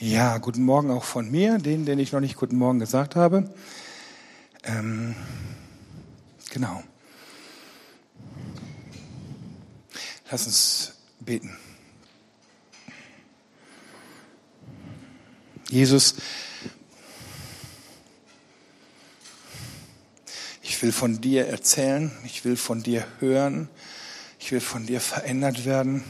Ja, 0.00 0.38
guten 0.38 0.64
Morgen 0.64 0.90
auch 0.90 1.04
von 1.04 1.30
mir, 1.30 1.58
den, 1.58 1.86
den 1.86 2.00
ich 2.00 2.10
noch 2.10 2.18
nicht 2.18 2.34
guten 2.34 2.56
Morgen 2.56 2.80
gesagt 2.80 3.14
habe. 3.14 3.48
Ähm, 4.64 5.14
genau. 6.50 6.82
Lass 10.28 10.46
uns 10.46 10.94
beten. 11.20 11.56
Jesus, 15.70 16.16
ich 20.60 20.82
will 20.82 20.90
von 20.90 21.20
dir 21.20 21.46
erzählen, 21.46 22.10
ich 22.24 22.44
will 22.44 22.56
von 22.56 22.82
dir 22.82 23.06
hören, 23.20 23.68
ich 24.40 24.50
will 24.50 24.60
von 24.60 24.86
dir 24.86 25.00
verändert 25.00 25.64
werden, 25.64 26.02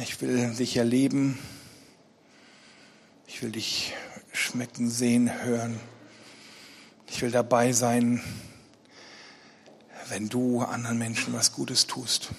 ich 0.00 0.22
will 0.22 0.54
dich 0.54 0.78
erleben. 0.78 1.38
Ich 3.36 3.42
will 3.42 3.52
dich 3.52 3.92
schmecken, 4.32 4.88
sehen, 4.88 5.30
hören. 5.44 5.78
Ich 7.06 7.20
will 7.20 7.30
dabei 7.30 7.72
sein, 7.72 8.22
wenn 10.08 10.30
du 10.30 10.62
anderen 10.62 10.96
Menschen 10.96 11.34
was 11.34 11.52
Gutes 11.52 11.86
tust. 11.86 12.30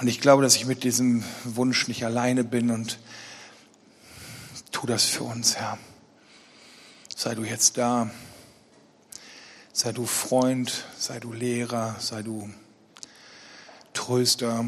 Und 0.00 0.08
ich 0.08 0.22
glaube, 0.22 0.42
dass 0.42 0.56
ich 0.56 0.64
mit 0.64 0.82
diesem 0.82 1.22
Wunsch 1.44 1.88
nicht 1.88 2.06
alleine 2.06 2.42
bin 2.42 2.70
und 2.70 2.98
tu 4.72 4.86
das 4.86 5.04
für 5.04 5.24
uns, 5.24 5.56
Herr. 5.56 5.76
Sei 7.14 7.34
du 7.34 7.44
jetzt 7.44 7.76
da. 7.76 8.10
Sei 9.74 9.92
du 9.92 10.06
Freund, 10.06 10.86
sei 10.98 11.20
du 11.20 11.34
Lehrer, 11.34 11.96
sei 12.00 12.22
du 12.22 12.48
Tröster. 13.92 14.64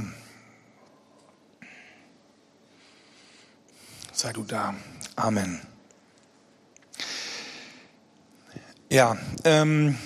Sei 4.20 4.34
du 4.34 4.42
da. 4.42 4.74
Amen. 5.16 5.62
Ja, 8.90 9.16
ähm, 9.44 9.96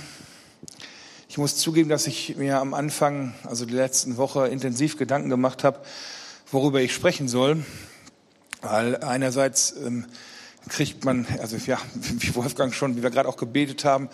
ich 1.28 1.36
muss 1.36 1.56
zugeben, 1.56 1.89
dass 1.89 2.06
ich 2.06 2.36
mir 2.36 2.61
am 2.61 2.74
Anfang, 2.74 3.34
also 3.42 3.66
die 3.66 3.74
letzten 3.74 4.16
Woche, 4.16 4.47
intensiv 4.47 4.98
Gedanken 4.98 5.30
gemacht 5.30 5.64
habe, 5.64 5.80
worüber 6.52 6.80
ich 6.80 6.94
sprechen 6.94 7.27
soll. 7.27 7.64
Weil 8.62 8.98
einerseits 8.98 9.74
ähm, 9.84 10.06
kriegt 10.69 11.05
man, 11.05 11.27
also 11.41 11.56
ja, 11.56 11.80
wie 11.94 12.36
Wolfgang 12.36 12.72
schon, 12.72 12.96
wie 12.96 13.02
wir 13.02 13.11
gerade 13.11 13.28
auch 13.28 13.36
gebetet 13.36 13.84
haben, 13.84 14.08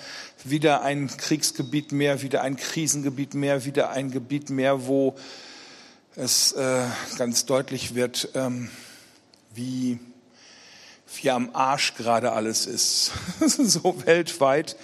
wieder 0.45 0.81
ein 0.81 1.09
Kriegsgebiet 1.09 1.93
mehr, 1.93 2.23
wieder 2.23 2.41
ein 2.41 2.57
Krisengebiet 2.57 3.35
mehr, 3.35 3.67
wieder 3.67 3.91
ein 3.91 4.11
Gebiet 4.11 4.49
mehr, 4.49 4.87
wo 4.87 5.19
es 6.17 6.53
äh, 6.53 6.87
ganz 7.19 7.45
deutlich 7.45 7.95
wird, 7.95 8.31
ähm, 8.35 8.71
wie 9.55 9.99
wie 11.23 11.31
am 11.31 11.51
Arsch 11.53 11.95
gerade 11.95 12.33
alles 12.33 12.67
ist, 12.67 13.13
so 13.41 13.95
weltweit. 14.05 14.77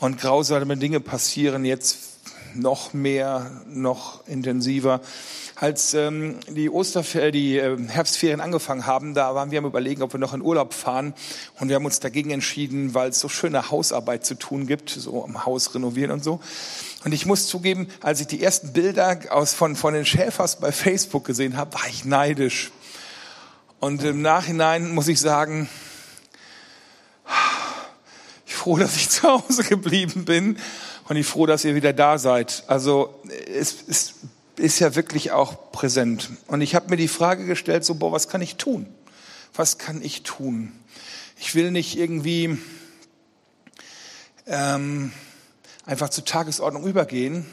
Und 0.00 0.20
grausame 0.20 0.76
Dinge 0.76 1.00
passieren 1.00 1.64
jetzt 1.64 1.98
noch 2.54 2.92
mehr, 2.92 3.62
noch 3.66 4.26
intensiver. 4.26 5.00
Als 5.56 5.94
ähm, 5.94 6.40
die 6.48 6.68
Osterferien, 6.68 7.32
die 7.32 7.56
äh, 7.56 7.78
Herbstferien 7.88 8.40
angefangen 8.40 8.86
haben, 8.86 9.14
da 9.14 9.34
waren 9.34 9.50
wir 9.50 9.60
am 9.60 9.64
überlegen, 9.64 10.02
ob 10.02 10.12
wir 10.12 10.18
noch 10.18 10.34
in 10.34 10.42
Urlaub 10.42 10.74
fahren. 10.74 11.14
Und 11.60 11.68
wir 11.68 11.76
haben 11.76 11.84
uns 11.84 12.00
dagegen 12.00 12.30
entschieden, 12.30 12.94
weil 12.94 13.10
es 13.10 13.20
so 13.20 13.28
schöne 13.28 13.70
Hausarbeit 13.70 14.26
zu 14.26 14.34
tun 14.34 14.66
gibt, 14.66 14.90
so 14.90 15.24
am 15.24 15.46
Haus 15.46 15.74
renovieren 15.74 16.10
und 16.10 16.24
so. 16.24 16.40
Und 17.04 17.12
ich 17.12 17.26
muss 17.26 17.46
zugeben, 17.46 17.88
als 18.00 18.20
ich 18.20 18.26
die 18.26 18.42
ersten 18.42 18.72
Bilder 18.72 19.20
aus, 19.30 19.54
von, 19.54 19.76
von 19.76 19.94
den 19.94 20.04
Schäfers 20.04 20.56
bei 20.56 20.72
Facebook 20.72 21.24
gesehen 21.24 21.56
habe, 21.56 21.74
war 21.74 21.86
ich 21.88 22.04
neidisch. 22.04 22.72
Und 23.82 24.04
im 24.04 24.22
Nachhinein 24.22 24.94
muss 24.94 25.08
ich 25.08 25.18
sagen, 25.18 25.68
ich 28.46 28.54
froh, 28.54 28.76
dass 28.76 28.94
ich 28.94 29.10
zu 29.10 29.24
Hause 29.24 29.64
geblieben 29.64 30.24
bin 30.24 30.56
und 31.08 31.16
ich 31.16 31.26
froh, 31.26 31.46
dass 31.46 31.64
ihr 31.64 31.74
wieder 31.74 31.92
da 31.92 32.16
seid. 32.16 32.62
Also 32.68 33.20
es, 33.52 33.74
es 33.88 34.14
ist 34.54 34.78
ja 34.78 34.94
wirklich 34.94 35.32
auch 35.32 35.72
präsent. 35.72 36.30
Und 36.46 36.60
ich 36.60 36.76
habe 36.76 36.90
mir 36.90 36.96
die 36.96 37.08
Frage 37.08 37.44
gestellt, 37.44 37.84
so, 37.84 37.96
boah, 37.96 38.12
was 38.12 38.28
kann 38.28 38.40
ich 38.40 38.54
tun? 38.54 38.86
Was 39.52 39.78
kann 39.78 40.00
ich 40.00 40.22
tun? 40.22 40.70
Ich 41.40 41.56
will 41.56 41.72
nicht 41.72 41.98
irgendwie 41.98 42.58
ähm, 44.46 45.12
einfach 45.86 46.10
zur 46.10 46.24
Tagesordnung 46.24 46.86
übergehen, 46.86 47.46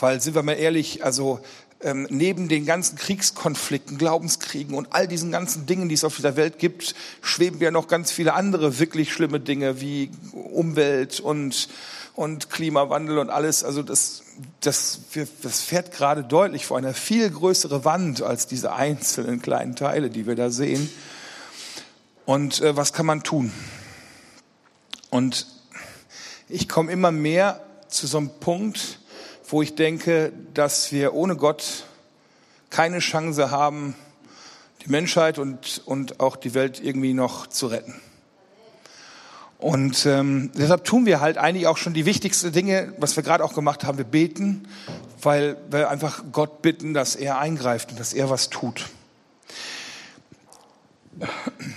weil, 0.00 0.20
sind 0.20 0.34
wir 0.34 0.42
mal 0.42 0.54
ehrlich, 0.54 1.04
also 1.04 1.38
ähm, 1.82 2.06
neben 2.10 2.48
den 2.48 2.64
ganzen 2.64 2.96
Kriegskonflikten, 2.96 3.98
Glaubenskriegen 3.98 4.74
und 4.74 4.88
all 4.92 5.06
diesen 5.06 5.30
ganzen 5.30 5.66
Dingen, 5.66 5.88
die 5.88 5.94
es 5.94 6.04
auf 6.04 6.16
dieser 6.16 6.36
Welt 6.36 6.58
gibt, 6.58 6.94
schweben 7.20 7.60
ja 7.60 7.70
noch 7.70 7.86
ganz 7.86 8.10
viele 8.10 8.34
andere 8.34 8.78
wirklich 8.78 9.12
schlimme 9.12 9.40
Dinge 9.40 9.80
wie 9.80 10.10
Umwelt 10.32 11.20
und, 11.20 11.68
und 12.14 12.50
Klimawandel 12.50 13.18
und 13.18 13.30
alles. 13.30 13.62
Also 13.62 13.82
das, 13.82 14.22
das, 14.60 15.00
das 15.42 15.60
fährt 15.60 15.92
gerade 15.92 16.24
deutlich 16.24 16.66
vor 16.66 16.78
einer 16.78 16.94
viel 16.94 17.28
größere 17.28 17.84
Wand 17.84 18.22
als 18.22 18.46
diese 18.46 18.72
einzelnen 18.72 19.42
kleinen 19.42 19.76
Teile, 19.76 20.08
die 20.08 20.26
wir 20.26 20.34
da 20.34 20.50
sehen. 20.50 20.90
Und 22.24 22.60
äh, 22.62 22.76
was 22.76 22.92
kann 22.92 23.06
man 23.06 23.22
tun? 23.22 23.52
Und 25.10 25.46
ich 26.48 26.68
komme 26.68 26.90
immer 26.90 27.12
mehr 27.12 27.60
zu 27.88 28.06
so 28.06 28.18
einem 28.18 28.30
Punkt, 28.40 28.98
wo 29.48 29.62
ich 29.62 29.74
denke, 29.74 30.32
dass 30.54 30.92
wir 30.92 31.14
ohne 31.14 31.36
Gott 31.36 31.84
keine 32.70 32.98
Chance 32.98 33.50
haben, 33.50 33.94
die 34.84 34.90
Menschheit 34.90 35.38
und, 35.38 35.82
und 35.84 36.20
auch 36.20 36.36
die 36.36 36.54
Welt 36.54 36.82
irgendwie 36.82 37.14
noch 37.14 37.46
zu 37.46 37.68
retten. 37.68 38.00
Und 39.58 40.04
ähm, 40.04 40.50
deshalb 40.54 40.84
tun 40.84 41.06
wir 41.06 41.20
halt 41.20 41.38
eigentlich 41.38 41.66
auch 41.66 41.78
schon 41.78 41.94
die 41.94 42.04
wichtigsten 42.04 42.52
Dinge, 42.52 42.92
was 42.98 43.16
wir 43.16 43.22
gerade 43.22 43.42
auch 43.42 43.54
gemacht 43.54 43.84
haben. 43.84 43.96
Wir 43.96 44.04
beten, 44.04 44.68
weil 45.22 45.56
wir 45.70 45.88
einfach 45.88 46.24
Gott 46.30 46.60
bitten, 46.60 46.92
dass 46.92 47.16
er 47.16 47.38
eingreift 47.38 47.90
und 47.90 47.98
dass 47.98 48.12
er 48.12 48.28
was 48.28 48.50
tut. 48.50 48.86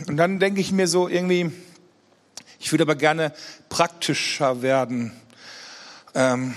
Und 0.08 0.18
dann 0.18 0.40
denke 0.40 0.60
ich 0.60 0.74
mir 0.74 0.88
so 0.88 1.08
irgendwie, 1.08 1.52
ich 2.60 2.72
würde 2.74 2.84
aber 2.84 2.96
gerne 2.96 3.34
praktischer 3.70 4.62
werden. 4.62 5.14
Ähm, 6.14 6.54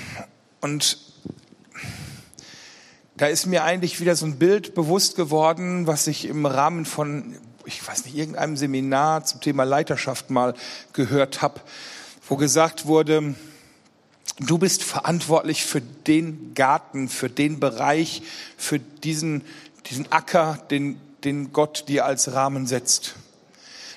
und 0.60 0.98
da 3.22 3.28
ist 3.28 3.46
mir 3.46 3.62
eigentlich 3.62 4.00
wieder 4.00 4.16
so 4.16 4.26
ein 4.26 4.36
Bild 4.36 4.74
bewusst 4.74 5.14
geworden, 5.14 5.86
was 5.86 6.08
ich 6.08 6.24
im 6.24 6.44
Rahmen 6.44 6.84
von, 6.84 7.36
ich 7.64 7.86
weiß 7.86 8.04
nicht, 8.04 8.16
irgendeinem 8.16 8.56
Seminar 8.56 9.24
zum 9.24 9.40
Thema 9.40 9.62
Leiterschaft 9.62 10.30
mal 10.30 10.54
gehört 10.92 11.40
habe, 11.40 11.60
wo 12.28 12.36
gesagt 12.36 12.86
wurde, 12.86 13.36
du 14.40 14.58
bist 14.58 14.82
verantwortlich 14.82 15.64
für 15.64 15.80
den 15.80 16.52
Garten, 16.54 17.08
für 17.08 17.30
den 17.30 17.60
Bereich, 17.60 18.22
für 18.56 18.80
diesen, 18.80 19.44
diesen 19.88 20.10
Acker, 20.10 20.58
den, 20.72 21.00
den 21.22 21.52
Gott 21.52 21.84
dir 21.86 22.06
als 22.06 22.32
Rahmen 22.32 22.66
setzt. 22.66 23.14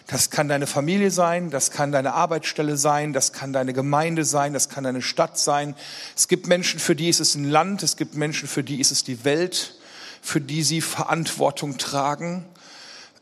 Das 0.08 0.30
kann 0.30 0.48
deine 0.48 0.68
Familie 0.68 1.10
sein, 1.10 1.50
das 1.50 1.72
kann 1.72 1.92
deine 1.92 2.14
Arbeitsstelle 2.14 2.78
sein, 2.78 3.12
das 3.12 3.34
kann 3.34 3.54
deine 3.54 3.74
Gemeinde 3.74 4.24
sein, 4.24 4.54
das 4.54 4.70
kann 4.70 4.84
deine 4.84 5.02
Stadt 5.02 5.40
sein. 5.40 5.76
Es 6.16 6.28
gibt 6.28 6.46
Menschen, 6.46 6.80
für 6.80 6.96
die 6.96 7.10
ist 7.10 7.20
es 7.20 7.34
ein 7.34 7.50
Land, 7.50 7.82
es 7.82 7.98
gibt 7.98 8.16
Menschen, 8.16 8.48
für 8.48 8.64
die 8.64 8.80
ist 8.80 8.92
es 8.92 9.04
die 9.04 9.26
Welt, 9.26 9.76
für 10.22 10.40
die 10.40 10.62
sie 10.62 10.82
Verantwortung 10.82 11.80
tragen. 11.80 12.46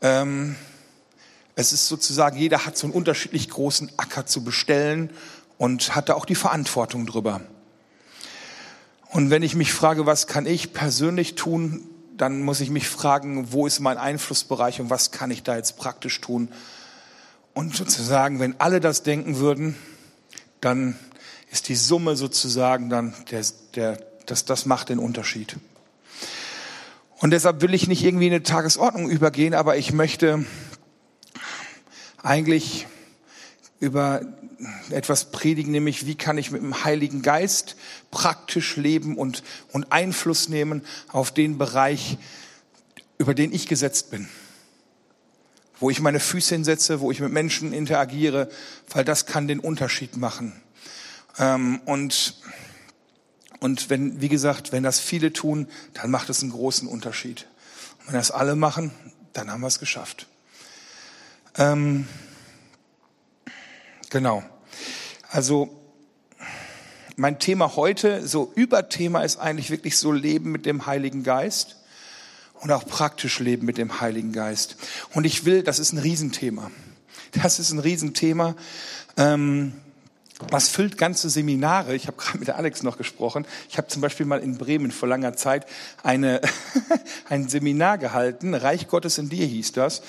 Ähm, 0.02 0.56
es 1.56 1.72
ist 1.72 1.88
sozusagen, 1.88 2.36
jeder 2.36 2.66
hat 2.66 2.76
so 2.76 2.86
einen 2.86 2.94
unterschiedlich 2.94 3.48
großen 3.48 3.90
Acker 3.96 4.26
zu 4.26 4.44
bestellen 4.44 5.08
und 5.56 5.94
hat 5.94 6.10
da 6.10 6.14
auch 6.14 6.26
die 6.26 6.34
Verantwortung 6.34 7.06
drüber. 7.06 7.40
Und 9.08 9.30
wenn 9.30 9.42
ich 9.42 9.54
mich 9.54 9.72
frage, 9.72 10.04
was 10.04 10.26
kann 10.26 10.44
ich 10.44 10.74
persönlich 10.74 11.34
tun, 11.36 11.88
dann 12.16 12.42
muss 12.42 12.60
ich 12.60 12.70
mich 12.70 12.88
fragen, 12.88 13.52
wo 13.52 13.66
ist 13.66 13.80
mein 13.80 13.98
Einflussbereich 13.98 14.80
und 14.80 14.90
was 14.90 15.10
kann 15.10 15.30
ich 15.30 15.42
da 15.42 15.56
jetzt 15.56 15.76
praktisch 15.76 16.20
tun? 16.20 16.48
Und 17.54 17.74
sozusagen, 17.76 18.40
wenn 18.40 18.60
alle 18.60 18.80
das 18.80 19.02
denken 19.02 19.38
würden, 19.38 19.76
dann 20.60 20.98
ist 21.50 21.68
die 21.68 21.76
Summe 21.76 22.16
sozusagen 22.16 22.90
dann, 22.90 23.14
der, 23.30 23.44
der, 23.74 23.98
das, 24.26 24.44
das 24.44 24.66
macht 24.66 24.88
den 24.88 24.98
Unterschied. 24.98 25.56
Und 27.18 27.30
deshalb 27.30 27.62
will 27.62 27.74
ich 27.74 27.86
nicht 27.86 28.04
irgendwie 28.04 28.26
in 28.26 28.32
eine 28.32 28.42
Tagesordnung 28.42 29.08
übergehen, 29.08 29.54
aber 29.54 29.76
ich 29.76 29.92
möchte 29.92 30.44
eigentlich 32.22 32.86
über 33.80 34.22
etwas 34.90 35.30
predigen, 35.30 35.72
nämlich 35.72 36.06
wie 36.06 36.14
kann 36.14 36.38
ich 36.38 36.50
mit 36.50 36.62
dem 36.62 36.84
Heiligen 36.84 37.22
Geist 37.22 37.76
praktisch 38.10 38.76
leben 38.76 39.16
und, 39.16 39.42
und 39.72 39.92
Einfluss 39.92 40.48
nehmen 40.48 40.82
auf 41.08 41.32
den 41.32 41.58
Bereich, 41.58 42.18
über 43.18 43.34
den 43.34 43.52
ich 43.52 43.66
gesetzt 43.66 44.10
bin. 44.10 44.28
Wo 45.80 45.90
ich 45.90 46.00
meine 46.00 46.20
Füße 46.20 46.54
hinsetze, 46.54 47.00
wo 47.00 47.10
ich 47.10 47.20
mit 47.20 47.32
Menschen 47.32 47.72
interagiere, 47.72 48.48
weil 48.90 49.04
das 49.04 49.26
kann 49.26 49.48
den 49.48 49.60
Unterschied 49.60 50.16
machen. 50.16 50.52
Ähm, 51.38 51.80
und, 51.84 52.40
und 53.60 53.90
wenn, 53.90 54.20
wie 54.20 54.28
gesagt, 54.28 54.72
wenn 54.72 54.82
das 54.82 55.00
viele 55.00 55.32
tun, 55.32 55.68
dann 55.94 56.10
macht 56.10 56.30
es 56.30 56.42
einen 56.42 56.52
großen 56.52 56.88
Unterschied. 56.88 57.46
Und 58.00 58.08
wenn 58.08 58.14
das 58.14 58.30
alle 58.30 58.56
machen, 58.56 58.92
dann 59.32 59.50
haben 59.50 59.60
wir 59.60 59.66
es 59.66 59.78
geschafft. 59.78 60.26
Ähm, 61.56 62.06
genau. 64.10 64.42
Also 65.34 65.68
mein 67.16 67.40
Thema 67.40 67.74
heute, 67.74 68.24
so 68.24 68.52
Überthema 68.54 69.24
ist 69.24 69.36
eigentlich 69.36 69.68
wirklich 69.68 69.98
so 69.98 70.12
Leben 70.12 70.52
mit 70.52 70.64
dem 70.64 70.86
Heiligen 70.86 71.24
Geist 71.24 71.74
und 72.60 72.70
auch 72.70 72.86
praktisch 72.86 73.40
Leben 73.40 73.66
mit 73.66 73.76
dem 73.76 74.00
Heiligen 74.00 74.30
Geist. 74.30 74.76
Und 75.12 75.24
ich 75.24 75.44
will, 75.44 75.64
das 75.64 75.80
ist 75.80 75.92
ein 75.92 75.98
Riesenthema. 75.98 76.70
Das 77.42 77.58
ist 77.58 77.72
ein 77.72 77.80
Riesenthema. 77.80 78.54
Ähm, 79.16 79.72
was 80.50 80.68
füllt 80.68 80.98
ganze 80.98 81.30
Seminare? 81.30 81.94
Ich 81.94 82.06
habe 82.06 82.16
gerade 82.16 82.38
mit 82.38 82.50
Alex 82.50 82.82
noch 82.82 82.98
gesprochen. 82.98 83.46
Ich 83.68 83.78
habe 83.78 83.88
zum 83.88 84.02
Beispiel 84.02 84.26
mal 84.26 84.40
in 84.40 84.58
Bremen 84.58 84.90
vor 84.90 85.08
langer 85.08 85.34
Zeit 85.34 85.66
eine, 86.02 86.40
ein 87.28 87.48
Seminar 87.48 87.98
gehalten. 87.98 88.54
Reich 88.54 88.88
Gottes 88.88 89.18
in 89.18 89.28
dir 89.28 89.46
hieß 89.46 89.72
das. 89.72 90.02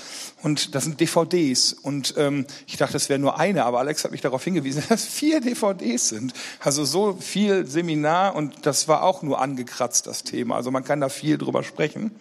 Und 0.43 0.75
das 0.75 0.83
sind 0.83 0.99
DVDs. 0.99 1.73
Und 1.73 2.13
ähm, 2.17 2.45
ich 2.67 2.77
dachte, 2.77 2.93
das 2.93 3.09
wäre 3.09 3.19
nur 3.19 3.39
eine, 3.39 3.65
aber 3.65 3.79
Alex 3.79 4.03
hat 4.03 4.11
mich 4.11 4.21
darauf 4.21 4.43
hingewiesen, 4.43 4.83
dass 4.89 5.05
vier 5.05 5.41
DVDs 5.41 6.09
sind. 6.09 6.33
Also 6.59 6.85
so 6.85 7.13
viel 7.13 7.65
Seminar 7.65 8.35
und 8.35 8.65
das 8.65 8.87
war 8.87 9.03
auch 9.03 9.21
nur 9.21 9.41
angekratzt, 9.41 10.07
das 10.07 10.23
Thema. 10.23 10.55
Also 10.55 10.71
man 10.71 10.83
kann 10.83 11.01
da 11.01 11.09
viel 11.09 11.37
drüber 11.37 11.63
sprechen. 11.63 12.11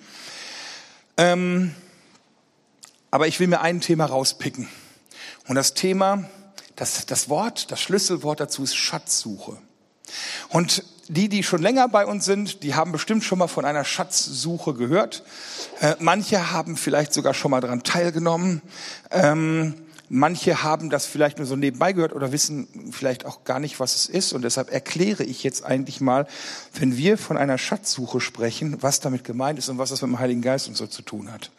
Ähm, 1.16 1.74
aber 3.10 3.28
ich 3.28 3.38
will 3.38 3.46
mir 3.46 3.60
ein 3.60 3.80
Thema 3.80 4.06
rauspicken. 4.06 4.68
Und 5.46 5.54
das 5.54 5.74
Thema 5.74 6.28
das, 6.76 7.06
das 7.06 7.28
Wort, 7.28 7.70
das 7.70 7.80
Schlüsselwort 7.80 8.40
dazu 8.40 8.62
ist 8.62 8.74
Schatzsuche. 8.74 9.58
Und 10.48 10.84
die, 11.08 11.28
die 11.28 11.42
schon 11.42 11.62
länger 11.62 11.88
bei 11.88 12.06
uns 12.06 12.24
sind, 12.24 12.62
die 12.62 12.74
haben 12.74 12.92
bestimmt 12.92 13.24
schon 13.24 13.38
mal 13.38 13.48
von 13.48 13.64
einer 13.64 13.84
Schatzsuche 13.84 14.74
gehört. 14.74 15.22
Äh, 15.80 15.96
manche 15.98 16.50
haben 16.50 16.76
vielleicht 16.76 17.12
sogar 17.12 17.34
schon 17.34 17.50
mal 17.50 17.60
daran 17.60 17.82
teilgenommen. 17.82 18.62
Ähm, 19.10 19.74
manche 20.08 20.62
haben 20.62 20.90
das 20.90 21.06
vielleicht 21.06 21.38
nur 21.38 21.46
so 21.46 21.56
nebenbei 21.56 21.92
gehört 21.92 22.14
oder 22.14 22.32
wissen 22.32 22.90
vielleicht 22.92 23.26
auch 23.26 23.44
gar 23.44 23.60
nicht, 23.60 23.80
was 23.80 23.94
es 23.94 24.06
ist. 24.06 24.32
Und 24.32 24.42
deshalb 24.42 24.70
erkläre 24.72 25.24
ich 25.24 25.42
jetzt 25.42 25.64
eigentlich 25.64 26.00
mal, 26.00 26.26
wenn 26.72 26.96
wir 26.96 27.18
von 27.18 27.36
einer 27.36 27.58
Schatzsuche 27.58 28.20
sprechen, 28.20 28.82
was 28.82 29.00
damit 29.00 29.24
gemeint 29.24 29.58
ist 29.58 29.68
und 29.68 29.78
was 29.78 29.90
das 29.90 30.00
mit 30.02 30.10
dem 30.10 30.18
Heiligen 30.18 30.42
Geist 30.42 30.68
und 30.68 30.76
so 30.76 30.86
zu 30.86 31.02
tun 31.02 31.30
hat. 31.30 31.50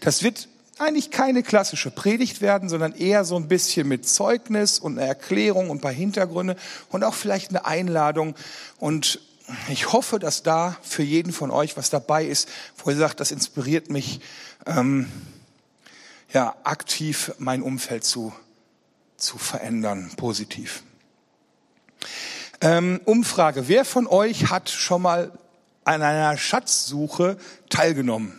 Das 0.00 0.22
wird 0.22 0.48
eigentlich 0.78 1.10
keine 1.10 1.42
klassische 1.42 1.90
Predigt 1.90 2.40
werden, 2.40 2.68
sondern 2.68 2.94
eher 2.94 3.24
so 3.24 3.36
ein 3.36 3.48
bisschen 3.48 3.88
mit 3.88 4.08
Zeugnis 4.08 4.78
und 4.78 4.98
einer 4.98 5.06
Erklärung 5.06 5.70
und 5.70 5.78
ein 5.78 5.80
paar 5.80 5.92
Hintergründe 5.92 6.56
und 6.90 7.04
auch 7.04 7.14
vielleicht 7.14 7.50
eine 7.50 7.66
Einladung. 7.66 8.34
Und 8.78 9.20
ich 9.68 9.92
hoffe, 9.92 10.18
dass 10.18 10.42
da 10.42 10.76
für 10.82 11.02
jeden 11.02 11.32
von 11.32 11.50
euch 11.50 11.76
was 11.76 11.90
dabei 11.90 12.24
ist, 12.24 12.48
wo 12.78 12.90
ihr 12.90 12.96
sagt, 12.96 13.20
das 13.20 13.30
inspiriert 13.30 13.90
mich, 13.90 14.20
ähm, 14.66 15.10
ja, 16.32 16.54
aktiv 16.64 17.32
mein 17.38 17.62
Umfeld 17.62 18.04
zu, 18.04 18.32
zu 19.16 19.36
verändern, 19.38 20.10
positiv. 20.16 20.82
Ähm, 22.60 23.00
Umfrage. 23.04 23.68
Wer 23.68 23.84
von 23.84 24.06
euch 24.06 24.50
hat 24.50 24.70
schon 24.70 25.02
mal 25.02 25.32
an 25.84 26.00
einer 26.00 26.36
Schatzsuche 26.36 27.36
teilgenommen? 27.68 28.38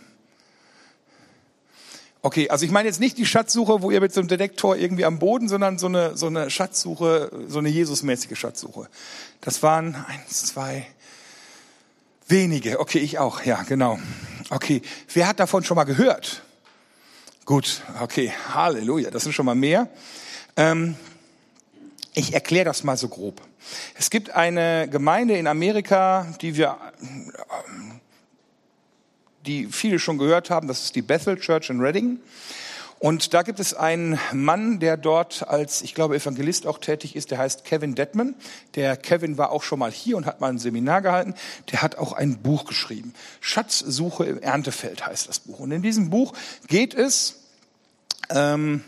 Okay, 2.24 2.48
also 2.48 2.64
ich 2.64 2.70
meine 2.70 2.88
jetzt 2.88 3.00
nicht 3.00 3.18
die 3.18 3.26
Schatzsuche, 3.26 3.82
wo 3.82 3.90
ihr 3.90 4.00
mit 4.00 4.14
so 4.14 4.20
einem 4.20 4.28
Detektor 4.28 4.78
irgendwie 4.78 5.04
am 5.04 5.18
Boden, 5.18 5.46
sondern 5.46 5.78
so 5.78 5.88
eine, 5.88 6.16
so 6.16 6.26
eine 6.26 6.48
Schatzsuche, 6.48 7.30
so 7.48 7.58
eine 7.58 7.68
Jesusmäßige 7.68 8.38
Schatzsuche. 8.38 8.88
Das 9.42 9.62
waren 9.62 9.94
eins, 10.08 10.46
zwei, 10.46 10.86
wenige. 12.26 12.80
Okay, 12.80 13.00
ich 13.00 13.18
auch. 13.18 13.44
Ja, 13.44 13.62
genau. 13.64 13.98
Okay, 14.48 14.80
wer 15.12 15.28
hat 15.28 15.38
davon 15.38 15.64
schon 15.64 15.74
mal 15.74 15.84
gehört? 15.84 16.40
Gut, 17.44 17.82
okay, 18.00 18.32
Halleluja, 18.54 19.10
das 19.10 19.24
sind 19.24 19.34
schon 19.34 19.44
mal 19.44 19.54
mehr. 19.54 19.90
Ähm, 20.56 20.96
ich 22.14 22.32
erkläre 22.32 22.64
das 22.64 22.84
mal 22.84 22.96
so 22.96 23.08
grob. 23.08 23.42
Es 23.98 24.08
gibt 24.08 24.30
eine 24.30 24.88
Gemeinde 24.88 25.36
in 25.36 25.46
Amerika, 25.46 26.34
die 26.40 26.56
wir 26.56 26.78
die 29.46 29.66
viele 29.66 29.98
schon 29.98 30.18
gehört 30.18 30.50
haben. 30.50 30.68
Das 30.68 30.84
ist 30.84 30.96
die 30.96 31.02
Bethel 31.02 31.38
Church 31.38 31.70
in 31.70 31.80
Reading. 31.80 32.18
Und 32.98 33.34
da 33.34 33.42
gibt 33.42 33.60
es 33.60 33.74
einen 33.74 34.18
Mann, 34.32 34.80
der 34.80 34.96
dort 34.96 35.46
als, 35.46 35.82
ich 35.82 35.94
glaube, 35.94 36.16
Evangelist 36.16 36.66
auch 36.66 36.78
tätig 36.78 37.16
ist, 37.16 37.30
der 37.30 37.38
heißt 37.38 37.64
Kevin 37.64 37.94
Detman. 37.94 38.34
Der 38.76 38.96
Kevin 38.96 39.36
war 39.36 39.52
auch 39.52 39.62
schon 39.62 39.78
mal 39.78 39.90
hier 39.90 40.16
und 40.16 40.24
hat 40.24 40.40
mal 40.40 40.48
ein 40.48 40.58
Seminar 40.58 41.02
gehalten. 41.02 41.34
Der 41.70 41.82
hat 41.82 41.98
auch 41.98 42.14
ein 42.14 42.38
Buch 42.38 42.64
geschrieben. 42.64 43.12
Schatzsuche 43.40 44.24
im 44.24 44.40
Erntefeld 44.40 45.06
heißt 45.06 45.28
das 45.28 45.40
Buch. 45.40 45.58
Und 45.58 45.72
in 45.72 45.82
diesem 45.82 46.08
Buch 46.08 46.32
geht 46.66 46.94
es 46.94 47.42
ähm, 48.30 48.82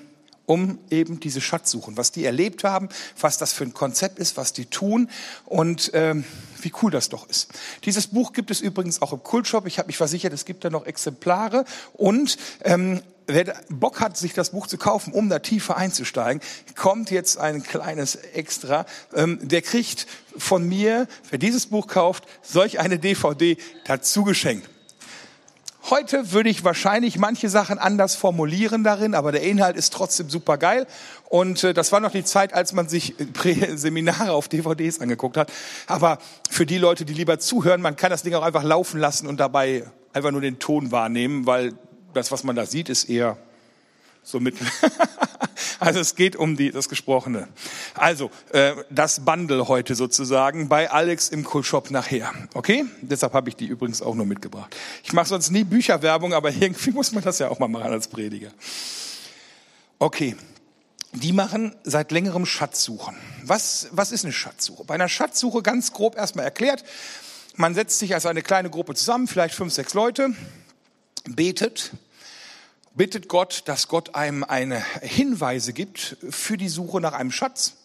um 0.47 0.79
eben 0.91 1.21
diese 1.21 1.41
Schatzsuchen, 1.41 1.97
was 1.97 2.13
die 2.13 2.25
erlebt 2.25 2.65
haben, 2.65 2.89
was 3.21 3.39
das 3.39 3.53
für 3.53 3.65
ein 3.65 3.75
Konzept 3.75 4.19
ist, 4.19 4.37
was 4.37 4.53
die 4.53 4.67
tun 4.67 5.11
und 5.45 5.91
ähm, 5.95 6.25
wie 6.63 6.73
cool 6.83 6.91
das 6.91 7.09
doch 7.09 7.29
ist. 7.29 7.51
Dieses 7.85 8.07
Buch 8.07 8.33
gibt 8.33 8.51
es 8.51 8.61
übrigens 8.61 9.03
auch 9.03 9.13
im 9.13 9.23
Kultshop. 9.23 9.67
Ich 9.67 9.79
habe 9.79 9.87
mich 9.87 9.97
versichert, 9.97 10.33
es 10.33 10.45
gibt 10.45 10.65
da 10.65 10.71
noch 10.71 10.87
Exemplare 10.87 11.65
und 11.95 12.39
ähm, 12.65 13.03
wer 13.27 13.55
Bock 13.69 14.01
hat, 14.01 14.17
sich 14.17 14.33
das 14.33 14.51
Buch 14.51 14.67
zu 14.67 14.79
kaufen, 14.79 15.13
um 15.13 15.29
da 15.29 15.41
tiefer 15.41 15.77
einzusteigen, 15.77 16.41
kommt 16.77 17.11
jetzt 17.11 17.39
ein 17.39 17.63
kleines 17.63 18.15
Extra. 18.15 18.87
Ähm, 19.15 19.39
der 19.43 19.63
kriegt 19.63 20.07
von 20.37 20.67
mir, 20.69 21.09
wer 21.31 21.39
dieses 21.39 21.67
Buch 21.67 21.87
kauft, 21.89 22.25
solch 22.43 22.79
eine 22.79 22.99
DVD 22.99 23.57
dazu 23.85 24.25
geschenkt. 24.25 24.69
Heute 25.89 26.33
würde 26.33 26.49
ich 26.49 26.65
wahrscheinlich 26.65 27.17
manche 27.17 27.49
Sachen 27.49 27.79
anders 27.79 28.17
formulieren 28.17 28.83
darin, 28.83 29.15
aber 29.15 29.31
der 29.31 29.43
Inhalt 29.43 29.77
ist 29.77 29.93
trotzdem 29.93 30.29
super 30.29 30.59
geil. 30.59 30.85
Und 31.29 31.63
äh, 31.63 31.75
das 31.75 31.93
war 31.93 32.01
noch 32.01 32.11
die 32.11 32.25
Zeit, 32.25 32.53
als 32.55 32.73
man 32.73 32.89
sich 32.89 33.15
Seminare 33.75 34.33
auf 34.33 34.49
DVDs 34.49 35.01
angeguckt 35.01 35.37
hat. 35.37 35.53
Aber 35.87 36.19
für 36.51 36.67
die 36.67 36.79
Leute, 36.79 37.05
die 37.05 37.13
lieber 37.15 37.39
zuhören, 37.39 37.81
man 37.81 37.95
kann 37.95 38.11
das 38.11 38.25
Ding 38.25 38.35
auch 38.35 38.43
einfach 38.43 38.65
laufen 38.65 38.99
lassen 38.99 39.29
und 39.29 39.39
dabei 39.39 39.85
einfach 40.13 40.33
nur 40.33 40.41
den 40.41 40.59
Ton 40.59 40.91
wahrnehmen, 40.91 41.47
weil 41.47 41.75
das, 42.15 42.33
was 42.33 42.43
man 42.43 42.57
da 42.57 42.67
sieht, 42.67 42.89
ist 42.89 43.05
eher 43.05 43.37
so 44.25 44.41
mit. 44.41 44.57
also 45.79 46.01
es 46.01 46.17
geht 46.17 46.35
um 46.35 46.57
die, 46.57 46.73
das 46.73 46.89
Gesprochene. 46.89 47.47
Also 47.97 48.31
äh, 48.53 48.75
das 48.91 49.25
Bundle 49.25 49.69
heute 49.69 49.95
sozusagen 49.95 50.69
bei 50.69 50.91
Alex 50.91 51.29
im 51.29 51.47
Cool-Shop 51.53 51.91
nachher. 51.91 52.33
Okay? 52.55 52.85
Deshalb 53.01 53.33
habe 53.33 53.49
ich 53.49 53.57
die 53.57 53.67
übrigens 53.67 54.03
auch 54.03 54.15
nur 54.15 54.27
mitgebracht. 54.27 54.77
Ich 55.03 55.13
mache 55.13 55.29
sonst 55.29 55.51
nie 55.51 55.65
Bücherwerbung, 55.65 56.35
aber 56.35 56.51
irgendwie 56.61 56.91
muss 56.91 57.13
man 57.13 57.23
das 57.23 57.39
ja 57.39 57.49
auch 57.49 57.59
mal 57.59 57.69
machen 57.69 57.93
als 57.93 58.09
Prediger. 58.09 58.51
Okay. 59.99 60.37
Die 61.13 61.33
machen 61.33 61.75
seit 61.85 62.13
längerem 62.13 62.45
Schatzsuchen. 62.45 63.17
Was, 63.43 63.89
was 63.93 64.13
ist 64.13 64.25
eine 64.25 64.35
Schatzsuche? 64.35 64.85
Bei 64.85 64.95
einer 64.95 65.09
Schatzsuche 65.09 65.63
ganz 65.63 65.93
grob 65.93 66.17
erstmal 66.17 66.45
erklärt. 66.45 66.85
Man 67.55 67.75
setzt 67.75 67.99
sich 67.99 68.13
als 68.13 68.27
eine 68.27 68.43
kleine 68.43 68.69
Gruppe 68.69 68.95
zusammen, 68.95 69.27
vielleicht 69.27 69.55
fünf, 69.55 69.73
sechs 69.73 69.95
Leute, 69.95 70.35
betet, 71.25 71.93
bittet 72.95 73.29
Gott, 73.29 73.63
dass 73.65 73.89
Gott 73.89 74.15
einem 74.15 74.45
eine 74.45 74.85
Hinweise 75.01 75.73
gibt 75.73 76.19
für 76.29 76.59
die 76.59 76.69
Suche 76.69 77.01
nach 77.01 77.15
einem 77.15 77.31
Schatz. 77.31 77.76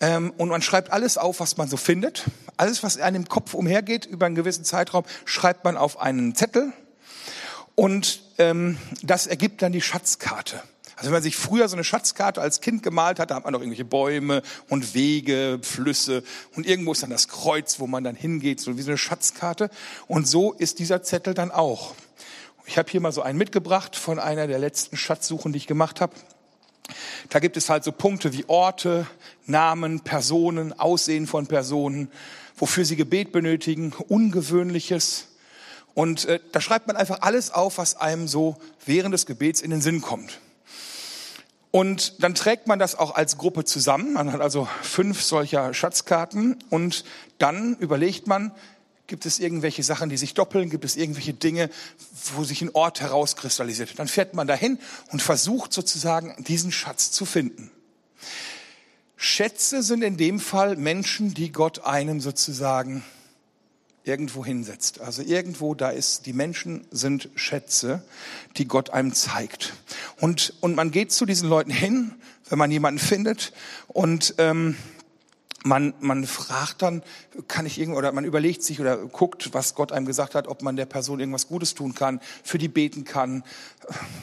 Ähm, 0.00 0.32
und 0.36 0.48
man 0.48 0.62
schreibt 0.62 0.92
alles 0.92 1.18
auf, 1.18 1.40
was 1.40 1.56
man 1.56 1.68
so 1.68 1.76
findet. 1.76 2.24
Alles, 2.56 2.82
was 2.82 2.98
einem 2.98 3.22
im 3.22 3.28
Kopf 3.28 3.54
umhergeht 3.54 4.06
über 4.06 4.26
einen 4.26 4.34
gewissen 4.34 4.64
Zeitraum, 4.64 5.04
schreibt 5.24 5.64
man 5.64 5.76
auf 5.76 6.00
einen 6.00 6.34
Zettel. 6.34 6.72
Und 7.74 8.22
ähm, 8.38 8.78
das 9.02 9.26
ergibt 9.26 9.62
dann 9.62 9.72
die 9.72 9.80
Schatzkarte. 9.80 10.62
Also 10.96 11.10
wenn 11.10 11.14
man 11.14 11.22
sich 11.22 11.36
früher 11.36 11.68
so 11.68 11.76
eine 11.76 11.84
Schatzkarte 11.84 12.40
als 12.40 12.60
Kind 12.60 12.82
gemalt 12.82 13.20
hat, 13.20 13.30
da 13.30 13.36
hat 13.36 13.44
man 13.44 13.52
noch 13.52 13.60
irgendwelche 13.60 13.84
Bäume 13.84 14.42
und 14.68 14.94
Wege, 14.94 15.60
Flüsse 15.62 16.24
und 16.56 16.66
irgendwo 16.66 16.90
ist 16.90 17.04
dann 17.04 17.10
das 17.10 17.28
Kreuz, 17.28 17.78
wo 17.78 17.86
man 17.86 18.02
dann 18.02 18.16
hingeht, 18.16 18.58
so 18.60 18.76
wie 18.76 18.82
so 18.82 18.90
eine 18.90 18.98
Schatzkarte. 18.98 19.70
Und 20.08 20.26
so 20.26 20.52
ist 20.52 20.80
dieser 20.80 21.04
Zettel 21.04 21.34
dann 21.34 21.52
auch. 21.52 21.94
Ich 22.66 22.78
habe 22.78 22.90
hier 22.90 23.00
mal 23.00 23.12
so 23.12 23.22
einen 23.22 23.38
mitgebracht 23.38 23.94
von 23.94 24.18
einer 24.18 24.48
der 24.48 24.58
letzten 24.58 24.96
Schatzsuchen, 24.96 25.52
die 25.52 25.58
ich 25.58 25.68
gemacht 25.68 26.00
habe. 26.00 26.14
Da 27.28 27.38
gibt 27.38 27.56
es 27.56 27.70
halt 27.70 27.84
so 27.84 27.92
Punkte 27.92 28.32
wie 28.32 28.44
Orte, 28.48 29.06
Namen, 29.48 30.00
Personen, 30.00 30.78
Aussehen 30.78 31.26
von 31.26 31.46
Personen, 31.46 32.10
wofür 32.56 32.84
sie 32.84 32.96
Gebet 32.96 33.32
benötigen, 33.32 33.92
Ungewöhnliches. 34.08 35.28
Und 35.94 36.26
äh, 36.26 36.40
da 36.52 36.60
schreibt 36.60 36.86
man 36.86 36.96
einfach 36.96 37.22
alles 37.22 37.50
auf, 37.50 37.78
was 37.78 37.96
einem 37.96 38.28
so 38.28 38.56
während 38.86 39.14
des 39.14 39.26
Gebets 39.26 39.60
in 39.60 39.70
den 39.70 39.80
Sinn 39.80 40.00
kommt. 40.00 40.40
Und 41.70 42.22
dann 42.22 42.34
trägt 42.34 42.66
man 42.66 42.78
das 42.78 42.94
auch 42.94 43.14
als 43.14 43.36
Gruppe 43.36 43.64
zusammen. 43.64 44.14
Man 44.14 44.32
hat 44.32 44.40
also 44.40 44.68
fünf 44.82 45.22
solcher 45.22 45.74
Schatzkarten 45.74 46.56
und 46.70 47.04
dann 47.38 47.76
überlegt 47.76 48.26
man, 48.26 48.52
Gibt 49.08 49.24
es 49.24 49.38
irgendwelche 49.38 49.82
Sachen, 49.82 50.10
die 50.10 50.18
sich 50.18 50.34
doppeln? 50.34 50.68
Gibt 50.68 50.84
es 50.84 50.94
irgendwelche 50.94 51.32
Dinge, 51.32 51.70
wo 52.34 52.44
sich 52.44 52.60
ein 52.60 52.74
Ort 52.74 53.00
herauskristallisiert? 53.00 53.98
Dann 53.98 54.06
fährt 54.06 54.34
man 54.34 54.46
dahin 54.46 54.78
und 55.10 55.22
versucht 55.22 55.72
sozusagen 55.72 56.36
diesen 56.44 56.70
Schatz 56.70 57.10
zu 57.10 57.24
finden. 57.24 57.70
Schätze 59.20 59.82
sind 59.82 60.02
in 60.02 60.16
dem 60.16 60.38
Fall 60.38 60.76
Menschen, 60.76 61.34
die 61.34 61.50
Gott 61.50 61.84
einem 61.84 62.20
sozusagen 62.20 63.02
irgendwo 64.04 64.44
hinsetzt. 64.44 65.00
Also 65.00 65.22
irgendwo 65.22 65.74
da 65.74 65.90
ist, 65.90 66.24
die 66.26 66.32
Menschen 66.32 66.86
sind 66.92 67.28
Schätze, 67.34 68.00
die 68.56 68.68
Gott 68.68 68.90
einem 68.90 69.12
zeigt. 69.12 69.74
Und, 70.20 70.54
und 70.60 70.76
man 70.76 70.92
geht 70.92 71.10
zu 71.10 71.26
diesen 71.26 71.48
Leuten 71.48 71.72
hin, 71.72 72.14
wenn 72.48 72.58
man 72.58 72.70
jemanden 72.70 73.00
findet 73.00 73.52
und 73.88 74.36
ähm, 74.38 74.76
man, 75.64 75.94
man 76.00 76.24
fragt 76.26 76.82
dann, 76.82 77.02
kann 77.48 77.66
ich 77.66 77.78
irgend 77.78 77.96
oder 77.96 78.12
man 78.12 78.24
überlegt 78.24 78.62
sich 78.62 78.80
oder 78.80 78.96
guckt, 78.96 79.52
was 79.52 79.74
Gott 79.74 79.92
einem 79.92 80.06
gesagt 80.06 80.34
hat, 80.34 80.46
ob 80.48 80.62
man 80.62 80.76
der 80.76 80.86
Person 80.86 81.20
irgendwas 81.20 81.48
Gutes 81.48 81.74
tun 81.74 81.94
kann, 81.94 82.20
für 82.44 82.58
die 82.58 82.68
beten 82.68 83.04
kann, 83.04 83.42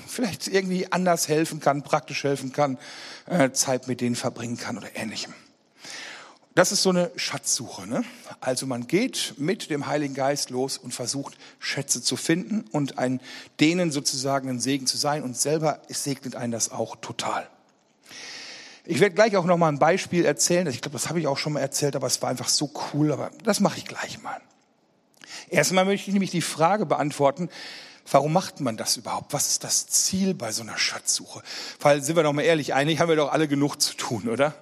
vielleicht 0.08 0.48
irgendwie 0.48 0.92
anders 0.92 1.28
helfen 1.28 1.60
kann, 1.60 1.84
praktisch 1.84 2.24
helfen 2.24 2.54
kann, 2.54 2.78
äh, 3.28 3.52
Zeit 3.52 3.88
mit 3.88 4.02
denen 4.02 4.16
verbringen 4.16 4.58
kann 4.58 4.78
oder 4.78 4.96
ähnlichem. 4.96 5.34
Das 6.56 6.72
ist 6.72 6.84
so 6.84 6.90
eine 6.90 7.12
Schatzsuche. 7.18 7.86
Ne? 7.86 8.06
Also 8.40 8.66
man 8.66 8.88
geht 8.88 9.34
mit 9.38 9.70
dem 9.70 9.88
Heiligen 9.88 10.14
Geist 10.14 10.52
los 10.52 10.78
und 10.78 10.94
versucht 10.94 11.38
Schätze 11.60 12.02
zu 12.02 12.16
finden 12.16 12.64
und 12.72 12.98
ein, 12.98 13.20
denen 13.60 13.92
sozusagen 13.92 14.48
ein 14.48 14.62
Segen 14.62 14.88
zu 14.88 14.96
sein 14.96 15.24
und 15.24 15.36
selber 15.36 15.82
segnet 15.90 16.38
einen 16.38 16.54
das 16.54 16.72
auch 16.72 16.96
total. 16.96 17.46
Ich 18.88 19.00
werde 19.00 19.16
gleich 19.16 19.36
auch 19.36 19.46
noch 19.46 19.58
mal 19.58 19.70
ein 19.70 19.80
Beispiel 19.80 20.26
erzählen. 20.26 20.68
Ich 20.68 20.82
glaube, 20.82 20.94
das 20.94 21.10
habe 21.10 21.20
ich 21.20 21.28
auch 21.28 21.38
schon 21.38 21.54
mal 21.54 21.60
erzählt, 21.60 21.96
aber 21.96 22.08
es 22.08 22.22
war 22.22 22.30
einfach 22.30 22.50
so 22.50 22.72
cool. 22.94 23.12
Aber 23.12 23.32
das 23.44 23.60
mache 23.60 23.78
ich 23.78 23.86
gleich 23.86 24.22
mal. 24.22 24.40
Erstmal 25.50 25.86
möchte 25.86 26.10
ich 26.10 26.14
nämlich 26.14 26.32
die 26.32 26.42
Frage 26.42 26.86
beantworten, 26.86 27.50
warum 28.12 28.34
macht 28.34 28.60
man 28.60 28.78
das 28.78 28.98
überhaupt? 28.98 29.34
Was 29.34 29.48
ist 29.48 29.64
das 29.64 29.88
Ziel 29.88 30.34
bei 30.36 30.52
so 30.52 30.62
einer 30.62 30.78
Schatzsuche? 30.78 31.42
Weil, 31.80 32.04
sind 32.04 32.16
wir 32.16 32.24
doch 32.24 32.34
mal 32.34 32.44
ehrlich, 32.44 32.74
eigentlich 32.74 33.00
haben 33.00 33.10
wir 33.10 33.16
doch 33.16 33.32
alle 33.32 33.48
genug 33.48 33.82
zu 33.82 33.96
tun, 33.96 34.30
oder? 34.30 34.54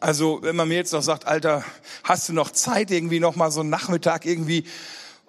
Also, 0.00 0.40
wenn 0.42 0.56
man 0.56 0.68
mir 0.68 0.76
jetzt 0.76 0.92
noch 0.92 1.02
sagt, 1.02 1.26
Alter, 1.26 1.64
hast 2.04 2.28
du 2.28 2.32
noch 2.32 2.50
Zeit, 2.50 2.90
irgendwie 2.90 3.20
noch 3.20 3.36
mal 3.36 3.50
so 3.50 3.60
einen 3.60 3.70
Nachmittag 3.70 4.26
irgendwie, 4.26 4.64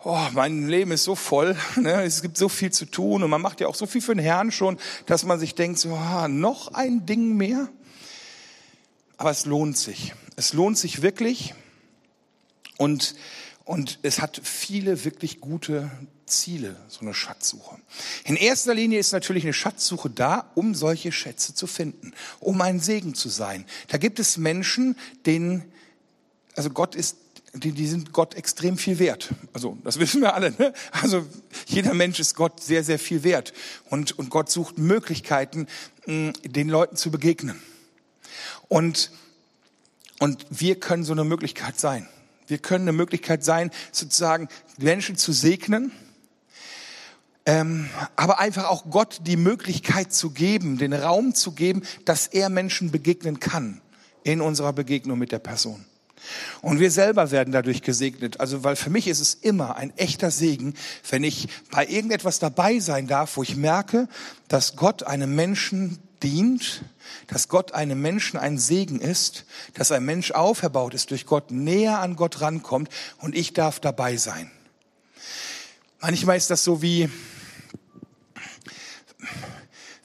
oh, 0.04 0.28
mein 0.34 0.68
Leben 0.68 0.92
ist 0.92 1.04
so 1.04 1.16
voll, 1.16 1.58
ne? 1.75 2.04
es 2.04 2.22
gibt 2.22 2.38
so 2.38 2.50
viel 2.50 2.72
zu 2.72 2.86
tun 2.86 3.24
und 3.24 3.30
man 3.30 3.42
macht 3.42 3.60
ja 3.60 3.68
auch 3.68 3.75
so 3.75 3.88
viel 3.88 4.02
für 4.02 4.14
den 4.14 4.24
Herrn 4.24 4.52
schon, 4.52 4.78
dass 5.08 5.24
man 5.24 5.40
sich 5.40 5.56
denkt, 5.56 5.80
so, 5.80 5.90
oh, 5.90 6.28
noch 6.28 6.74
ein 6.74 7.06
Ding 7.06 7.36
mehr? 7.36 7.70
Aber 9.18 9.32
es 9.32 9.46
lohnt 9.46 9.78
sich. 9.78 10.14
Es 10.36 10.54
lohnt 10.54 10.78
sich 10.78 11.02
wirklich. 11.02 11.54
Und, 12.78 13.16
und 13.64 14.00
es 14.02 14.22
hat 14.22 14.42
viele 14.44 15.06
wirklich 15.06 15.40
gute 15.40 15.90
Ziele, 16.26 16.76
so 16.88 17.02
eine 17.02 17.14
Schatzsuche. 17.14 17.78
In 18.26 18.36
erster 18.36 18.74
Linie 18.74 19.00
ist 19.00 19.14
natürlich 19.14 19.44
eine 19.44 19.54
Schatzsuche 19.54 20.10
da, 20.10 20.52
um 20.56 20.74
solche 20.76 21.12
Schätze 21.12 21.54
zu 21.54 21.68
finden, 21.68 22.14
um 22.40 22.62
ein 22.62 22.80
Segen 22.80 23.14
zu 23.14 23.30
sein. 23.30 23.66
Da 23.88 23.98
gibt 23.98 24.20
es 24.20 24.38
Menschen, 24.38 24.98
denen, 25.26 25.64
also 26.56 26.70
Gott 26.70 26.96
ist 26.96 27.18
die, 27.58 27.72
die 27.72 27.88
sind 27.88 28.12
Gott 28.12 28.34
extrem 28.36 28.78
viel 28.78 29.00
wert. 29.00 29.30
Also 29.54 29.78
das 29.84 30.00
wissen 30.00 30.22
wir 30.22 30.34
alle. 30.34 30.52
Ne? 30.52 30.74
Also 30.92 31.26
jeder 31.68 31.94
Mensch 31.94 32.20
ist 32.20 32.36
Gott 32.36 32.62
sehr, 32.62 32.84
sehr 32.84 33.00
viel 33.00 33.24
wert. 33.24 33.54
Und, 33.90 34.18
und 34.20 34.30
Gott 34.30 34.52
sucht 34.52 34.78
Möglichkeiten, 34.78 35.68
den 36.06 36.70
Leuten 36.70 36.98
zu 36.98 37.12
begegnen. 37.12 37.62
Und, 38.68 39.12
und 40.20 40.46
wir 40.50 40.80
können 40.80 41.04
so 41.04 41.14
eine 41.14 41.24
Möglichkeit 41.24 41.80
sein. 41.80 42.08
Wir 42.48 42.58
können 42.60 42.84
eine 42.84 42.94
Möglichkeit 42.94 43.44
sein, 43.44 43.72
sozusagen 43.92 44.48
Menschen 44.78 45.18
zu 45.18 45.32
segnen, 45.32 45.92
ähm, 47.48 47.90
aber 48.16 48.40
einfach 48.40 48.66
auch 48.66 48.90
Gott 48.90 49.22
die 49.24 49.38
Möglichkeit 49.38 50.14
zu 50.14 50.32
geben, 50.32 50.78
den 50.78 50.94
Raum 50.94 51.36
zu 51.36 51.52
geben, 51.52 51.84
dass 52.06 52.28
er 52.28 52.50
Menschen 52.50 52.92
begegnen 52.92 53.40
kann 53.40 53.82
in 54.24 54.42
unserer 54.42 54.74
Begegnung 54.74 55.20
mit 55.20 55.32
der 55.32 55.40
Person. 55.40 55.86
Und 56.62 56.80
wir 56.80 56.90
selber 56.90 57.30
werden 57.32 57.52
dadurch 57.52 57.82
gesegnet. 57.84 58.40
Also, 58.40 58.64
weil 58.64 58.76
für 58.76 58.90
mich 58.90 59.08
ist 59.08 59.20
es 59.20 59.36
immer 59.36 59.76
ein 59.76 59.96
echter 59.98 60.32
Segen, 60.32 60.74
wenn 61.10 61.24
ich 61.24 61.48
bei 61.70 61.86
irgendetwas 61.86 62.40
dabei 62.40 62.80
sein 62.80 63.08
darf, 63.08 63.38
wo 63.38 63.44
ich 63.44 63.56
merke, 63.56 64.08
dass 64.48 64.76
Gott 64.76 65.04
einem 65.04 65.36
Menschen 65.36 66.00
dient, 66.25 66.84
dass 67.27 67.48
Gott 67.50 67.74
einem 67.74 68.01
Menschen 68.01 68.38
ein 68.38 68.58
Segen 68.58 69.00
ist, 69.00 69.46
dass 69.75 69.91
ein 69.91 70.03
Mensch 70.03 70.32
auferbaut 70.32 70.96
ist 70.96 71.12
durch 71.12 71.27
Gott, 71.27 71.51
näher 71.51 72.00
an 72.00 72.15
Gott 72.15 72.41
rankommt 72.41 72.89
und 73.20 73.36
ich 73.36 73.53
darf 73.53 73.79
dabei 73.79 74.17
sein. 74.17 74.50
Manchmal 76.01 76.38
ist 76.38 76.50
das 76.50 76.63
so 76.63 76.82
wie, 76.82 77.10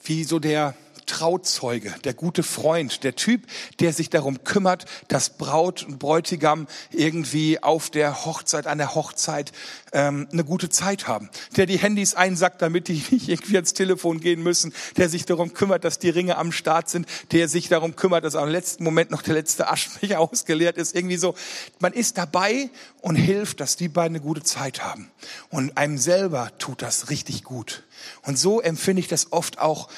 wie 0.03 0.23
so 0.23 0.37
der, 0.37 0.75
Trauzeuge, 1.11 1.93
der 2.05 2.13
gute 2.13 2.41
Freund, 2.41 3.03
der 3.03 3.17
Typ, 3.17 3.45
der 3.81 3.91
sich 3.91 4.09
darum 4.09 4.45
kümmert, 4.45 4.85
dass 5.09 5.37
Braut 5.37 5.83
und 5.83 5.99
Bräutigam 5.99 6.67
irgendwie 6.89 7.61
auf 7.61 7.89
der 7.89 8.23
Hochzeit, 8.23 8.65
an 8.65 8.77
der 8.77 8.95
Hochzeit 8.95 9.51
ähm, 9.91 10.29
eine 10.31 10.45
gute 10.45 10.69
Zeit 10.69 11.09
haben, 11.09 11.29
der 11.57 11.65
die 11.65 11.77
Handys 11.77 12.15
einsackt, 12.15 12.61
damit 12.61 12.87
die 12.87 13.03
nicht 13.11 13.27
irgendwie 13.27 13.57
ans 13.57 13.73
Telefon 13.73 14.21
gehen 14.21 14.41
müssen, 14.41 14.73
der 14.95 15.09
sich 15.09 15.25
darum 15.25 15.53
kümmert, 15.53 15.83
dass 15.83 15.99
die 15.99 16.09
Ringe 16.09 16.37
am 16.37 16.53
Start 16.53 16.89
sind, 16.89 17.07
der 17.33 17.49
sich 17.49 17.67
darum 17.67 17.97
kümmert, 17.97 18.23
dass 18.23 18.37
am 18.37 18.47
letzten 18.47 18.85
Moment 18.85 19.11
noch 19.11 19.21
der 19.21 19.33
letzte 19.33 19.69
Aschenbecher 19.69 20.19
ausgeleert 20.21 20.77
ist. 20.77 20.95
Irgendwie 20.95 21.17
so, 21.17 21.35
man 21.79 21.91
ist 21.91 22.17
dabei 22.17 22.69
und 23.01 23.17
hilft, 23.17 23.59
dass 23.59 23.75
die 23.75 23.89
beiden 23.89 24.15
eine 24.15 24.25
gute 24.25 24.43
Zeit 24.43 24.81
haben. 24.81 25.11
Und 25.49 25.77
einem 25.77 25.97
selber 25.97 26.51
tut 26.57 26.81
das 26.81 27.09
richtig 27.09 27.43
gut. 27.43 27.83
Und 28.21 28.39
so 28.39 28.61
empfinde 28.61 29.01
ich 29.01 29.09
das 29.09 29.33
oft 29.33 29.59
auch 29.59 29.89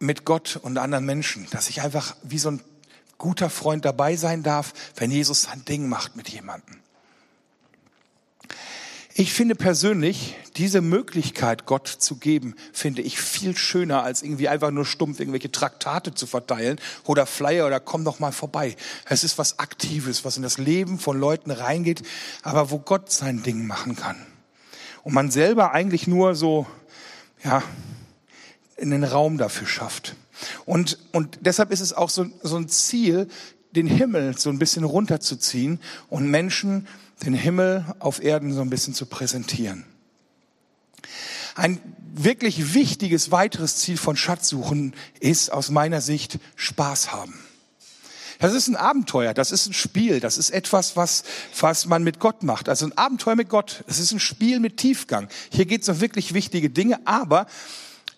mit 0.00 0.24
Gott 0.24 0.58
und 0.60 0.78
anderen 0.78 1.04
Menschen, 1.04 1.46
dass 1.50 1.68
ich 1.68 1.82
einfach 1.82 2.16
wie 2.22 2.38
so 2.38 2.50
ein 2.50 2.60
guter 3.18 3.50
Freund 3.50 3.84
dabei 3.84 4.16
sein 4.16 4.42
darf, 4.42 4.72
wenn 4.96 5.10
Jesus 5.10 5.42
sein 5.42 5.64
Ding 5.66 5.88
macht 5.88 6.16
mit 6.16 6.28
jemandem. 6.30 6.80
Ich 9.14 9.34
finde 9.34 9.54
persönlich, 9.54 10.36
diese 10.56 10.80
Möglichkeit, 10.80 11.66
Gott 11.66 11.88
zu 11.88 12.16
geben, 12.16 12.54
finde 12.72 13.02
ich 13.02 13.20
viel 13.20 13.54
schöner, 13.56 14.02
als 14.02 14.22
irgendwie 14.22 14.48
einfach 14.48 14.70
nur 14.70 14.86
stumpf 14.86 15.20
irgendwelche 15.20 15.52
Traktate 15.52 16.14
zu 16.14 16.26
verteilen 16.26 16.80
oder 17.04 17.26
Flyer 17.26 17.66
oder 17.66 17.80
komm 17.80 18.04
doch 18.04 18.18
mal 18.18 18.32
vorbei. 18.32 18.76
Es 19.04 19.22
ist 19.22 19.36
was 19.36 19.58
Aktives, 19.58 20.24
was 20.24 20.38
in 20.38 20.42
das 20.42 20.56
Leben 20.56 20.98
von 20.98 21.20
Leuten 21.20 21.50
reingeht, 21.50 22.02
aber 22.42 22.70
wo 22.70 22.78
Gott 22.78 23.12
sein 23.12 23.42
Ding 23.42 23.66
machen 23.66 23.96
kann. 23.96 24.16
Und 25.02 25.12
man 25.12 25.30
selber 25.30 25.72
eigentlich 25.72 26.06
nur 26.06 26.34
so, 26.34 26.66
ja, 27.44 27.62
einen 28.80 29.04
Raum 29.04 29.38
dafür 29.38 29.66
schafft. 29.66 30.16
Und, 30.64 30.98
und 31.12 31.38
deshalb 31.42 31.70
ist 31.70 31.80
es 31.80 31.92
auch 31.92 32.10
so, 32.10 32.26
so 32.42 32.56
ein 32.56 32.68
Ziel, 32.68 33.28
den 33.72 33.86
Himmel 33.86 34.36
so 34.36 34.50
ein 34.50 34.58
bisschen 34.58 34.84
runterzuziehen 34.84 35.80
und 36.08 36.28
Menschen 36.28 36.88
den 37.24 37.34
Himmel 37.34 37.84
auf 37.98 38.22
Erden 38.22 38.52
so 38.52 38.62
ein 38.62 38.70
bisschen 38.70 38.94
zu 38.94 39.06
präsentieren. 39.06 39.84
Ein 41.54 41.80
wirklich 42.14 42.74
wichtiges 42.74 43.30
weiteres 43.30 43.76
Ziel 43.76 43.96
von 43.96 44.16
Schatzsuchen 44.16 44.94
ist 45.20 45.52
aus 45.52 45.70
meiner 45.70 46.00
Sicht 46.00 46.38
Spaß 46.56 47.12
haben. 47.12 47.38
Das 48.38 48.54
ist 48.54 48.68
ein 48.68 48.76
Abenteuer, 48.76 49.34
das 49.34 49.52
ist 49.52 49.66
ein 49.66 49.74
Spiel, 49.74 50.18
das 50.18 50.38
ist 50.38 50.48
etwas, 50.48 50.96
was, 50.96 51.24
was 51.60 51.84
man 51.84 52.02
mit 52.02 52.18
Gott 52.20 52.42
macht. 52.42 52.70
Also 52.70 52.86
ein 52.86 52.96
Abenteuer 52.96 53.36
mit 53.36 53.50
Gott, 53.50 53.84
das 53.86 53.98
ist 53.98 54.12
ein 54.12 54.20
Spiel 54.20 54.60
mit 54.60 54.78
Tiefgang. 54.78 55.28
Hier 55.50 55.66
geht 55.66 55.82
es 55.82 55.88
um 55.90 56.00
wirklich 56.00 56.32
wichtige 56.32 56.70
Dinge, 56.70 57.00
aber 57.04 57.46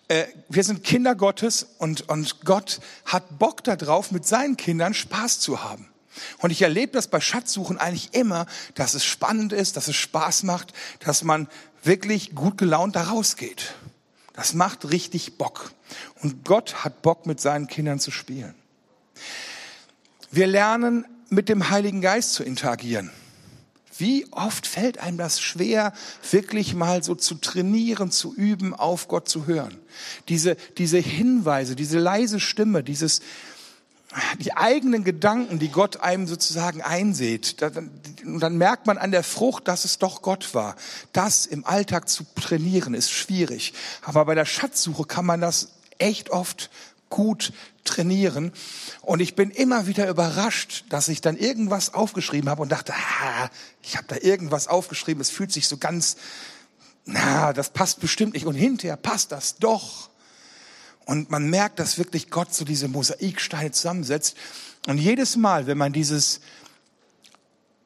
äh, 0.07 0.25
wir 0.49 0.63
sind 0.63 0.83
Kinder 0.83 1.15
Gottes 1.15 1.67
und, 1.77 2.09
und 2.09 2.43
Gott 2.45 2.79
hat 3.05 3.39
Bock 3.39 3.63
darauf, 3.63 4.11
mit 4.11 4.25
seinen 4.25 4.57
Kindern 4.57 4.93
Spaß 4.93 5.39
zu 5.39 5.63
haben. 5.63 5.87
Und 6.39 6.51
ich 6.51 6.61
erlebe 6.61 6.91
das 6.91 7.07
bei 7.07 7.19
Schatzsuchen 7.19 7.77
eigentlich 7.77 8.13
immer, 8.13 8.45
dass 8.75 8.93
es 8.93 9.03
spannend 9.03 9.51
ist, 9.51 9.77
dass 9.77 9.87
es 9.87 9.95
Spaß 9.95 10.43
macht, 10.43 10.73
dass 10.99 11.23
man 11.23 11.47
wirklich 11.83 12.35
gut 12.35 12.57
gelaunt 12.57 12.95
da 12.95 13.03
rausgeht. 13.03 13.73
Das 14.33 14.53
macht 14.53 14.89
richtig 14.89 15.37
Bock. 15.37 15.71
Und 16.21 16.45
Gott 16.45 16.83
hat 16.83 17.01
Bock, 17.01 17.25
mit 17.25 17.39
seinen 17.39 17.67
Kindern 17.67 17.99
zu 17.99 18.11
spielen. 18.11 18.55
Wir 20.31 20.47
lernen, 20.47 21.05
mit 21.29 21.49
dem 21.49 21.69
Heiligen 21.69 22.01
Geist 22.01 22.33
zu 22.33 22.43
interagieren. 22.43 23.11
Wie 23.97 24.25
oft 24.31 24.65
fällt 24.65 24.97
einem 24.97 25.17
das 25.17 25.39
schwer, 25.39 25.93
wirklich 26.31 26.73
mal 26.73 27.03
so 27.03 27.15
zu 27.15 27.35
trainieren, 27.35 28.11
zu 28.11 28.33
üben, 28.33 28.73
auf 28.73 29.07
Gott 29.07 29.29
zu 29.29 29.45
hören? 29.45 29.77
Diese, 30.29 30.55
diese 30.77 30.97
Hinweise, 30.97 31.75
diese 31.75 31.99
leise 31.99 32.39
Stimme, 32.39 32.83
dieses, 32.83 33.21
die 34.39 34.53
eigenen 34.53 35.03
Gedanken, 35.03 35.59
die 35.59 35.69
Gott 35.69 35.97
einem 35.97 36.27
sozusagen 36.27 36.81
einsät. 36.81 37.55
Und 38.25 38.39
dann 38.39 38.57
merkt 38.57 38.87
man 38.87 38.97
an 38.97 39.11
der 39.11 39.23
Frucht, 39.23 39.67
dass 39.67 39.85
es 39.85 39.99
doch 39.99 40.21
Gott 40.21 40.53
war. 40.53 40.75
Das 41.11 41.45
im 41.45 41.65
Alltag 41.65 42.09
zu 42.09 42.23
trainieren 42.35 42.93
ist 42.93 43.11
schwierig. 43.11 43.73
Aber 44.01 44.25
bei 44.25 44.35
der 44.35 44.45
Schatzsuche 44.45 45.05
kann 45.05 45.25
man 45.25 45.41
das 45.41 45.69
echt 45.99 46.31
oft 46.31 46.69
gut 47.13 47.53
trainieren. 47.83 48.51
Und 49.01 49.19
ich 49.19 49.35
bin 49.35 49.51
immer 49.51 49.85
wieder 49.85 50.09
überrascht, 50.09 50.83
dass 50.89 51.09
ich 51.09 51.21
dann 51.21 51.37
irgendwas 51.37 51.93
aufgeschrieben 51.93 52.49
habe 52.49 52.63
und 52.63 52.71
dachte, 52.71 52.91
ah, 52.91 53.49
ich 53.83 53.97
habe 53.97 54.07
da 54.07 54.15
irgendwas 54.19 54.67
aufgeschrieben, 54.67 55.21
es 55.21 55.29
fühlt 55.29 55.51
sich 55.51 55.67
so 55.67 55.77
ganz, 55.77 56.17
na, 57.05 57.53
das 57.53 57.69
passt 57.69 57.99
bestimmt 57.99 58.33
nicht. 58.33 58.47
Und 58.47 58.55
hinterher 58.55 58.97
passt 58.97 59.31
das 59.31 59.57
doch. 59.57 60.09
Und 61.05 61.29
man 61.29 61.51
merkt, 61.51 61.77
dass 61.77 61.99
wirklich 61.99 62.31
Gott 62.31 62.51
so 62.51 62.65
diese 62.65 62.87
Mosaiksteine 62.87 63.69
zusammensetzt. 63.69 64.35
Und 64.87 64.97
jedes 64.97 65.35
Mal, 65.35 65.67
wenn 65.67 65.77
man 65.77 65.93
dieses 65.93 66.39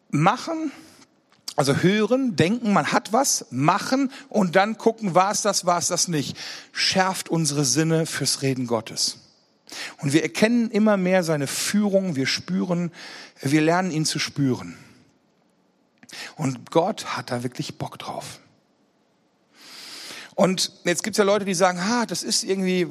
Machen 0.10 0.72
Also 1.58 1.78
hören, 1.78 2.36
denken, 2.36 2.72
man 2.72 2.92
hat 2.92 3.12
was, 3.14 3.48
machen 3.50 4.12
und 4.30 4.56
dann 4.56 4.78
gucken, 4.78 5.16
war 5.16 5.32
es 5.32 5.42
das, 5.42 5.66
war 5.66 5.80
es 5.80 5.88
das 5.88 6.08
nicht. 6.08 6.38
Schärft 6.72 7.30
unsere 7.30 7.66
Sinne 7.66 8.06
fürs 8.06 8.44
Reden 8.44 8.68
Gottes. 8.68 9.18
Und 9.98 10.14
wir 10.14 10.22
erkennen 10.22 10.70
immer 10.70 10.98
mehr 10.98 11.24
seine 11.24 11.48
Führung, 11.48 12.16
wir 12.16 12.28
spüren, 12.28 12.92
wir 13.42 13.62
lernen 13.62 13.90
ihn 13.90 14.06
zu 14.06 14.20
spüren. 14.20 14.78
Und 16.36 16.70
Gott 16.70 17.18
hat 17.18 17.32
da 17.32 17.42
wirklich 17.42 17.80
Bock 17.80 17.98
drauf. 17.98 18.40
Und 20.38 20.72
jetzt 20.84 21.02
gibt's 21.02 21.18
ja 21.18 21.24
Leute, 21.24 21.46
die 21.46 21.56
sagen, 21.56 21.84
ha, 21.84 22.06
das 22.06 22.22
ist 22.22 22.44
irgendwie, 22.44 22.88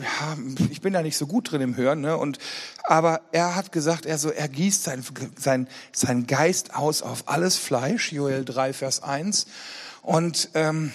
ich 0.69 0.81
bin 0.81 0.93
da 0.93 1.01
nicht 1.01 1.17
so 1.17 1.29
gut 1.29 1.53
drin 1.53 1.61
im 1.61 1.77
Hören. 1.77 2.01
Ne? 2.01 2.17
Und, 2.17 2.39
aber 2.83 3.21
er 3.31 3.55
hat 3.55 3.71
gesagt, 3.71 4.05
er, 4.05 4.19
so, 4.19 4.31
er 4.31 4.49
gießt 4.49 4.83
sein, 4.83 5.05
sein, 5.39 5.69
sein 5.93 6.27
Geist 6.27 6.75
aus 6.75 7.03
auf 7.03 7.29
alles 7.29 7.57
Fleisch, 7.57 8.11
Joel 8.11 8.45
3, 8.45 8.73
Vers 8.73 9.01
1. 9.01 9.47
Und, 10.03 10.49
ähm, 10.55 10.93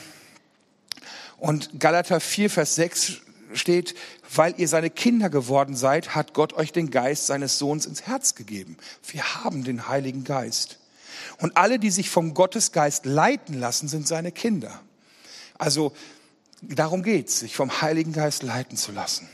und 1.37 1.79
Galater 1.79 2.19
4, 2.19 2.49
Vers 2.49 2.75
6 2.75 3.13
steht, 3.53 3.95
weil 4.35 4.53
ihr 4.57 4.67
seine 4.67 4.89
Kinder 4.89 5.29
geworden 5.29 5.77
seid, 5.77 6.15
hat 6.15 6.33
Gott 6.33 6.51
euch 6.51 6.73
den 6.73 6.91
Geist 6.91 7.27
seines 7.27 7.59
Sohns 7.59 7.85
ins 7.85 8.07
Herz 8.07 8.35
gegeben. 8.35 8.75
Wir 9.09 9.23
haben 9.35 9.63
den 9.63 9.87
Heiligen 9.87 10.25
Geist. 10.25 10.79
Und 11.37 11.55
alle, 11.55 11.79
die 11.79 11.91
sich 11.91 12.09
vom 12.09 12.33
Gottesgeist 12.33 13.05
leiten 13.05 13.57
lassen, 13.57 13.87
sind 13.87 14.05
seine 14.05 14.33
Kinder. 14.33 14.81
Also 15.57 15.93
Darum 16.61 17.03
geht's, 17.03 17.39
sich 17.39 17.55
vom 17.55 17.81
Heiligen 17.81 18.13
Geist 18.13 18.43
leiten 18.43 18.77
zu 18.77 18.91
lassen. 18.91 19.27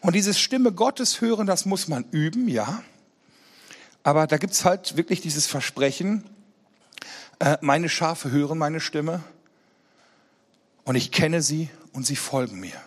Und 0.00 0.14
dieses 0.14 0.38
Stimme 0.38 0.72
Gottes 0.72 1.20
hören, 1.20 1.46
das 1.46 1.66
muss 1.66 1.88
man 1.88 2.04
üben, 2.10 2.48
ja. 2.48 2.82
Aber 4.02 4.26
da 4.26 4.36
gibt's 4.36 4.64
halt 4.64 4.96
wirklich 4.96 5.20
dieses 5.20 5.46
Versprechen, 5.46 6.24
äh, 7.38 7.58
meine 7.60 7.88
Schafe 7.88 8.30
hören 8.30 8.58
meine 8.58 8.80
Stimme 8.80 9.22
und 10.84 10.94
ich 10.94 11.12
kenne 11.12 11.42
sie 11.42 11.70
und 11.92 12.06
sie 12.06 12.16
folgen 12.16 12.60
mir. 12.60 12.80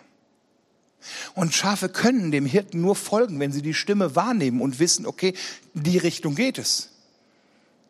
Und 1.35 1.53
Schafe 1.53 1.89
können 1.89 2.31
dem 2.31 2.45
Hirten 2.45 2.81
nur 2.81 2.95
folgen, 2.95 3.39
wenn 3.39 3.51
sie 3.51 3.61
die 3.61 3.73
Stimme 3.73 4.15
wahrnehmen 4.15 4.61
und 4.61 4.79
wissen, 4.79 5.05
okay, 5.05 5.33
die 5.73 5.97
Richtung 5.97 6.35
geht 6.35 6.57
es. 6.57 6.92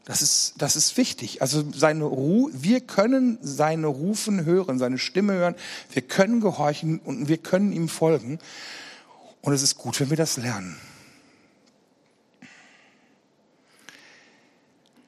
Das 0.06 0.22
ist, 0.22 0.56
das 0.58 0.76
ist 0.76 0.98
wichtig. 0.98 1.42
Also 1.42 1.64
seine 1.74 2.04
Ru 2.04 2.50
wir 2.52 2.82
können 2.82 3.38
seine 3.42 3.88
Rufen 3.88 4.44
hören, 4.44 4.78
seine 4.78 4.98
Stimme 4.98 5.34
hören. 5.34 5.56
Wir 5.92 6.02
können 6.02 6.42
gehorchen 6.42 7.00
und 7.00 7.30
wir 7.30 7.38
können 7.38 7.72
ihm 7.72 7.88
folgen. 7.88 8.40
Und 9.42 9.54
es 9.54 9.62
ist 9.62 9.78
gut, 9.78 10.00
wenn 10.00 10.10
wir 10.10 10.18
das 10.18 10.38
lernen. 10.38 10.78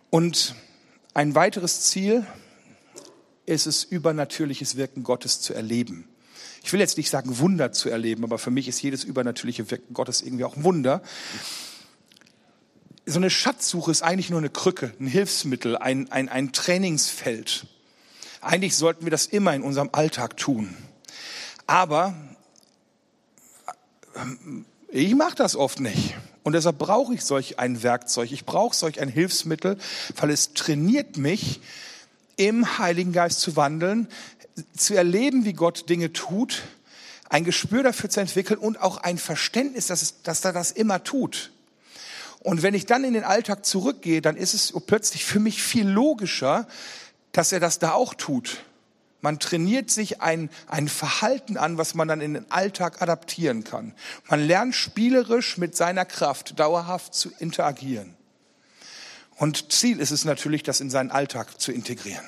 Und 0.10 0.56
ein 1.14 1.36
weiteres 1.36 1.82
Ziel 1.82 2.25
ist 3.46 3.68
es, 3.68 3.84
übernatürliches 3.84 4.78
Wirken 4.78 5.04
Gottes 5.04 5.42
zu 5.42 5.54
erleben. 5.54 6.08
Ich 6.64 6.72
will 6.72 6.80
jetzt 6.80 6.98
nicht 6.98 7.10
sagen, 7.10 7.38
Wunder 7.38 7.74
zu 7.74 7.90
erleben, 7.90 8.24
aber 8.24 8.38
für 8.38 8.50
mich 8.50 8.68
ist 8.68 8.82
jedes 8.82 9.04
übernatürliche 9.04 9.70
Wirken 9.70 9.94
Gottes 9.94 10.22
irgendwie 10.22 10.46
auch 10.46 10.56
ein 10.56 10.64
Wunder 10.64 11.02
so 13.05 13.19
eine 13.19 13.29
Schatzsuche 13.29 13.91
ist 13.91 14.01
eigentlich 14.01 14.29
nur 14.29 14.39
eine 14.39 14.50
Krücke, 14.50 14.93
ein 15.00 15.07
Hilfsmittel, 15.07 15.77
ein, 15.77 16.12
ein, 16.12 16.29
ein 16.29 16.53
Trainingsfeld. 16.53 17.67
Eigentlich 18.41 18.75
sollten 18.75 19.05
wir 19.05 19.12
das 19.12 19.27
immer 19.27 19.53
in 19.53 19.62
unserem 19.62 19.89
Alltag 19.91 20.38
tun. 20.38 20.75
Aber 21.67 22.15
ähm, 24.15 24.65
ich 24.89 25.13
mache 25.15 25.35
das 25.35 25.55
oft 25.55 25.79
nicht. 25.79 26.15
Und 26.43 26.53
deshalb 26.53 26.77
brauche 26.77 27.13
ich 27.13 27.24
solch 27.24 27.59
ein 27.59 27.81
Werkzeug. 27.83 28.31
Ich 28.31 28.45
brauche 28.45 28.75
solch 28.75 29.01
ein 29.01 29.09
Hilfsmittel, 29.09 29.77
weil 30.15 30.29
es 30.29 30.53
trainiert 30.53 31.17
mich, 31.17 31.62
im 32.38 32.77
Heiligen 32.77 33.13
Geist 33.13 33.39
zu 33.39 33.55
wandeln, 33.55 34.07
zu 34.75 34.93
erleben, 34.93 35.45
wie 35.45 35.53
Gott 35.53 35.89
Dinge 35.89 36.13
tut, 36.13 36.63
ein 37.29 37.43
Gespür 37.43 37.81
dafür 37.81 38.09
zu 38.09 38.19
entwickeln 38.19 38.59
und 38.59 38.79
auch 38.81 38.97
ein 38.97 39.17
Verständnis, 39.17 39.88
dass, 39.88 40.01
es, 40.01 40.21
dass 40.21 40.45
er 40.45 40.53
das 40.53 40.71
immer 40.71 41.03
tut. 41.03 41.51
Und 42.46 42.62
wenn 42.62 42.75
ich 42.75 42.86
dann 42.86 43.03
in 43.03 43.16
den 43.16 43.24
Alltag 43.24 43.66
zurückgehe, 43.66 44.22
dann 44.22 44.38
ist 44.38 44.53
es 44.53 44.72
plötzlich 44.86 45.25
für 45.25 45.40
mich 45.40 45.64
viel 45.64 45.90
logischer, 45.90 46.68
dass 47.31 47.51
er 47.51 47.60
das 47.60 47.79
da 47.79 47.94
auch 47.94 48.14
tut. 48.14 48.64
Man 49.20 49.40
trainiert 49.40 49.90
sich 49.90 50.22
ein, 50.22 50.51
ein 50.68 50.88
Verhalten 50.88 51.58
an, 51.58 51.79
was 51.79 51.96
man 51.96 52.08
dann 52.08 52.22
in 52.22 52.36
den 52.36 52.51
Alltag 52.51 53.01
adaptieren 53.01 53.64
kann. 53.64 53.96
Man 54.29 54.46
lernt 54.46 54.75
spielerisch 54.75 55.58
mit 55.58 55.75
seiner 55.75 56.05
Kraft 56.05 56.60
dauerhaft 56.60 57.16
zu 57.16 57.31
interagieren. 57.40 58.14
Und 59.38 59.74
Ziel 59.74 60.00
ist 60.00 60.12
es 60.12 60.24
natürlich, 60.24 60.62
das 60.62 60.81
in 60.81 60.92
seinen 60.92 61.10
Alltag 61.10 61.60
zu 61.60 61.72
integrieren. 61.72 62.25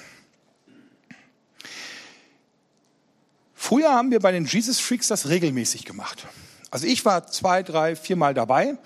Früher 3.54 3.94
haben 3.94 4.10
wir 4.10 4.20
bei 4.20 4.32
den 4.32 4.46
Jesus 4.46 4.80
Freaks 4.80 5.10
das 5.10 5.30
regelmäßig 5.30 5.86
gemacht. 5.86 6.26
Also 6.70 6.86
ich 6.86 7.06
war 7.06 7.28
zwei, 7.28 7.64
drei, 7.64 7.96
viermal 7.96 8.34
dabei, 8.34 8.78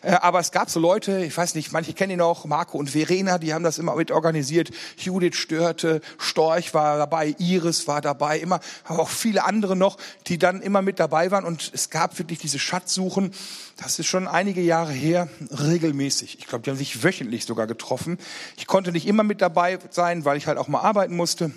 äh, 0.00 0.12
aber 0.12 0.40
es 0.40 0.52
gab 0.52 0.70
so 0.70 0.80
Leute, 0.80 1.22
ich 1.22 1.36
weiß 1.36 1.54
nicht, 1.54 1.70
manche 1.70 1.92
kennen 1.92 2.12
ihn 2.12 2.20
auch, 2.22 2.46
Marco 2.46 2.78
und 2.78 2.88
Verena, 2.88 3.36
die 3.36 3.52
haben 3.52 3.62
das 3.62 3.78
immer 3.78 3.94
mit 3.94 4.10
organisiert. 4.10 4.70
Judith 4.96 5.34
störte, 5.34 6.00
Storch 6.16 6.72
war 6.72 6.96
dabei, 6.96 7.34
Iris 7.36 7.86
war 7.86 8.00
dabei, 8.00 8.38
immer, 8.38 8.60
aber 8.84 9.00
auch 9.00 9.10
viele 9.10 9.44
andere 9.44 9.76
noch, 9.76 9.98
die 10.28 10.38
dann 10.38 10.62
immer 10.62 10.80
mit 10.80 10.98
dabei 10.98 11.30
waren 11.30 11.44
und 11.44 11.70
es 11.74 11.90
gab 11.90 12.18
wirklich 12.18 12.38
diese 12.38 12.58
Schatzsuchen. 12.58 13.32
Das 13.76 13.98
ist 13.98 14.06
schon 14.06 14.28
einige 14.28 14.62
Jahre 14.62 14.92
her, 14.92 15.28
regelmäßig. 15.50 16.38
Ich 16.38 16.46
glaube, 16.46 16.62
die 16.62 16.70
haben 16.70 16.78
sich 16.78 17.04
wöchentlich 17.04 17.44
sogar 17.44 17.66
getroffen. 17.66 18.16
Ich 18.56 18.66
konnte 18.66 18.92
nicht 18.92 19.06
immer 19.06 19.24
mit 19.24 19.42
dabei 19.42 19.78
sein, 19.90 20.24
weil 20.24 20.38
ich 20.38 20.46
halt 20.46 20.56
auch 20.56 20.68
mal 20.68 20.80
arbeiten 20.80 21.14
musste, 21.14 21.50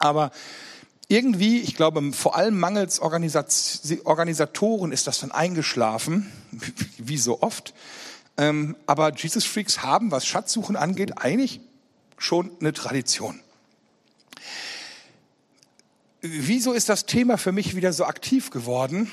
aber 0.00 0.32
irgendwie, 1.08 1.60
ich 1.60 1.76
glaube, 1.76 2.12
vor 2.12 2.36
allem 2.36 2.58
mangels 2.58 3.00
Organisatoren 3.00 4.92
ist 4.92 5.06
das 5.06 5.20
dann 5.20 5.30
eingeschlafen, 5.30 6.32
wie 6.98 7.18
so 7.18 7.42
oft. 7.42 7.74
Ähm, 8.36 8.76
aber 8.86 9.14
Jesus 9.14 9.44
Freaks 9.44 9.82
haben, 9.82 10.10
was 10.10 10.26
Schatzsuchen 10.26 10.76
angeht, 10.76 11.18
eigentlich 11.18 11.60
schon 12.18 12.50
eine 12.60 12.72
Tradition. 12.72 13.40
Wieso 16.20 16.72
ist 16.72 16.88
das 16.88 17.06
Thema 17.06 17.38
für 17.38 17.52
mich 17.52 17.76
wieder 17.76 17.92
so 17.92 18.04
aktiv 18.04 18.50
geworden? 18.50 19.10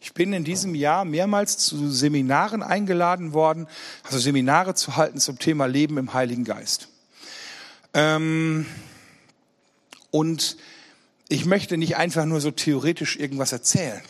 Ich 0.00 0.12
bin 0.12 0.32
in 0.32 0.44
diesem 0.44 0.74
Jahr 0.74 1.04
mehrmals 1.04 1.58
zu 1.58 1.90
Seminaren 1.90 2.62
eingeladen 2.62 3.32
worden, 3.32 3.66
also 4.04 4.18
Seminare 4.18 4.74
zu 4.74 4.96
halten 4.96 5.18
zum 5.18 5.38
Thema 5.38 5.66
Leben 5.66 5.96
im 5.96 6.12
Heiligen 6.12 6.44
Geist. 6.44 6.88
Ähm, 7.94 8.66
und 10.10 10.56
ich 11.28 11.44
möchte 11.44 11.76
nicht 11.76 11.96
einfach 11.96 12.24
nur 12.24 12.40
so 12.40 12.50
theoretisch 12.50 13.16
irgendwas 13.16 13.52
erzählen, 13.52 14.00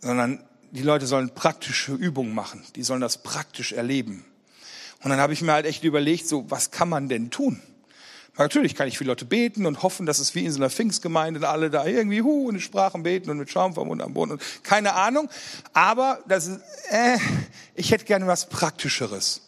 sondern 0.00 0.42
die 0.70 0.82
Leute 0.82 1.06
sollen 1.06 1.30
praktische 1.30 1.94
Übungen 1.94 2.34
machen. 2.34 2.62
Die 2.76 2.82
sollen 2.82 3.00
das 3.00 3.22
praktisch 3.22 3.72
erleben. 3.72 4.24
Und 5.02 5.10
dann 5.10 5.20
habe 5.20 5.32
ich 5.32 5.42
mir 5.42 5.52
halt 5.52 5.66
echt 5.66 5.84
überlegt, 5.84 6.28
so, 6.28 6.50
was 6.50 6.70
kann 6.70 6.88
man 6.88 7.08
denn 7.08 7.30
tun? 7.30 7.60
Natürlich 8.36 8.76
kann 8.76 8.86
ich 8.86 8.98
für 8.98 9.04
Leute 9.04 9.24
beten 9.24 9.66
und 9.66 9.82
hoffen, 9.82 10.06
dass 10.06 10.20
es 10.20 10.36
wie 10.36 10.44
in 10.44 10.52
so 10.52 10.58
einer 10.58 10.70
Pfingstgemeinde 10.70 11.48
alle 11.48 11.70
da 11.70 11.84
irgendwie 11.84 12.22
hu 12.22 12.48
in 12.48 12.60
Sprachen 12.60 13.02
beten 13.02 13.30
und 13.30 13.38
mit 13.38 13.50
Schaum 13.50 13.74
vom 13.74 13.88
Mund 13.88 14.00
am 14.00 14.14
Boden 14.14 14.32
und 14.32 14.42
keine 14.62 14.94
Ahnung. 14.94 15.28
Aber 15.72 16.22
das 16.28 16.46
ist, 16.46 16.60
äh, 16.90 17.18
ich 17.74 17.90
hätte 17.90 18.04
gerne 18.04 18.28
was 18.28 18.48
Praktischeres. 18.48 19.42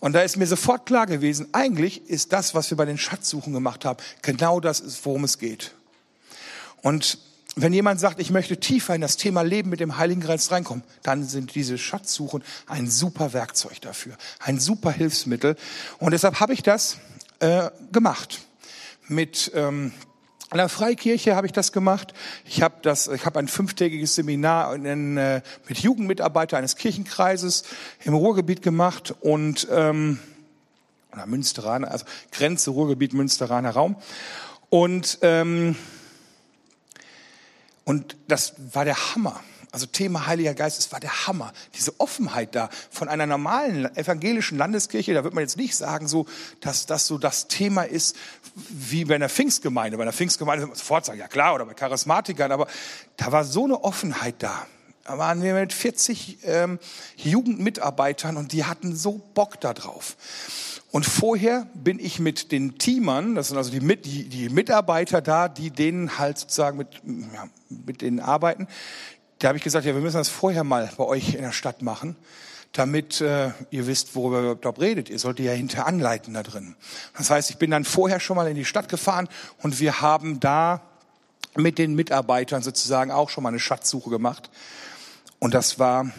Und 0.00 0.12
da 0.12 0.20
ist 0.20 0.36
mir 0.36 0.46
sofort 0.46 0.84
klar 0.84 1.06
gewesen, 1.06 1.48
eigentlich 1.52 2.08
ist 2.08 2.32
das, 2.34 2.54
was 2.54 2.68
wir 2.70 2.76
bei 2.76 2.84
den 2.84 2.98
Schatzsuchen 2.98 3.54
gemacht 3.54 3.86
haben, 3.86 3.98
genau 4.20 4.60
das 4.60 4.80
ist, 4.80 5.04
worum 5.06 5.24
es 5.24 5.38
geht. 5.38 5.74
Und 6.82 7.18
wenn 7.56 7.72
jemand 7.72 7.98
sagt, 7.98 8.20
ich 8.20 8.30
möchte 8.30 8.58
tiefer 8.58 8.94
in 8.94 9.00
das 9.00 9.16
Thema 9.16 9.42
Leben 9.42 9.70
mit 9.70 9.80
dem 9.80 9.98
Heiligen 9.98 10.20
Geist 10.20 10.52
reinkommen, 10.52 10.84
dann 11.02 11.24
sind 11.24 11.54
diese 11.54 11.76
Schatzsuchen 11.76 12.44
ein 12.66 12.88
super 12.88 13.32
Werkzeug 13.32 13.80
dafür, 13.80 14.16
ein 14.38 14.60
super 14.60 14.90
Hilfsmittel. 14.92 15.56
Und 15.98 16.12
deshalb 16.12 16.40
habe 16.40 16.52
ich 16.52 16.62
das 16.62 16.98
äh, 17.40 17.70
gemacht. 17.90 18.40
Mit 19.08 19.50
ähm, 19.54 19.92
einer 20.50 20.68
Freikirche 20.68 21.34
habe 21.34 21.46
ich 21.46 21.52
das 21.52 21.72
gemacht. 21.72 22.14
Ich 22.44 22.62
habe 22.62 22.76
das, 22.82 23.08
ich 23.08 23.26
habe 23.26 23.38
ein 23.38 23.48
fünftägiges 23.48 24.14
Seminar 24.14 24.74
in, 24.74 25.16
äh, 25.16 25.42
mit 25.68 25.78
Jugendmitarbeitern 25.78 26.58
eines 26.58 26.76
Kirchenkreises 26.76 27.64
im 28.04 28.14
Ruhrgebiet 28.14 28.62
gemacht 28.62 29.14
und 29.20 29.66
ähm, 29.70 30.18
oder 31.12 31.26
Münsteraner, 31.26 31.90
also 31.90 32.04
Grenze 32.32 32.70
Ruhrgebiet 32.70 33.14
Münsteraner 33.14 33.70
Raum 33.70 33.96
und 34.70 35.18
ähm, 35.22 35.76
und 37.88 38.18
das 38.28 38.52
war 38.74 38.84
der 38.84 39.14
Hammer. 39.14 39.40
Also 39.72 39.86
Thema 39.86 40.26
Heiliger 40.26 40.52
Geist, 40.52 40.78
es 40.78 40.92
war 40.92 41.00
der 41.00 41.26
Hammer. 41.26 41.54
Diese 41.74 41.98
Offenheit 41.98 42.54
da 42.54 42.68
von 42.90 43.08
einer 43.08 43.24
normalen 43.24 43.86
evangelischen 43.96 44.58
Landeskirche, 44.58 45.14
da 45.14 45.24
wird 45.24 45.32
man 45.32 45.40
jetzt 45.40 45.56
nicht 45.56 45.74
sagen, 45.74 46.06
so, 46.06 46.26
dass 46.60 46.84
das 46.84 47.06
so 47.06 47.16
das 47.16 47.48
Thema 47.48 47.84
ist 47.84 48.14
wie 48.68 49.06
bei 49.06 49.14
einer 49.14 49.30
Pfingstgemeinde. 49.30 49.96
Bei 49.96 50.02
einer 50.02 50.12
Pfingstgemeinde 50.12 50.64
wird 50.64 50.68
man 50.68 50.78
sofort 50.78 51.06
sagen, 51.06 51.18
ja 51.18 51.28
klar, 51.28 51.54
oder 51.54 51.64
bei 51.64 51.72
Charismatikern, 51.72 52.52
aber 52.52 52.66
da 53.16 53.32
war 53.32 53.44
so 53.44 53.64
eine 53.64 53.82
Offenheit 53.82 54.34
da. 54.40 54.66
Da 55.04 55.16
waren 55.16 55.42
wir 55.42 55.54
mit 55.54 55.72
40 55.72 56.40
ähm, 56.44 56.78
Jugendmitarbeitern 57.16 58.36
und 58.36 58.52
die 58.52 58.66
hatten 58.66 58.94
so 58.94 59.18
Bock 59.32 59.58
da 59.62 59.72
drauf. 59.72 60.18
Und 60.90 61.04
vorher 61.04 61.66
bin 61.74 61.98
ich 61.98 62.18
mit 62.18 62.50
den 62.50 62.78
Teamern, 62.78 63.34
das 63.34 63.48
sind 63.48 63.58
also 63.58 63.70
die, 63.70 63.80
die, 63.80 64.28
die 64.28 64.48
Mitarbeiter 64.48 65.20
da, 65.20 65.48
die 65.48 65.70
denen 65.70 66.18
halt 66.18 66.38
sozusagen 66.38 66.78
mit, 66.78 66.88
ja, 67.04 67.48
mit 67.68 68.00
denen 68.00 68.20
arbeiten, 68.20 68.68
da 69.38 69.48
habe 69.48 69.58
ich 69.58 69.64
gesagt, 69.64 69.84
ja, 69.84 69.94
wir 69.94 70.00
müssen 70.00 70.16
das 70.16 70.28
vorher 70.28 70.64
mal 70.64 70.90
bei 70.96 71.04
euch 71.04 71.34
in 71.34 71.42
der 71.42 71.52
Stadt 71.52 71.82
machen, 71.82 72.16
damit 72.72 73.20
äh, 73.20 73.50
ihr 73.70 73.86
wisst, 73.86 74.16
worüber 74.16 74.42
ihr 74.42 74.50
überhaupt 74.52 74.80
redet. 74.80 75.10
Ihr 75.10 75.18
solltet 75.18 75.46
ja 75.46 75.52
hinter 75.52 75.86
anleiten 75.86 76.34
da 76.34 76.42
drin. 76.42 76.74
Das 77.16 77.30
heißt, 77.30 77.50
ich 77.50 77.58
bin 77.58 77.70
dann 77.70 77.84
vorher 77.84 78.18
schon 78.18 78.36
mal 78.36 78.48
in 78.48 78.56
die 78.56 78.64
Stadt 78.64 78.88
gefahren 78.88 79.28
und 79.62 79.80
wir 79.80 80.00
haben 80.00 80.40
da 80.40 80.82
mit 81.54 81.78
den 81.78 81.94
Mitarbeitern 81.94 82.62
sozusagen 82.62 83.10
auch 83.10 83.30
schon 83.30 83.42
mal 83.42 83.50
eine 83.50 83.60
Schatzsuche 83.60 84.10
gemacht. 84.10 84.50
Und 85.38 85.54
das 85.54 85.78
war 85.78 86.10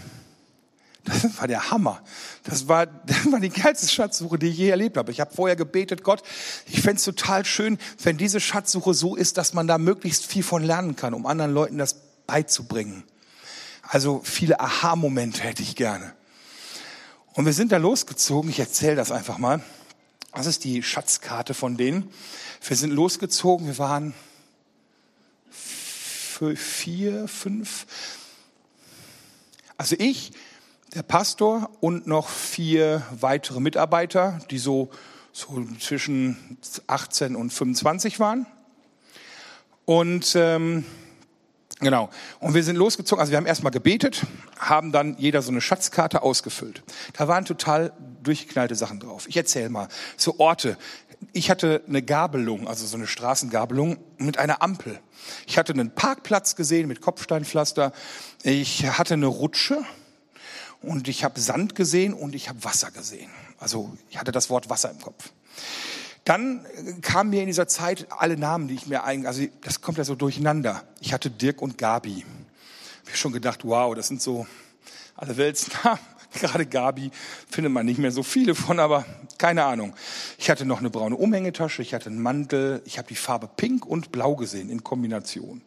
das 1.05 1.37
war 1.37 1.47
der 1.47 1.71
Hammer. 1.71 2.01
Das 2.43 2.67
war, 2.67 2.85
das 3.05 3.31
war 3.31 3.39
die 3.39 3.49
geilste 3.49 3.87
Schatzsuche, 3.87 4.37
die 4.37 4.47
ich 4.47 4.57
je 4.57 4.69
erlebt 4.69 4.97
habe. 4.97 5.11
Ich 5.11 5.19
habe 5.19 5.33
vorher 5.33 5.55
gebetet, 5.55 6.03
Gott, 6.03 6.23
ich 6.65 6.81
fände 6.81 6.97
es 6.97 7.03
total 7.03 7.45
schön, 7.45 7.77
wenn 8.01 8.17
diese 8.17 8.39
Schatzsuche 8.39 8.93
so 8.93 9.15
ist, 9.15 9.37
dass 9.37 9.53
man 9.53 9.67
da 9.67 9.77
möglichst 9.77 10.25
viel 10.25 10.43
von 10.43 10.63
lernen 10.63 10.95
kann, 10.95 11.13
um 11.13 11.25
anderen 11.25 11.53
Leuten 11.53 11.77
das 11.77 11.95
beizubringen. 12.27 13.03
Also 13.83 14.21
viele 14.23 14.59
Aha-Momente 14.59 15.41
hätte 15.41 15.63
ich 15.63 15.75
gerne. 15.75 16.13
Und 17.33 17.45
wir 17.45 17.53
sind 17.53 17.71
da 17.71 17.77
losgezogen. 17.77 18.49
Ich 18.49 18.59
erzähle 18.59 18.95
das 18.95 19.11
einfach 19.11 19.37
mal. 19.37 19.63
Das 20.33 20.45
ist 20.45 20.63
die 20.63 20.83
Schatzkarte 20.83 21.53
von 21.53 21.77
denen. 21.77 22.11
Wir 22.61 22.77
sind 22.77 22.91
losgezogen. 22.91 23.65
Wir 23.65 23.77
waren 23.77 24.13
vier, 26.55 27.27
fünf. 27.27 27.85
Also 29.77 29.95
ich, 29.97 30.33
der 30.95 31.03
Pastor 31.03 31.69
und 31.81 32.07
noch 32.07 32.29
vier 32.29 33.03
weitere 33.11 33.59
Mitarbeiter, 33.59 34.39
die 34.49 34.57
so, 34.57 34.89
so 35.31 35.63
zwischen 35.79 36.57
18 36.87 37.35
und 37.35 37.51
25 37.51 38.19
waren. 38.19 38.47
Und 39.85 40.35
ähm, 40.35 40.85
genau, 41.79 42.09
und 42.39 42.53
wir 42.53 42.63
sind 42.63 42.75
losgezogen, 42.75 43.19
also 43.19 43.31
wir 43.31 43.37
haben 43.37 43.45
erstmal 43.45 43.71
gebetet, 43.71 44.25
haben 44.57 44.91
dann 44.91 45.15
jeder 45.17 45.41
so 45.41 45.51
eine 45.51 45.61
Schatzkarte 45.61 46.21
ausgefüllt. 46.21 46.83
Da 47.13 47.27
waren 47.27 47.45
total 47.45 47.93
durchgeknallte 48.23 48.75
Sachen 48.75 48.99
drauf. 48.99 49.27
Ich 49.27 49.37
erzähle 49.37 49.69
mal, 49.69 49.87
so 50.17 50.39
Orte. 50.39 50.77
Ich 51.33 51.49
hatte 51.49 51.83
eine 51.87 52.01
Gabelung, 52.01 52.67
also 52.67 52.85
so 52.85 52.97
eine 52.97 53.07
Straßengabelung 53.07 53.97
mit 54.17 54.37
einer 54.37 54.63
Ampel. 54.63 54.99
Ich 55.45 55.57
hatte 55.57 55.73
einen 55.73 55.91
Parkplatz 55.91 56.55
gesehen 56.55 56.87
mit 56.87 57.01
Kopfsteinpflaster. 57.01 57.91
Ich 58.43 58.85
hatte 58.85 59.15
eine 59.15 59.27
Rutsche, 59.27 59.83
und 60.81 61.07
ich 61.07 61.23
habe 61.23 61.39
Sand 61.39 61.75
gesehen 61.75 62.13
und 62.13 62.35
ich 62.35 62.49
habe 62.49 62.63
Wasser 62.63 62.91
gesehen. 62.91 63.29
Also 63.57 63.95
ich 64.09 64.17
hatte 64.17 64.31
das 64.31 64.49
Wort 64.49 64.69
Wasser 64.69 64.91
im 64.91 64.99
Kopf. 64.99 65.31
Dann 66.23 66.65
kamen 67.01 67.31
mir 67.31 67.41
in 67.41 67.47
dieser 67.47 67.67
Zeit 67.67 68.07
alle 68.11 68.37
Namen, 68.37 68.67
die 68.67 68.75
ich 68.75 68.87
mir 68.87 69.03
eigentlich, 69.03 69.27
also 69.27 69.43
das 69.61 69.81
kommt 69.81 69.97
ja 69.97 70.03
so 70.03 70.15
durcheinander. 70.15 70.83
Ich 71.01 71.13
hatte 71.13 71.31
Dirk 71.31 71.61
und 71.61 71.77
Gabi. 71.77 72.23
Ich 73.03 73.09
habe 73.09 73.17
schon 73.17 73.33
gedacht, 73.33 73.61
wow, 73.63 73.95
das 73.95 74.07
sind 74.07 74.21
so 74.21 74.45
alle 75.15 75.35
Weltsnamen. 75.37 75.99
Gerade 76.39 76.65
Gabi 76.65 77.09
findet 77.49 77.73
man 77.73 77.85
nicht 77.85 77.97
mehr 77.97 78.11
so 78.11 78.21
viele 78.21 78.53
von, 78.53 78.79
aber 78.79 79.05
keine 79.39 79.63
Ahnung. 79.63 79.95
Ich 80.37 80.49
hatte 80.49 80.65
noch 80.65 80.79
eine 80.79 80.89
braune 80.89 81.15
Umhängetasche, 81.15 81.81
ich 81.81 81.93
hatte 81.93 82.09
einen 82.09 82.21
Mantel, 82.21 82.81
ich 82.85 82.99
habe 82.99 83.07
die 83.07 83.15
Farbe 83.15 83.49
Pink 83.55 83.85
und 83.85 84.11
Blau 84.11 84.35
gesehen 84.35 84.69
in 84.69 84.83
Kombination. 84.83 85.61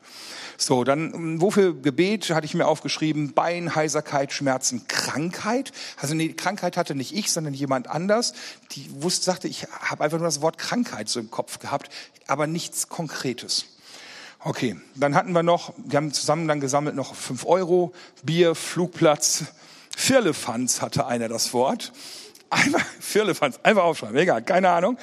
So, 0.58 0.84
dann 0.84 1.40
wofür 1.40 1.74
Gebet 1.74 2.30
hatte 2.30 2.44
ich 2.44 2.54
mir 2.54 2.68
aufgeschrieben? 2.68 3.32
Bein, 3.32 3.74
Heiserkeit, 3.74 4.32
Schmerzen, 4.32 4.86
Krankheit. 4.86 5.72
Also 5.96 6.14
nee, 6.14 6.28
Krankheit 6.34 6.76
hatte 6.76 6.94
nicht 6.94 7.14
ich, 7.14 7.32
sondern 7.32 7.54
jemand 7.54 7.88
anders. 7.88 8.34
Die 8.72 8.88
wusste, 9.02 9.24
sagte, 9.24 9.48
ich 9.48 9.66
habe 9.80 10.04
einfach 10.04 10.18
nur 10.18 10.28
das 10.28 10.42
Wort 10.42 10.58
Krankheit 10.58 11.08
so 11.08 11.18
im 11.18 11.30
Kopf 11.30 11.58
gehabt, 11.58 11.90
aber 12.26 12.46
nichts 12.46 12.88
Konkretes. 12.88 13.64
Okay, 14.38 14.76
dann 14.94 15.14
hatten 15.14 15.32
wir 15.32 15.42
noch, 15.42 15.72
wir 15.78 15.96
haben 15.96 16.12
zusammen 16.12 16.46
dann 16.46 16.60
gesammelt 16.60 16.94
noch 16.94 17.14
fünf 17.14 17.46
Euro, 17.46 17.92
Bier, 18.22 18.54
Flugplatz, 18.54 19.44
Firlefanz 19.96 20.82
hatte 20.82 21.06
einer 21.06 21.28
das 21.28 21.52
Wort. 21.52 21.92
Einfach, 22.52 22.84
Firlefanz, 23.00 23.58
einfach 23.62 23.84
aufschreiben, 23.84 24.16
egal, 24.18 24.42
keine 24.42 24.68
Ahnung. 24.68 24.98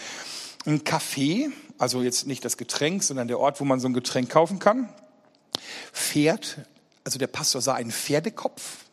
Ein 0.68 0.84
Kaffee, 0.84 1.50
also 1.80 2.04
jetzt 2.04 2.28
nicht 2.28 2.46
das 2.46 2.58
Getränk, 2.58 3.04
sondern 3.04 3.28
der 3.28 3.40
Ort, 3.40 3.60
wo 3.60 3.66
man 3.66 3.80
so 3.80 3.88
ein 3.88 3.94
Getränk 3.94 4.30
kaufen 4.30 4.60
kann. 4.60 4.88
Pferd, 5.92 6.60
also 7.04 7.18
der 7.18 7.26
Pastor 7.26 7.62
sah 7.62 7.74
einen 7.74 7.92
Pferdekopf, 7.92 8.86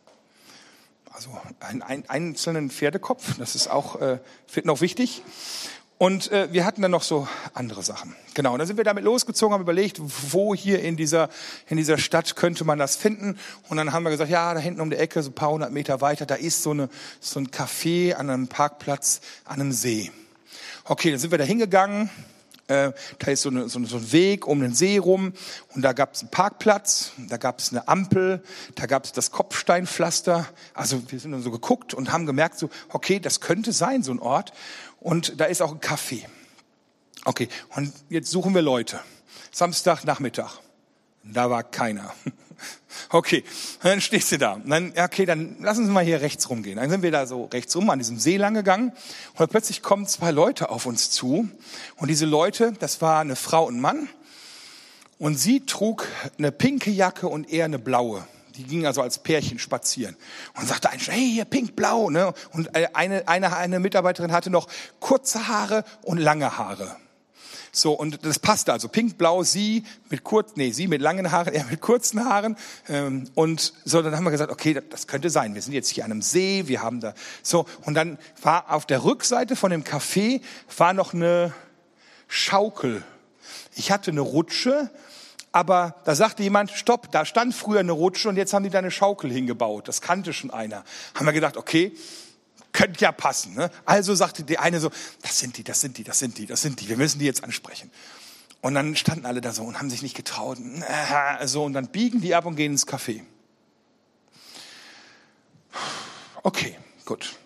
also 1.12 1.38
einen, 1.60 1.82
einen 1.82 2.08
einzelnen 2.08 2.70
Pferdekopf, 2.70 3.36
das 3.38 3.56
ist 3.56 3.68
auch, 3.68 4.00
äh, 4.00 4.20
noch 4.64 4.80
wichtig. 4.80 5.22
Und 5.98 6.30
äh, 6.30 6.52
wir 6.52 6.66
hatten 6.66 6.82
dann 6.82 6.90
noch 6.90 7.02
so 7.02 7.26
andere 7.54 7.82
Sachen. 7.82 8.14
Genau, 8.34 8.52
und 8.52 8.58
dann 8.58 8.66
sind 8.66 8.76
wir 8.76 8.84
damit 8.84 9.02
losgezogen, 9.02 9.54
haben 9.54 9.62
überlegt, 9.62 9.98
wo 10.30 10.54
hier 10.54 10.82
in 10.82 10.96
dieser, 10.96 11.30
in 11.68 11.78
dieser 11.78 11.96
Stadt 11.96 12.36
könnte 12.36 12.64
man 12.64 12.78
das 12.78 12.96
finden. 12.96 13.38
Und 13.70 13.78
dann 13.78 13.92
haben 13.92 14.02
wir 14.02 14.10
gesagt, 14.10 14.30
ja, 14.30 14.52
da 14.52 14.60
hinten 14.60 14.82
um 14.82 14.90
die 14.90 14.96
Ecke, 14.96 15.22
so 15.22 15.30
ein 15.30 15.34
paar 15.34 15.50
hundert 15.50 15.72
Meter 15.72 16.02
weiter, 16.02 16.26
da 16.26 16.34
ist 16.34 16.62
so, 16.62 16.72
eine, 16.72 16.90
so 17.20 17.40
ein 17.40 17.48
Café 17.48 18.12
an 18.12 18.28
einem 18.28 18.46
Parkplatz 18.46 19.22
an 19.46 19.60
einem 19.60 19.72
See. 19.72 20.12
Okay, 20.84 21.10
dann 21.10 21.18
sind 21.18 21.30
wir 21.30 21.38
da 21.38 21.44
hingegangen. 21.44 22.10
Äh, 22.68 22.92
da 23.18 23.30
ist 23.30 23.42
so, 23.42 23.50
eine, 23.50 23.68
so, 23.68 23.78
ein 23.78 24.12
Weg 24.12 24.46
um 24.46 24.60
den 24.60 24.74
See 24.74 24.98
rum 24.98 25.32
und 25.74 25.82
da 25.82 25.92
gab 25.92 26.14
es 26.14 26.22
einen 26.22 26.30
Parkplatz, 26.30 27.12
da 27.28 27.36
gab 27.36 27.60
es 27.60 27.70
eine 27.70 27.86
Ampel, 27.86 28.42
da 28.74 28.86
gab 28.86 29.04
es 29.04 29.12
das 29.12 29.30
Kopfsteinpflaster. 29.30 30.48
Also 30.74 31.00
wir 31.10 31.20
sind 31.20 31.30
dann 31.30 31.42
so 31.42 31.52
geguckt 31.52 31.94
und 31.94 32.12
haben 32.12 32.26
gemerkt, 32.26 32.58
so 32.58 32.68
okay, 32.88 33.20
das 33.20 33.40
könnte 33.40 33.72
sein, 33.72 34.02
so 34.02 34.10
ein 34.10 34.18
Ort. 34.18 34.52
Und 34.98 35.40
da 35.40 35.44
ist 35.44 35.62
auch 35.62 35.72
ein 35.72 35.80
Café. 35.80 36.24
Okay, 37.24 37.48
und 37.76 37.92
jetzt 38.08 38.30
suchen 38.30 38.54
wir 38.54 38.62
Leute. 38.62 39.00
Samstagnachmittag. 39.52 40.60
Da 41.22 41.50
war 41.50 41.62
keiner. 41.62 42.14
Okay, 43.10 43.44
dann 43.82 44.00
stehst 44.00 44.32
du 44.32 44.38
da. 44.38 44.60
dann, 44.64 44.92
okay, 44.98 45.26
dann 45.26 45.56
lass 45.60 45.78
uns 45.78 45.88
mal 45.88 46.04
hier 46.04 46.20
rechts 46.20 46.48
rumgehen. 46.50 46.76
Dann 46.76 46.90
sind 46.90 47.02
wir 47.02 47.10
da 47.10 47.26
so 47.26 47.44
rechts 47.44 47.76
rum 47.76 47.90
an 47.90 47.98
diesem 47.98 48.18
See 48.18 48.36
lang 48.36 48.54
gegangen 48.54 48.92
und 49.36 49.50
plötzlich 49.50 49.82
kommen 49.82 50.06
zwei 50.06 50.30
Leute 50.30 50.70
auf 50.70 50.86
uns 50.86 51.10
zu. 51.10 51.48
Und 51.96 52.08
diese 52.08 52.26
Leute, 52.26 52.72
das 52.78 53.00
war 53.02 53.20
eine 53.20 53.36
Frau 53.36 53.64
und 53.66 53.80
Mann. 53.80 54.08
Und 55.18 55.38
sie 55.38 55.64
trug 55.64 56.06
eine 56.38 56.52
pinke 56.52 56.90
Jacke 56.90 57.28
und 57.28 57.50
er 57.50 57.64
eine 57.64 57.78
blaue. 57.78 58.26
Die 58.56 58.64
gingen 58.64 58.86
also 58.86 59.02
als 59.02 59.18
Pärchen 59.18 59.58
spazieren 59.58 60.16
und 60.58 60.66
sagte 60.66 60.90
ein, 60.90 60.98
hey, 60.98 61.30
hier 61.32 61.44
pink-blau. 61.44 62.10
Ne? 62.10 62.32
Und 62.52 62.74
eine, 62.74 63.28
eine, 63.28 63.56
eine 63.56 63.80
Mitarbeiterin 63.80 64.32
hatte 64.32 64.50
noch 64.50 64.68
kurze 65.00 65.48
Haare 65.48 65.84
und 66.02 66.18
lange 66.18 66.58
Haare. 66.58 66.96
So, 67.76 67.92
und 67.92 68.24
das 68.24 68.38
passte 68.38 68.72
also. 68.72 68.88
Pink-blau, 68.88 69.42
sie 69.42 69.84
mit 70.08 70.24
kurz, 70.24 70.52
nee, 70.56 70.70
sie 70.70 70.88
mit 70.88 71.02
langen 71.02 71.30
Haaren, 71.30 71.52
er 71.52 71.66
mit 71.66 71.82
kurzen 71.82 72.24
Haaren. 72.24 72.56
Ähm, 72.88 73.28
und 73.34 73.74
so, 73.84 74.00
dann 74.00 74.16
haben 74.16 74.24
wir 74.24 74.30
gesagt, 74.30 74.50
okay, 74.50 74.80
das 74.88 75.06
könnte 75.06 75.28
sein. 75.28 75.54
Wir 75.54 75.60
sind 75.60 75.74
jetzt 75.74 75.90
hier 75.90 76.06
an 76.06 76.10
einem 76.10 76.22
See, 76.22 76.68
wir 76.68 76.80
haben 76.80 77.00
da, 77.00 77.12
so. 77.42 77.66
Und 77.84 77.92
dann 77.92 78.18
war 78.40 78.72
auf 78.72 78.86
der 78.86 79.04
Rückseite 79.04 79.56
von 79.56 79.70
dem 79.70 79.84
Café 79.84 80.40
war 80.78 80.94
noch 80.94 81.12
eine 81.12 81.52
Schaukel. 82.28 83.02
Ich 83.74 83.90
hatte 83.90 84.10
eine 84.10 84.22
Rutsche, 84.22 84.90
aber 85.52 85.96
da 86.06 86.14
sagte 86.14 86.42
jemand, 86.42 86.70
stopp, 86.70 87.12
da 87.12 87.26
stand 87.26 87.54
früher 87.54 87.80
eine 87.80 87.92
Rutsche 87.92 88.30
und 88.30 88.36
jetzt 88.36 88.54
haben 88.54 88.64
die 88.64 88.70
da 88.70 88.78
eine 88.78 88.90
Schaukel 88.90 89.30
hingebaut. 89.30 89.86
Das 89.86 90.00
kannte 90.00 90.32
schon 90.32 90.50
einer. 90.50 90.82
Haben 91.14 91.26
wir 91.26 91.34
gedacht, 91.34 91.58
okay, 91.58 91.92
könnte 92.76 93.00
ja 93.00 93.10
passen. 93.10 93.54
Ne? 93.54 93.70
Also 93.84 94.14
sagte 94.14 94.44
die 94.44 94.58
eine 94.58 94.78
so, 94.80 94.90
das 95.22 95.38
sind 95.38 95.56
die, 95.56 95.64
das 95.64 95.80
sind 95.80 95.96
die, 95.98 96.04
das 96.04 96.18
sind 96.18 96.38
die, 96.38 96.46
das 96.46 96.60
sind 96.62 96.80
die, 96.80 96.88
wir 96.88 96.96
müssen 96.96 97.18
die 97.18 97.24
jetzt 97.24 97.42
ansprechen. 97.42 97.90
Und 98.60 98.74
dann 98.74 98.96
standen 98.96 99.26
alle 99.26 99.40
da 99.40 99.52
so 99.52 99.62
und 99.62 99.78
haben 99.78 99.90
sich 99.90 100.02
nicht 100.02 100.16
getraut. 100.16 100.58
So, 101.44 101.64
und 101.64 101.72
dann 101.72 101.88
biegen 101.88 102.20
die 102.20 102.34
ab 102.34 102.46
und 102.46 102.56
gehen 102.56 102.72
ins 102.72 102.86
Café. 102.86 103.22
Okay, 106.42 106.76
gut. 107.04 107.36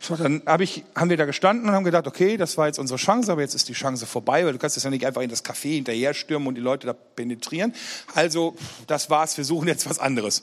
So, 0.00 0.16
dann 0.16 0.42
hab 0.46 0.60
ich, 0.60 0.84
haben 0.94 1.10
wir 1.10 1.16
da 1.16 1.24
gestanden 1.24 1.68
und 1.68 1.74
haben 1.74 1.84
gedacht, 1.84 2.06
okay, 2.06 2.36
das 2.36 2.56
war 2.56 2.66
jetzt 2.66 2.78
unsere 2.78 2.98
Chance, 2.98 3.30
aber 3.30 3.42
jetzt 3.42 3.54
ist 3.54 3.68
die 3.68 3.74
Chance 3.74 4.06
vorbei, 4.06 4.44
weil 4.44 4.52
du 4.52 4.58
kannst 4.58 4.76
jetzt 4.76 4.84
ja 4.84 4.90
nicht 4.90 5.04
einfach 5.04 5.20
in 5.20 5.30
das 5.30 5.44
Café 5.44 5.74
hinterher 5.74 6.14
stürmen 6.14 6.48
und 6.48 6.54
die 6.54 6.60
Leute 6.60 6.86
da 6.86 6.92
penetrieren. 6.92 7.74
Also, 8.14 8.56
das 8.86 9.10
war's, 9.10 9.36
wir 9.36 9.44
suchen 9.44 9.68
jetzt 9.68 9.88
was 9.88 9.98
anderes. 9.98 10.42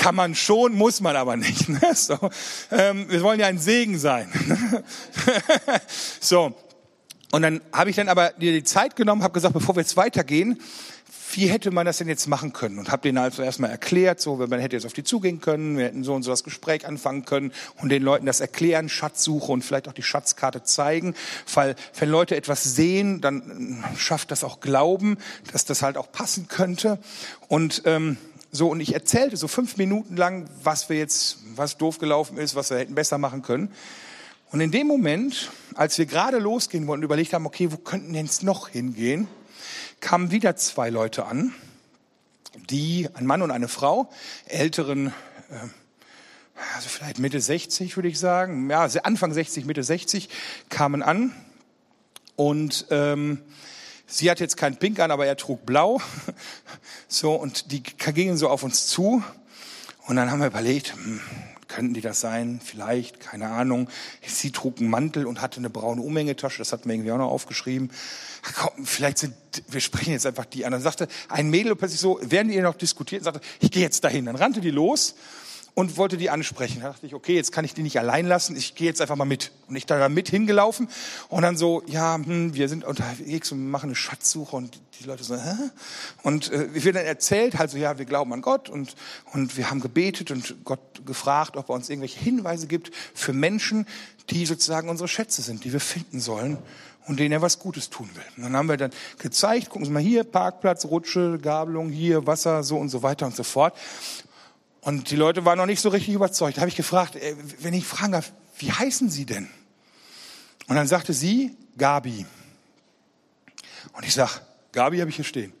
Kann 0.00 0.14
man 0.14 0.34
schon, 0.34 0.72
muss 0.74 1.02
man 1.02 1.14
aber 1.14 1.36
nicht. 1.36 1.68
Ne? 1.68 1.78
So, 1.94 2.16
ähm, 2.70 3.04
wir 3.10 3.22
wollen 3.22 3.38
ja 3.38 3.48
ein 3.48 3.58
Segen 3.58 3.98
sein. 3.98 4.32
so, 6.20 6.54
und 7.32 7.42
dann 7.42 7.60
habe 7.70 7.90
ich 7.90 7.96
dann 7.96 8.08
aber 8.08 8.30
dir 8.30 8.52
die 8.52 8.64
Zeit 8.64 8.96
genommen, 8.96 9.22
habe 9.22 9.34
gesagt, 9.34 9.52
bevor 9.52 9.76
wir 9.76 9.82
jetzt 9.82 9.98
weitergehen, 9.98 10.58
wie 11.32 11.48
hätte 11.48 11.70
man 11.70 11.84
das 11.84 11.98
denn 11.98 12.08
jetzt 12.08 12.26
machen 12.28 12.54
können? 12.54 12.78
Und 12.78 12.90
habe 12.90 13.02
denen 13.02 13.18
also 13.18 13.42
erstmal 13.42 13.70
erklärt, 13.70 14.20
so, 14.20 14.36
man 14.36 14.58
hätte 14.58 14.74
jetzt 14.74 14.86
auf 14.86 14.94
die 14.94 15.04
zugehen 15.04 15.42
können, 15.42 15.76
wir 15.76 15.84
hätten 15.84 16.02
so 16.02 16.14
und 16.14 16.22
so 16.22 16.30
das 16.30 16.44
Gespräch 16.44 16.86
anfangen 16.86 17.26
können 17.26 17.52
und 17.76 17.90
den 17.90 18.02
Leuten 18.02 18.24
das 18.24 18.40
erklären, 18.40 18.88
Schatzsuche 18.88 19.52
und 19.52 19.62
vielleicht 19.62 19.86
auch 19.86 19.92
die 19.92 20.02
Schatzkarte 20.02 20.62
zeigen, 20.62 21.14
weil 21.52 21.76
wenn 21.98 22.08
Leute 22.08 22.36
etwas 22.36 22.64
sehen, 22.64 23.20
dann 23.20 23.84
schafft 23.98 24.30
das 24.30 24.44
auch 24.44 24.60
Glauben, 24.60 25.18
dass 25.52 25.66
das 25.66 25.82
halt 25.82 25.98
auch 25.98 26.10
passen 26.10 26.48
könnte 26.48 26.98
und 27.48 27.82
ähm, 27.84 28.16
so, 28.52 28.68
und 28.68 28.80
ich 28.80 28.94
erzählte 28.94 29.36
so 29.36 29.46
fünf 29.46 29.76
Minuten 29.76 30.16
lang, 30.16 30.50
was 30.64 30.88
wir 30.88 30.96
jetzt, 30.96 31.38
was 31.54 31.76
doof 31.78 31.98
gelaufen 31.98 32.36
ist, 32.36 32.56
was 32.56 32.70
wir 32.70 32.78
hätten 32.78 32.96
besser 32.96 33.16
machen 33.16 33.42
können. 33.42 33.72
Und 34.50 34.60
in 34.60 34.72
dem 34.72 34.88
Moment, 34.88 35.52
als 35.74 35.96
wir 35.98 36.06
gerade 36.06 36.38
losgehen 36.38 36.88
wollten 36.88 37.04
überlegt 37.04 37.32
haben, 37.32 37.46
okay, 37.46 37.70
wo 37.70 37.76
könnten 37.76 38.12
denn 38.12 38.26
jetzt 38.26 38.42
noch 38.42 38.68
hingehen, 38.68 39.28
kamen 40.00 40.32
wieder 40.32 40.56
zwei 40.56 40.90
Leute 40.90 41.26
an, 41.26 41.54
die, 42.70 43.08
ein 43.14 43.26
Mann 43.26 43.42
und 43.42 43.52
eine 43.52 43.68
Frau, 43.68 44.10
älteren, 44.46 45.08
äh, 45.08 45.12
also 46.74 46.88
vielleicht 46.88 47.20
Mitte 47.20 47.40
60 47.40 47.96
würde 47.96 48.08
ich 48.08 48.18
sagen, 48.18 48.68
ja, 48.68 48.82
Anfang 49.04 49.32
60, 49.32 49.64
Mitte 49.66 49.84
60, 49.84 50.28
kamen 50.68 51.04
an 51.04 51.32
und 52.34 52.86
ähm, 52.90 53.42
sie 54.10 54.30
hat 54.30 54.40
jetzt 54.40 54.56
kein 54.56 54.76
Pink 54.76 54.98
an, 55.00 55.10
aber 55.10 55.26
er 55.26 55.36
trug 55.36 55.64
Blau, 55.64 56.00
so 57.08 57.34
und 57.34 57.72
die 57.72 57.82
gingen 57.82 58.36
so 58.36 58.48
auf 58.48 58.62
uns 58.62 58.86
zu 58.86 59.22
und 60.06 60.16
dann 60.16 60.30
haben 60.30 60.40
wir 60.40 60.48
überlegt, 60.48 60.94
hm, 60.94 61.20
könnten 61.68 61.94
die 61.94 62.00
das 62.00 62.20
sein? 62.20 62.60
Vielleicht, 62.62 63.20
keine 63.20 63.48
Ahnung. 63.48 63.88
Sie 64.26 64.50
trug 64.50 64.80
einen 64.80 64.90
Mantel 64.90 65.24
und 65.24 65.40
hatte 65.40 65.58
eine 65.58 65.70
braune 65.70 66.02
Umhängetasche, 66.02 66.58
das 66.58 66.72
hatten 66.72 66.88
wir 66.88 66.96
irgendwie 66.96 67.12
auch 67.12 67.18
noch 67.18 67.30
aufgeschrieben. 67.30 67.90
Komm, 68.56 68.84
vielleicht 68.84 69.18
sind, 69.18 69.34
wir 69.68 69.80
sprechen 69.80 70.12
jetzt 70.12 70.26
einfach 70.26 70.46
die 70.46 70.66
an. 70.66 70.72
Dann 70.72 70.82
sagte 70.82 71.06
ein 71.28 71.48
Mädel 71.48 71.76
plötzlich 71.76 72.00
so, 72.00 72.18
werden 72.22 72.50
die 72.50 72.60
noch 72.60 72.74
diskutiert, 72.74 73.22
sagte, 73.22 73.40
ich 73.60 73.70
gehe 73.70 73.82
jetzt 73.82 74.02
dahin. 74.02 74.26
Dann 74.26 74.36
rannte 74.36 74.60
die 74.60 74.70
los 74.70 75.14
und 75.74 75.96
wollte 75.96 76.16
die 76.16 76.30
ansprechen. 76.30 76.80
Da 76.80 76.88
dachte 76.88 77.06
ich, 77.06 77.14
okay, 77.14 77.34
jetzt 77.34 77.52
kann 77.52 77.64
ich 77.64 77.74
die 77.74 77.82
nicht 77.82 77.98
allein 77.98 78.26
lassen, 78.26 78.56
ich 78.56 78.74
gehe 78.74 78.86
jetzt 78.86 79.00
einfach 79.00 79.16
mal 79.16 79.24
mit. 79.24 79.52
Und 79.68 79.76
ich 79.76 79.86
da 79.86 80.08
mit 80.08 80.28
hingelaufen 80.28 80.88
und 81.28 81.42
dann 81.42 81.56
so, 81.56 81.82
ja, 81.86 82.16
hm, 82.16 82.54
wir 82.54 82.68
sind 82.68 82.84
unterwegs 82.84 83.52
und 83.52 83.70
machen 83.70 83.90
eine 83.90 83.96
Schatzsuche 83.96 84.56
und 84.56 84.80
die 84.98 85.04
Leute 85.04 85.24
so, 85.24 85.36
hä? 85.36 85.54
Und 86.22 86.50
äh, 86.52 86.68
wir 86.74 86.92
dann 86.92 87.04
erzählt, 87.04 87.58
halt 87.58 87.70
so, 87.70 87.78
ja, 87.78 87.98
wir 87.98 88.04
glauben 88.04 88.32
an 88.32 88.42
Gott 88.42 88.68
und, 88.68 88.94
und 89.32 89.56
wir 89.56 89.70
haben 89.70 89.80
gebetet 89.80 90.30
und 90.30 90.64
Gott 90.64 91.06
gefragt, 91.06 91.56
ob 91.56 91.68
er 91.68 91.74
uns 91.74 91.88
irgendwelche 91.88 92.18
Hinweise 92.18 92.66
gibt 92.66 92.90
für 93.14 93.32
Menschen, 93.32 93.86
die 94.30 94.46
sozusagen 94.46 94.88
unsere 94.88 95.08
Schätze 95.08 95.42
sind, 95.42 95.64
die 95.64 95.72
wir 95.72 95.80
finden 95.80 96.20
sollen 96.20 96.58
und 97.06 97.18
denen 97.18 97.32
er 97.32 97.42
was 97.42 97.58
Gutes 97.58 97.90
tun 97.90 98.08
will. 98.14 98.24
Und 98.36 98.44
dann 98.44 98.56
haben 98.56 98.68
wir 98.68 98.76
dann 98.76 98.92
gezeigt, 99.18 99.70
gucken 99.70 99.84
Sie 99.84 99.90
mal 99.90 100.02
hier, 100.02 100.24
Parkplatz, 100.24 100.84
Rutsche, 100.84 101.38
Gabelung, 101.42 101.90
hier, 101.90 102.26
Wasser, 102.26 102.62
so 102.62 102.76
und 102.76 102.88
so 102.88 103.02
weiter 103.02 103.26
und 103.26 103.34
so 103.34 103.42
fort. 103.42 103.74
Und 104.80 105.10
die 105.10 105.16
Leute 105.16 105.44
waren 105.44 105.58
noch 105.58 105.66
nicht 105.66 105.80
so 105.80 105.90
richtig 105.90 106.14
überzeugt. 106.14 106.56
Da 106.56 106.62
habe 106.62 106.68
ich 106.68 106.76
gefragt, 106.76 107.16
äh, 107.16 107.36
wenn 107.60 107.74
ich 107.74 107.86
fragen 107.86 108.12
darf, 108.12 108.32
wie 108.58 108.72
heißen 108.72 109.10
Sie 109.10 109.26
denn? 109.26 109.48
Und 110.70 110.76
dann 110.76 110.86
sagte 110.86 111.12
sie, 111.12 111.56
Gabi. 111.76 112.24
Und 113.92 114.04
ich 114.04 114.14
sag, 114.14 114.40
Gabi 114.72 114.98
habe 114.98 115.10
ich 115.10 115.16
hier 115.16 115.24
stehen. 115.24 115.52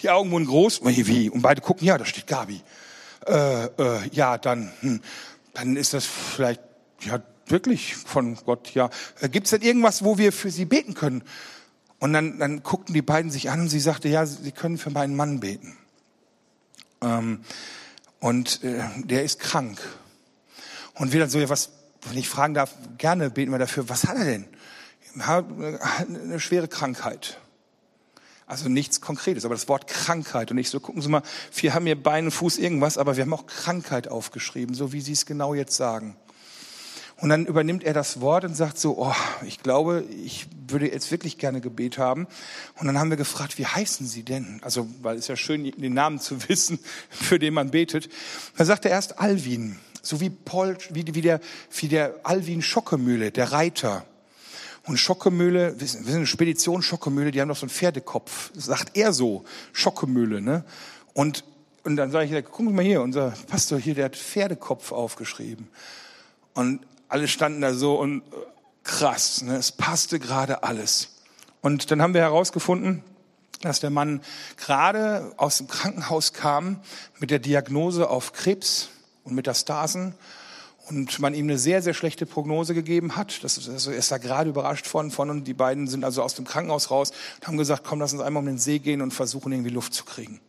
Die 0.00 0.10
Augen 0.10 0.30
wurden 0.30 0.46
groß, 0.46 0.80
wie? 0.84 1.28
Und 1.28 1.42
beide 1.42 1.60
gucken, 1.60 1.86
ja, 1.86 1.98
da 1.98 2.04
steht 2.04 2.26
Gabi. 2.26 2.60
Äh, 3.26 3.64
äh, 3.64 4.08
ja, 4.12 4.38
dann, 4.38 4.70
hm, 4.80 5.00
dann 5.54 5.76
ist 5.76 5.92
das 5.92 6.04
vielleicht, 6.04 6.60
ja, 7.00 7.20
wirklich 7.46 7.96
von 7.96 8.36
Gott, 8.36 8.74
ja. 8.74 8.90
Äh, 9.20 9.28
Gibt 9.28 9.46
es 9.46 9.50
denn 9.50 9.62
irgendwas, 9.62 10.04
wo 10.04 10.18
wir 10.18 10.32
für 10.32 10.52
Sie 10.52 10.64
beten 10.66 10.94
können? 10.94 11.24
Und 11.98 12.12
dann, 12.12 12.38
dann 12.38 12.62
guckten 12.62 12.94
die 12.94 13.02
beiden 13.02 13.30
sich 13.30 13.50
an 13.50 13.60
und 13.60 13.68
sie 13.70 13.80
sagte, 13.80 14.08
ja, 14.08 14.26
Sie 14.26 14.52
können 14.52 14.78
für 14.78 14.90
meinen 14.90 15.16
Mann 15.16 15.40
beten. 15.40 15.76
Ähm, 17.00 17.40
und 18.24 18.64
äh, 18.64 18.82
der 18.96 19.22
ist 19.22 19.38
krank. 19.38 19.78
Und 20.94 21.12
wir 21.12 21.20
dann 21.20 21.28
so, 21.28 21.38
ja, 21.38 21.50
was, 21.50 21.68
wenn 22.08 22.16
ich 22.16 22.26
fragen 22.26 22.54
darf, 22.54 22.74
gerne 22.96 23.28
beten 23.28 23.52
wir 23.52 23.58
dafür, 23.58 23.90
was 23.90 24.04
hat 24.04 24.16
er 24.16 24.24
denn? 24.24 24.46
Hat 25.18 25.44
eine 26.08 26.40
schwere 26.40 26.66
Krankheit. 26.66 27.38
Also 28.46 28.70
nichts 28.70 29.02
Konkretes, 29.02 29.44
aber 29.44 29.54
das 29.54 29.68
Wort 29.68 29.88
Krankheit. 29.88 30.50
Und 30.50 30.56
ich 30.56 30.70
so, 30.70 30.80
gucken 30.80 31.02
Sie 31.02 31.10
mal, 31.10 31.20
wir 31.54 31.74
haben 31.74 31.84
hier 31.84 32.02
Bein, 32.02 32.30
Fuß, 32.30 32.56
irgendwas, 32.56 32.96
aber 32.96 33.16
wir 33.16 33.24
haben 33.24 33.34
auch 33.34 33.44
Krankheit 33.44 34.08
aufgeschrieben, 34.08 34.74
so 34.74 34.94
wie 34.94 35.02
Sie 35.02 35.12
es 35.12 35.26
genau 35.26 35.52
jetzt 35.52 35.76
sagen. 35.76 36.16
Und 37.16 37.28
dann 37.28 37.46
übernimmt 37.46 37.84
er 37.84 37.94
das 37.94 38.20
Wort 38.20 38.44
und 38.44 38.56
sagt 38.56 38.78
so, 38.78 38.98
oh, 38.98 39.14
ich 39.46 39.60
glaube, 39.60 40.04
ich 40.24 40.46
würde 40.68 40.90
jetzt 40.90 41.10
wirklich 41.10 41.38
gerne 41.38 41.60
Gebet 41.60 41.96
haben. 41.96 42.26
Und 42.76 42.86
dann 42.86 42.98
haben 42.98 43.10
wir 43.10 43.16
gefragt, 43.16 43.56
wie 43.58 43.66
heißen 43.66 44.06
Sie 44.06 44.24
denn? 44.24 44.60
Also, 44.62 44.88
weil 45.00 45.16
es 45.16 45.28
ja 45.28 45.36
schön, 45.36 45.64
den 45.64 45.94
Namen 45.94 46.18
zu 46.18 46.48
wissen, 46.48 46.78
für 47.08 47.38
den 47.38 47.54
man 47.54 47.70
betet. 47.70 48.08
Dann 48.56 48.66
sagt 48.66 48.84
er 48.84 48.90
erst 48.90 49.20
Alvin, 49.20 49.78
so 50.02 50.20
wie 50.20 50.30
Paul, 50.30 50.76
wie, 50.90 51.14
wie 51.14 51.20
der, 51.20 51.40
wie 51.78 51.88
der 51.88 52.14
Alvin 52.24 52.62
Schockemühle, 52.62 53.30
der 53.30 53.52
Reiter. 53.52 54.04
Und 54.86 54.98
Schockemühle, 54.98 55.80
wir 55.80 55.86
sind 55.86 56.06
eine 56.08 56.26
Spedition 56.26 56.82
Schockemühle, 56.82 57.30
die 57.30 57.40
haben 57.40 57.48
doch 57.48 57.56
so 57.56 57.62
einen 57.62 57.70
Pferdekopf. 57.70 58.50
Das 58.54 58.66
sagt 58.66 58.96
er 58.96 59.12
so, 59.12 59.44
Schockemühle, 59.72 60.42
ne? 60.42 60.64
Und, 61.14 61.44
und 61.84 61.96
dann 61.96 62.10
sage 62.10 62.26
ich, 62.26 62.44
Sie 62.58 62.62
mal 62.64 62.84
hier, 62.84 63.00
unser 63.00 63.30
Pastor 63.46 63.78
hier, 63.78 63.94
der 63.94 64.06
hat 64.06 64.16
Pferdekopf 64.16 64.92
aufgeschrieben. 64.92 65.68
Und 66.52 66.80
alle 67.14 67.28
standen 67.28 67.60
da 67.60 67.72
so 67.72 67.94
und 67.94 68.22
äh, 68.22 68.22
krass, 68.82 69.42
ne? 69.42 69.54
es 69.54 69.70
passte 69.70 70.18
gerade 70.18 70.64
alles. 70.64 71.10
Und 71.60 71.92
dann 71.92 72.02
haben 72.02 72.12
wir 72.12 72.22
herausgefunden, 72.22 73.04
dass 73.60 73.78
der 73.78 73.90
Mann 73.90 74.20
gerade 74.56 75.32
aus 75.36 75.58
dem 75.58 75.68
Krankenhaus 75.68 76.32
kam 76.32 76.80
mit 77.20 77.30
der 77.30 77.38
Diagnose 77.38 78.10
auf 78.10 78.32
Krebs 78.32 78.88
und 79.22 79.36
Metastasen 79.36 80.14
und 80.88 81.20
man 81.20 81.34
ihm 81.34 81.46
eine 81.46 81.56
sehr, 81.56 81.82
sehr 81.82 81.94
schlechte 81.94 82.26
Prognose 82.26 82.74
gegeben 82.74 83.14
hat. 83.14 83.44
Das 83.44 83.58
ist, 83.58 83.68
also 83.68 83.92
er 83.92 83.98
ist 83.98 84.10
da 84.10 84.18
gerade 84.18 84.50
überrascht 84.50 84.88
von, 84.88 85.12
von 85.12 85.30
und 85.30 85.44
die 85.44 85.54
beiden 85.54 85.86
sind 85.86 86.02
also 86.02 86.20
aus 86.20 86.34
dem 86.34 86.44
Krankenhaus 86.44 86.90
raus 86.90 87.12
und 87.36 87.46
haben 87.46 87.58
gesagt, 87.58 87.84
komm, 87.84 88.00
lass 88.00 88.12
uns 88.12 88.22
einmal 88.22 88.40
um 88.40 88.46
den 88.46 88.58
See 88.58 88.80
gehen 88.80 89.00
und 89.00 89.12
versuchen 89.12 89.52
irgendwie 89.52 89.70
Luft 89.70 89.94
zu 89.94 90.04
kriegen. 90.04 90.40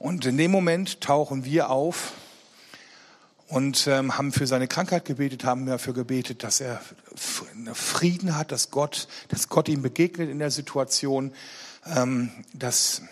Und 0.00 0.26
in 0.26 0.36
dem 0.36 0.50
Moment 0.50 1.00
tauchen 1.00 1.44
wir 1.44 1.70
auf 1.70 2.14
und 3.50 3.88
ähm, 3.88 4.16
haben 4.16 4.30
für 4.32 4.46
seine 4.46 4.68
Krankheit 4.68 5.04
gebetet, 5.04 5.44
haben 5.44 5.66
dafür 5.66 5.92
gebetet, 5.92 6.44
dass 6.44 6.60
er 6.60 6.80
Frieden 7.74 8.36
hat, 8.36 8.52
dass 8.52 8.70
Gott, 8.70 9.08
dass 9.28 9.48
Gott 9.48 9.68
ihm 9.68 9.82
begegnet 9.82 10.30
in 10.30 10.38
der 10.38 10.52
Situation, 10.52 11.32
ähm, 11.96 12.30
dass, 12.54 13.02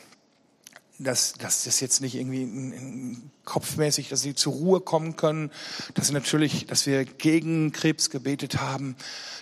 dass, 1.00 1.32
dass 1.32 1.64
das 1.64 1.80
jetzt 1.80 2.00
nicht 2.00 2.14
irgendwie 2.14 2.44
in, 2.44 2.72
in 2.72 3.30
kopfmäßig, 3.44 4.10
dass 4.10 4.20
sie 4.20 4.36
zur 4.36 4.52
Ruhe 4.52 4.80
kommen 4.80 5.16
können, 5.16 5.50
dass 5.94 6.12
natürlich, 6.12 6.66
dass 6.66 6.86
wir 6.86 7.04
gegen 7.04 7.72
Krebs 7.72 8.08
gebetet 8.08 8.60
haben, 8.60 8.94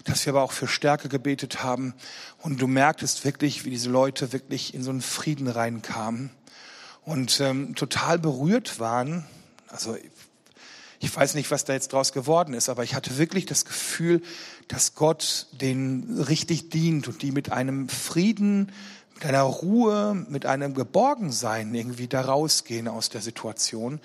dass 0.04 0.24
wir 0.24 0.32
aber 0.32 0.42
auch 0.42 0.52
für 0.52 0.66
Stärke 0.66 1.10
gebetet 1.10 1.62
haben. 1.62 1.92
Und 2.38 2.62
du 2.62 2.66
merktest 2.66 3.22
wirklich, 3.26 3.66
wie 3.66 3.70
diese 3.70 3.90
Leute 3.90 4.32
wirklich 4.32 4.72
in 4.72 4.82
so 4.82 4.90
einen 4.90 5.02
Frieden 5.02 5.48
reinkamen 5.48 6.30
und 7.04 7.38
ähm, 7.40 7.74
total 7.74 8.18
berührt 8.18 8.80
waren. 8.80 9.26
Also 9.68 9.94
ich 10.98 11.14
weiß 11.14 11.34
nicht, 11.34 11.50
was 11.50 11.64
da 11.64 11.72
jetzt 11.72 11.92
draus 11.92 12.12
geworden 12.12 12.54
ist, 12.54 12.68
aber 12.68 12.84
ich 12.84 12.94
hatte 12.94 13.18
wirklich 13.18 13.46
das 13.46 13.64
Gefühl, 13.64 14.22
dass 14.68 14.94
Gott 14.94 15.46
denen 15.52 16.20
richtig 16.22 16.70
dient 16.70 17.08
und 17.08 17.22
die 17.22 17.32
mit 17.32 17.52
einem 17.52 17.88
Frieden, 17.88 18.72
mit 19.14 19.24
einer 19.24 19.42
Ruhe, 19.42 20.14
mit 20.28 20.46
einem 20.46 20.74
Geborgensein 20.74 21.74
irgendwie 21.74 22.08
da 22.08 22.22
rausgehen 22.22 22.88
aus 22.88 23.08
der 23.08 23.20
Situation. 23.20 24.00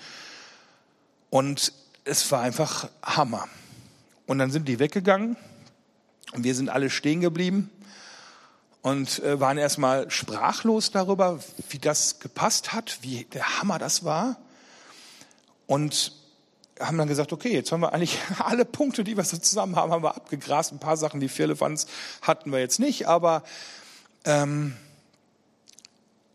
Und 1.30 1.72
es 2.04 2.30
war 2.30 2.40
einfach 2.40 2.88
Hammer. 3.02 3.48
Und 4.26 4.38
dann 4.38 4.50
sind 4.50 4.68
die 4.68 4.78
weggegangen 4.78 5.36
und 6.32 6.44
wir 6.44 6.54
sind 6.54 6.68
alle 6.68 6.90
stehen 6.90 7.20
geblieben 7.20 7.70
und 8.82 9.18
äh, 9.20 9.40
waren 9.40 9.58
erstmal 9.58 10.10
sprachlos 10.10 10.90
darüber, 10.90 11.38
wie 11.70 11.78
das 11.78 12.20
gepasst 12.20 12.72
hat, 12.72 12.98
wie 13.02 13.24
der 13.24 13.60
Hammer 13.60 13.78
das 13.78 14.04
war. 14.04 14.36
Und 15.66 16.12
haben 16.82 16.98
dann 16.98 17.08
gesagt, 17.08 17.32
okay, 17.32 17.52
jetzt 17.52 17.72
haben 17.72 17.80
wir 17.80 17.92
eigentlich 17.92 18.18
alle 18.38 18.64
Punkte, 18.64 19.04
die 19.04 19.16
wir 19.16 19.24
so 19.24 19.36
zusammen 19.36 19.76
haben, 19.76 19.92
haben 19.92 20.02
wir 20.02 20.16
abgegrast. 20.16 20.72
Ein 20.72 20.78
paar 20.78 20.96
Sachen, 20.96 21.20
die 21.20 21.28
Firlefanz 21.28 21.86
hatten 22.20 22.52
wir 22.52 22.58
jetzt 22.58 22.78
nicht, 22.78 23.06
aber 23.08 23.42
ähm, 24.24 24.74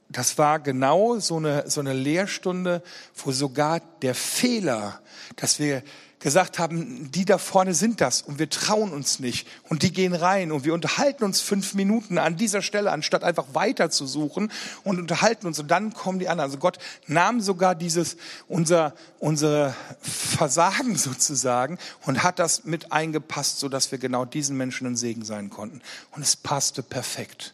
das 0.10 0.38
war 0.38 0.60
genau 0.60 1.20
so 1.20 1.38
eine, 1.38 1.70
so 1.70 1.82
eine 1.82 1.94
Lehrstunde, 1.94 2.82
wo 3.16 3.32
sogar 3.32 3.82
der 4.02 4.16
Fehler, 4.16 5.02
dass 5.36 5.60
wir 5.60 5.84
gesagt 6.20 6.58
haben, 6.58 7.12
die 7.12 7.26
da 7.26 7.38
vorne 7.38 7.76
sind 7.76 8.02
das 8.02 8.24
und 8.24 8.40
wir 8.40 8.50
trauen 8.50 8.92
uns 8.92 9.20
nicht 9.20 9.48
und 9.70 9.84
die 9.84 9.92
gehen 9.92 10.16
rein 10.16 10.52
und 10.52 10.66
wir 10.66 10.74
unterhalten 10.74 11.24
uns 11.24 11.42
fünf 11.42 11.76
Minuten 11.76 12.18
an 12.18 12.36
dieser 12.36 12.64
Stelle, 12.64 12.92
anstatt 12.92 13.24
einfach 13.24 13.46
weiter 13.54 13.92
zu 13.92 14.08
suchen 14.08 14.52
und 14.84 15.00
unterhalten 15.00 15.46
uns 15.46 15.60
und 15.60 15.70
dann 15.70 15.94
kommen 15.94 16.18
die 16.18 16.28
anderen. 16.28 16.50
Also 16.50 16.58
Gott 16.58 16.80
nahm 17.06 17.40
sogar 17.40 17.76
dieses, 17.76 18.18
unser, 18.48 18.96
unser 19.20 19.76
Versagen 20.02 20.96
sozusagen 20.98 21.78
und 22.06 22.24
hat 22.24 22.40
das 22.40 22.66
mit 22.66 22.92
eingepasst, 22.92 23.60
so 23.60 23.70
dass 23.70 23.92
wir 23.92 24.00
genau 24.00 24.26
diesen 24.26 24.58
Menschen 24.58 24.88
ein 24.88 24.96
Segen 24.96 25.24
sein 25.24 25.52
konnten. 25.52 25.82
Und 26.12 26.24
es 26.24 26.36
passte 26.36 26.82
perfekt 26.82 27.54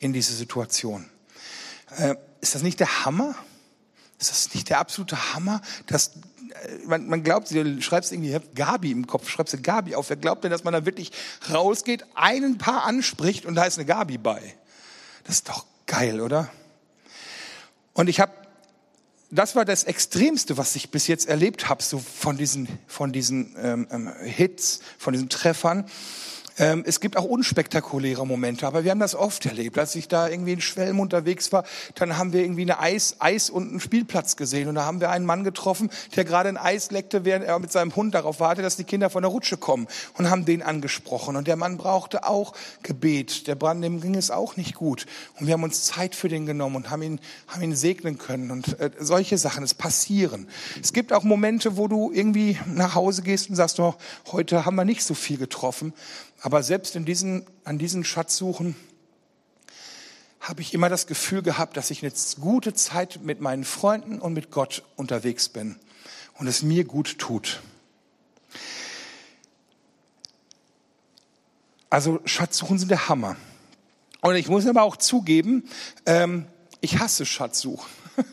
in 0.00 0.12
diese 0.12 0.34
Situation. 0.34 1.08
Äh, 1.96 2.16
ist 2.40 2.56
das 2.56 2.62
nicht 2.62 2.80
der 2.80 3.04
Hammer? 3.04 3.36
Ist 4.18 4.30
das 4.30 4.54
nicht 4.54 4.68
der 4.70 4.78
absolute 4.78 5.34
Hammer, 5.34 5.62
dass 5.86 6.12
man, 6.86 7.08
man 7.08 7.22
glaubt, 7.22 7.50
du 7.50 7.82
schreibst 7.82 8.12
irgendwie 8.12 8.38
Gabi 8.54 8.90
im 8.90 9.06
Kopf, 9.06 9.28
schreibst 9.28 9.54
du 9.54 9.60
Gabi 9.60 9.94
auf. 9.94 10.10
Wer 10.10 10.16
glaubt 10.16 10.44
denn, 10.44 10.50
dass 10.50 10.64
man 10.64 10.72
da 10.72 10.86
wirklich 10.86 11.12
rausgeht, 11.52 12.04
einen 12.14 12.58
Paar 12.58 12.84
anspricht 12.84 13.46
und 13.46 13.54
da 13.54 13.64
ist 13.64 13.78
eine 13.78 13.86
Gabi 13.86 14.18
bei? 14.18 14.40
Das 15.24 15.36
ist 15.36 15.48
doch 15.48 15.66
geil, 15.86 16.20
oder? 16.20 16.50
Und 17.92 18.08
ich 18.08 18.20
habe 18.20 18.32
das 19.32 19.56
war 19.56 19.64
das 19.64 19.84
Extremste, 19.84 20.58
was 20.58 20.76
ich 20.76 20.90
bis 20.90 21.06
jetzt 21.06 21.26
erlebt 21.26 21.70
habe, 21.70 21.82
so 21.82 21.98
von 21.98 22.36
diesen, 22.36 22.68
von 22.86 23.12
diesen 23.12 23.56
ähm, 23.58 23.88
ähm 23.90 24.12
Hits, 24.20 24.80
von 24.98 25.14
diesen 25.14 25.30
Treffern. 25.30 25.86
Ähm, 26.58 26.84
es 26.86 27.00
gibt 27.00 27.16
auch 27.16 27.24
unspektakuläre 27.24 28.26
Momente, 28.26 28.66
aber 28.66 28.84
wir 28.84 28.90
haben 28.90 29.00
das 29.00 29.14
oft 29.14 29.46
erlebt. 29.46 29.78
Als 29.78 29.94
ich 29.94 30.08
da 30.08 30.28
irgendwie 30.28 30.52
in 30.52 30.60
Schwelm 30.60 31.00
unterwegs 31.00 31.52
war, 31.52 31.64
dann 31.94 32.18
haben 32.18 32.32
wir 32.32 32.42
irgendwie 32.42 32.62
eine 32.62 32.78
Eis, 32.78 33.16
Eis 33.18 33.50
und 33.50 33.70
einen 33.70 33.80
Spielplatz 33.80 34.36
gesehen 34.36 34.68
und 34.68 34.74
da 34.74 34.84
haben 34.84 35.00
wir 35.00 35.10
einen 35.10 35.24
Mann 35.24 35.44
getroffen, 35.44 35.90
der 36.16 36.24
gerade 36.24 36.48
ein 36.48 36.56
Eis 36.56 36.90
leckte, 36.90 37.24
während 37.24 37.44
er 37.44 37.58
mit 37.58 37.72
seinem 37.72 37.94
Hund 37.96 38.14
darauf 38.14 38.40
wartete, 38.40 38.62
dass 38.62 38.76
die 38.76 38.84
Kinder 38.84 39.10
von 39.10 39.22
der 39.22 39.30
Rutsche 39.30 39.56
kommen 39.56 39.86
und 40.14 40.30
haben 40.30 40.44
den 40.44 40.62
angesprochen. 40.62 41.36
Und 41.36 41.48
der 41.48 41.56
Mann 41.56 41.78
brauchte 41.78 42.26
auch 42.26 42.52
Gebet. 42.82 43.46
Der 43.46 43.54
Brand, 43.54 43.82
dem 43.82 44.00
ging 44.00 44.14
es 44.14 44.30
auch 44.30 44.56
nicht 44.56 44.74
gut. 44.74 45.06
Und 45.38 45.46
wir 45.46 45.54
haben 45.54 45.62
uns 45.62 45.84
Zeit 45.84 46.14
für 46.14 46.28
den 46.28 46.46
genommen 46.46 46.76
und 46.76 46.90
haben 46.90 47.02
ihn, 47.02 47.20
haben 47.48 47.62
ihn 47.62 47.74
segnen 47.74 48.18
können. 48.18 48.50
Und 48.50 48.78
äh, 48.80 48.90
solche 48.98 49.38
Sachen, 49.38 49.64
es 49.64 49.74
passieren. 49.74 50.48
Es 50.80 50.92
gibt 50.92 51.12
auch 51.12 51.22
Momente, 51.22 51.76
wo 51.76 51.88
du 51.88 52.12
irgendwie 52.12 52.58
nach 52.66 52.94
Hause 52.94 53.22
gehst 53.22 53.48
und 53.48 53.56
sagst, 53.56 53.80
oh, 53.80 53.94
heute 54.30 54.64
haben 54.64 54.76
wir 54.76 54.84
nicht 54.84 55.04
so 55.04 55.14
viel 55.14 55.38
getroffen. 55.38 55.92
Aber 56.42 56.64
selbst 56.64 56.96
in 56.96 57.04
diesen, 57.04 57.46
an 57.64 57.78
diesen 57.78 58.04
Schatzsuchen 58.04 58.74
habe 60.40 60.60
ich 60.60 60.74
immer 60.74 60.88
das 60.88 61.06
Gefühl 61.06 61.40
gehabt, 61.40 61.76
dass 61.76 61.92
ich 61.92 62.02
eine 62.02 62.12
gute 62.40 62.74
Zeit 62.74 63.20
mit 63.22 63.40
meinen 63.40 63.64
Freunden 63.64 64.20
und 64.20 64.32
mit 64.32 64.50
Gott 64.50 64.82
unterwegs 64.96 65.48
bin 65.48 65.76
und 66.38 66.48
es 66.48 66.62
mir 66.62 66.82
gut 66.82 67.18
tut. 67.18 67.62
Also 71.88 72.20
Schatzsuchen 72.24 72.80
sind 72.80 72.90
der 72.90 73.08
Hammer. 73.08 73.36
Und 74.20 74.34
ich 74.34 74.48
muss 74.48 74.66
aber 74.66 74.82
auch 74.82 74.96
zugeben, 74.96 75.68
ähm, 76.06 76.46
ich 76.80 76.98
hasse 76.98 77.24
Schatzsuchen. 77.24 77.88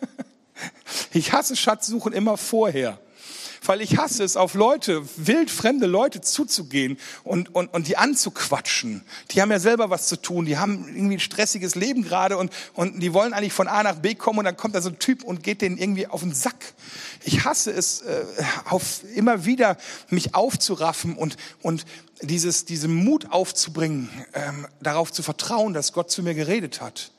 ich 1.14 1.32
hasse 1.32 1.56
Schatzsuchen 1.56 2.14
immer 2.14 2.38
vorher 2.38 3.00
weil 3.66 3.82
ich 3.82 3.98
hasse 3.98 4.24
es, 4.24 4.38
auf 4.38 4.54
Leute, 4.54 5.04
wildfremde 5.18 5.88
Leute 5.88 6.22
zuzugehen 6.22 6.98
und, 7.24 7.54
und, 7.54 7.74
und 7.74 7.88
die 7.88 7.98
anzuquatschen. 7.98 9.04
Die 9.32 9.42
haben 9.42 9.52
ja 9.52 9.60
selber 9.60 9.90
was 9.90 10.08
zu 10.08 10.22
tun, 10.22 10.46
die 10.46 10.58
haben 10.58 10.88
irgendwie 10.88 11.18
ein 11.18 11.20
stressiges 11.20 11.76
Leben 11.76 12.04
gerade 12.04 12.38
und, 12.38 12.52
und 12.74 13.00
die 13.00 13.14
wollen 13.14 13.34
eigentlich 13.34 13.54
von 13.54 13.68
A 13.68 13.84
nach 13.84 13.96
B 13.96 14.16
kommen 14.16 14.40
und 14.40 14.46
dann 14.46 14.58
kommt 14.58 14.76
da 14.76 14.82
so 14.82 14.90
ein 14.90 15.00
Typ 15.00 15.24
und 15.24 15.44
geht 15.44 15.62
denen 15.62 15.78
irgendwie 15.78 16.08
auf 16.08 16.22
den 16.22 16.34
Sack. 16.34 16.74
Ich 17.24 17.46
hasse 17.46 17.72
es, 17.72 18.02
äh, 18.02 18.24
auf, 18.66 19.02
immer 19.16 19.46
wieder 19.46 19.78
mich 20.10 20.36
aufzuraffen 20.36 21.16
und, 21.16 21.38
und 21.62 21.86
dieses, 22.22 22.66
diesen 22.66 22.94
Mut 22.94 23.32
aufzubringen, 23.32 24.10
ähm, 24.34 24.68
darauf 24.82 25.12
zu 25.12 25.24
vertrauen, 25.24 25.74
dass 25.74 25.94
Gott 25.94 26.12
zu 26.12 26.24
mir 26.24 26.34
geredet 26.34 26.82
hat. 26.82 27.12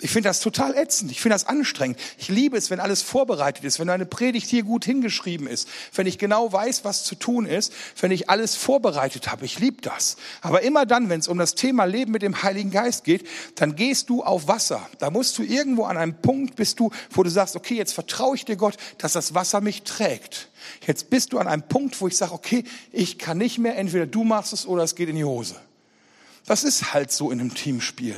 Ich 0.00 0.10
finde 0.10 0.28
das 0.28 0.40
total 0.40 0.76
ätzend. 0.76 1.10
Ich 1.10 1.20
finde 1.20 1.34
das 1.34 1.46
anstrengend. 1.46 1.98
Ich 2.18 2.28
liebe 2.28 2.56
es, 2.56 2.70
wenn 2.70 2.80
alles 2.80 3.02
vorbereitet 3.02 3.64
ist, 3.64 3.78
wenn 3.78 3.88
eine 3.88 4.06
Predigt 4.06 4.48
hier 4.50 4.64
gut 4.64 4.84
hingeschrieben 4.84 5.46
ist, 5.46 5.68
wenn 5.94 6.06
ich 6.06 6.18
genau 6.18 6.52
weiß, 6.52 6.84
was 6.84 7.04
zu 7.04 7.14
tun 7.14 7.46
ist, 7.46 7.72
wenn 8.00 8.10
ich 8.10 8.28
alles 8.28 8.56
vorbereitet 8.56 9.30
habe. 9.30 9.44
Ich 9.44 9.60
liebe 9.60 9.80
das. 9.82 10.16
Aber 10.40 10.62
immer 10.62 10.84
dann, 10.84 11.08
wenn 11.08 11.20
es 11.20 11.28
um 11.28 11.38
das 11.38 11.54
Thema 11.54 11.84
Leben 11.84 12.12
mit 12.12 12.22
dem 12.22 12.42
Heiligen 12.42 12.70
Geist 12.70 13.04
geht, 13.04 13.26
dann 13.54 13.76
gehst 13.76 14.10
du 14.10 14.22
auf 14.22 14.48
Wasser. 14.48 14.86
Da 14.98 15.10
musst 15.10 15.38
du 15.38 15.42
irgendwo 15.42 15.84
an 15.84 15.96
einem 15.96 16.20
Punkt 16.20 16.56
bist 16.56 16.80
du, 16.80 16.90
wo 17.10 17.22
du 17.22 17.30
sagst, 17.30 17.54
okay, 17.54 17.74
jetzt 17.74 17.92
vertraue 17.92 18.34
ich 18.34 18.44
dir 18.44 18.56
Gott, 18.56 18.76
dass 18.98 19.12
das 19.12 19.34
Wasser 19.34 19.60
mich 19.60 19.82
trägt. 19.84 20.50
Jetzt 20.86 21.08
bist 21.08 21.32
du 21.32 21.38
an 21.38 21.46
einem 21.46 21.62
Punkt, 21.62 22.00
wo 22.00 22.08
ich 22.08 22.16
sage, 22.16 22.32
okay, 22.32 22.64
ich 22.90 23.18
kann 23.18 23.38
nicht 23.38 23.58
mehr, 23.58 23.76
entweder 23.76 24.06
du 24.06 24.24
machst 24.24 24.52
es 24.52 24.66
oder 24.66 24.82
es 24.82 24.94
geht 24.94 25.08
in 25.08 25.16
die 25.16 25.24
Hose. 25.24 25.56
Das 26.46 26.64
ist 26.64 26.92
halt 26.92 27.12
so 27.12 27.30
in 27.30 27.40
einem 27.40 27.54
Teamspiel. 27.54 28.16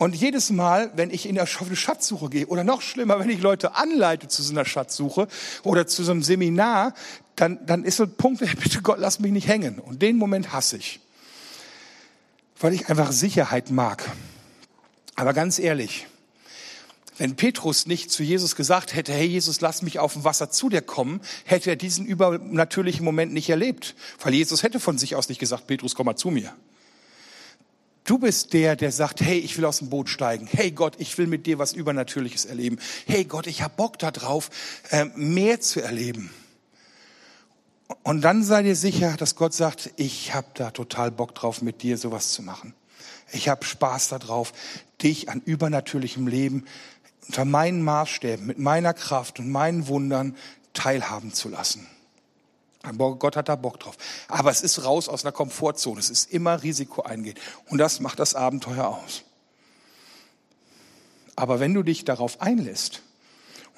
Und 0.00 0.16
jedes 0.16 0.48
Mal, 0.48 0.90
wenn 0.96 1.10
ich 1.10 1.28
in 1.28 1.34
der 1.34 1.44
Schatzsuche 1.44 2.30
gehe, 2.30 2.46
oder 2.46 2.64
noch 2.64 2.80
schlimmer, 2.80 3.20
wenn 3.20 3.28
ich 3.28 3.42
Leute 3.42 3.74
anleite 3.74 4.28
zu 4.28 4.42
so 4.42 4.50
einer 4.50 4.64
Schatzsuche 4.64 5.28
oder 5.62 5.86
zu 5.86 6.02
so 6.02 6.12
einem 6.12 6.22
Seminar, 6.22 6.94
dann, 7.36 7.58
dann 7.66 7.84
ist 7.84 7.98
so 7.98 8.04
ein 8.04 8.14
Punkt, 8.14 8.40
bitte 8.62 8.80
Gott, 8.80 8.96
lass 8.98 9.20
mich 9.20 9.30
nicht 9.30 9.46
hängen. 9.46 9.78
Und 9.78 10.00
den 10.00 10.16
Moment 10.16 10.54
hasse 10.54 10.78
ich. 10.78 11.00
Weil 12.58 12.72
ich 12.72 12.88
einfach 12.88 13.12
Sicherheit 13.12 13.70
mag. 13.70 14.10
Aber 15.16 15.34
ganz 15.34 15.58
ehrlich, 15.58 16.06
wenn 17.18 17.36
Petrus 17.36 17.84
nicht 17.84 18.10
zu 18.10 18.22
Jesus 18.22 18.56
gesagt 18.56 18.94
hätte, 18.94 19.12
hey 19.12 19.26
Jesus, 19.26 19.60
lass 19.60 19.82
mich 19.82 19.98
auf 19.98 20.14
dem 20.14 20.24
Wasser 20.24 20.50
zu 20.50 20.70
dir 20.70 20.80
kommen, 20.80 21.20
hätte 21.44 21.68
er 21.68 21.76
diesen 21.76 22.06
übernatürlichen 22.06 23.04
Moment 23.04 23.34
nicht 23.34 23.50
erlebt. 23.50 23.94
Weil 24.22 24.32
Jesus 24.32 24.62
hätte 24.62 24.80
von 24.80 24.96
sich 24.96 25.14
aus 25.14 25.28
nicht 25.28 25.40
gesagt, 25.40 25.66
Petrus, 25.66 25.94
komm 25.94 26.06
mal 26.06 26.16
zu 26.16 26.30
mir. 26.30 26.54
Du 28.10 28.18
bist 28.18 28.54
der, 28.54 28.74
der 28.74 28.90
sagt, 28.90 29.20
hey, 29.20 29.38
ich 29.38 29.56
will 29.56 29.64
aus 29.64 29.78
dem 29.78 29.88
Boot 29.88 30.08
steigen. 30.08 30.48
Hey 30.50 30.72
Gott, 30.72 30.96
ich 30.98 31.16
will 31.16 31.28
mit 31.28 31.46
dir 31.46 31.60
was 31.60 31.72
Übernatürliches 31.72 32.44
erleben. 32.44 32.80
Hey 33.06 33.22
Gott, 33.22 33.46
ich 33.46 33.62
hab 33.62 33.76
Bock 33.76 34.00
darauf, 34.00 34.50
ähm, 34.90 35.12
mehr 35.14 35.60
zu 35.60 35.80
erleben. 35.80 36.28
Und 38.02 38.22
dann 38.22 38.42
sei 38.42 38.64
dir 38.64 38.74
sicher, 38.74 39.16
dass 39.16 39.36
Gott 39.36 39.54
sagt, 39.54 39.92
ich 39.94 40.34
hab 40.34 40.56
da 40.56 40.72
total 40.72 41.12
Bock 41.12 41.36
drauf, 41.36 41.62
mit 41.62 41.82
dir 41.82 41.96
sowas 41.98 42.32
zu 42.32 42.42
machen. 42.42 42.74
Ich 43.30 43.48
hab 43.48 43.64
Spaß 43.64 44.08
darauf, 44.08 44.54
dich 45.00 45.28
an 45.28 45.40
übernatürlichem 45.40 46.26
Leben 46.26 46.64
unter 47.28 47.44
meinen 47.44 47.80
Maßstäben, 47.80 48.44
mit 48.44 48.58
meiner 48.58 48.92
Kraft 48.92 49.38
und 49.38 49.52
meinen 49.52 49.86
Wundern 49.86 50.36
teilhaben 50.72 51.32
zu 51.32 51.48
lassen. 51.48 51.86
Gott 52.82 53.36
hat 53.36 53.48
da 53.48 53.56
Bock 53.56 53.78
drauf. 53.80 53.96
Aber 54.28 54.50
es 54.50 54.62
ist 54.62 54.84
raus 54.84 55.08
aus 55.08 55.24
einer 55.24 55.32
Komfortzone. 55.32 56.00
Es 56.00 56.10
ist 56.10 56.32
immer 56.32 56.62
Risiko 56.62 57.02
eingehen. 57.02 57.38
Und 57.66 57.78
das 57.78 58.00
macht 58.00 58.18
das 58.18 58.34
Abenteuer 58.34 58.88
aus. 58.88 59.22
Aber 61.36 61.60
wenn 61.60 61.74
du 61.74 61.82
dich 61.82 62.04
darauf 62.04 62.40
einlässt 62.40 63.02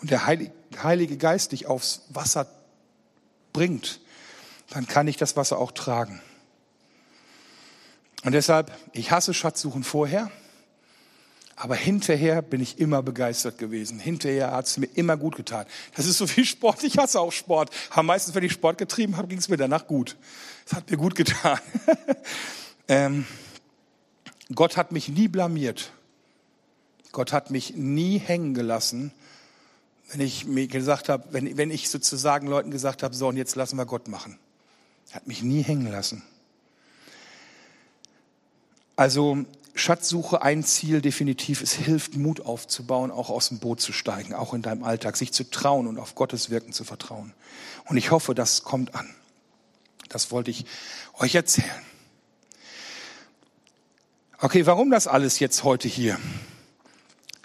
und 0.00 0.10
der 0.10 0.26
Heilige 0.26 1.16
Geist 1.16 1.52
dich 1.52 1.66
aufs 1.66 2.02
Wasser 2.08 2.46
bringt, 3.52 4.00
dann 4.70 4.86
kann 4.86 5.06
ich 5.06 5.16
das 5.16 5.36
Wasser 5.36 5.58
auch 5.58 5.72
tragen. 5.72 6.20
Und 8.24 8.32
deshalb, 8.32 8.72
ich 8.92 9.10
hasse 9.10 9.34
Schatzsuchen 9.34 9.84
vorher. 9.84 10.30
Aber 11.62 11.76
hinterher 11.76 12.42
bin 12.42 12.60
ich 12.60 12.80
immer 12.80 13.04
begeistert 13.04 13.56
gewesen. 13.56 14.00
Hinterher 14.00 14.50
hat 14.50 14.66
es 14.66 14.78
mir 14.78 14.88
immer 14.96 15.16
gut 15.16 15.36
getan. 15.36 15.64
Das 15.94 16.06
ist 16.06 16.18
so 16.18 16.26
viel 16.26 16.44
Sport. 16.44 16.82
Ich 16.82 16.98
hasse 16.98 17.20
auch 17.20 17.30
Sport. 17.30 17.70
Aber 17.90 18.02
meistens, 18.02 18.34
wenn 18.34 18.42
ich 18.42 18.50
Sport 18.50 18.78
getrieben 18.78 19.16
habe, 19.16 19.28
ging 19.28 19.38
es 19.38 19.48
mir 19.48 19.58
danach 19.58 19.86
gut. 19.86 20.16
Es 20.66 20.72
hat 20.72 20.90
mir 20.90 20.96
gut 20.96 21.14
getan. 21.14 21.60
ähm, 22.88 23.26
Gott 24.52 24.76
hat 24.76 24.90
mich 24.90 25.08
nie 25.08 25.28
blamiert. 25.28 25.92
Gott 27.12 27.32
hat 27.32 27.52
mich 27.52 27.76
nie 27.76 28.18
hängen 28.18 28.54
gelassen, 28.54 29.12
wenn 30.10 30.20
ich 30.20 30.44
mir 30.46 30.66
gesagt 30.66 31.08
habe, 31.08 31.28
wenn, 31.30 31.56
wenn 31.56 31.70
ich 31.70 31.90
sozusagen 31.90 32.48
Leuten 32.48 32.72
gesagt 32.72 33.04
habe, 33.04 33.14
so 33.14 33.28
und 33.28 33.36
jetzt 33.36 33.54
lassen 33.54 33.76
wir 33.76 33.86
Gott 33.86 34.08
machen. 34.08 34.36
Er 35.10 35.14
hat 35.14 35.28
mich 35.28 35.44
nie 35.44 35.62
hängen 35.62 35.86
lassen. 35.92 36.24
Also 38.96 39.44
Schatzsuche 39.82 40.42
ein 40.42 40.62
Ziel 40.62 41.00
definitiv. 41.00 41.60
Es 41.60 41.72
hilft, 41.72 42.16
Mut 42.16 42.40
aufzubauen, 42.46 43.10
auch 43.10 43.30
aus 43.30 43.48
dem 43.48 43.58
Boot 43.58 43.80
zu 43.80 43.92
steigen, 43.92 44.32
auch 44.32 44.54
in 44.54 44.62
deinem 44.62 44.84
Alltag, 44.84 45.16
sich 45.16 45.32
zu 45.32 45.50
trauen 45.50 45.88
und 45.88 45.98
auf 45.98 46.14
Gottes 46.14 46.50
Wirken 46.50 46.72
zu 46.72 46.84
vertrauen. 46.84 47.34
Und 47.86 47.96
ich 47.96 48.12
hoffe, 48.12 48.32
das 48.32 48.62
kommt 48.62 48.94
an. 48.94 49.12
Das 50.08 50.30
wollte 50.30 50.52
ich 50.52 50.66
euch 51.18 51.34
erzählen. 51.34 51.68
Okay, 54.38 54.66
warum 54.66 54.90
das 54.90 55.08
alles 55.08 55.40
jetzt 55.40 55.64
heute 55.64 55.88
hier? 55.88 56.16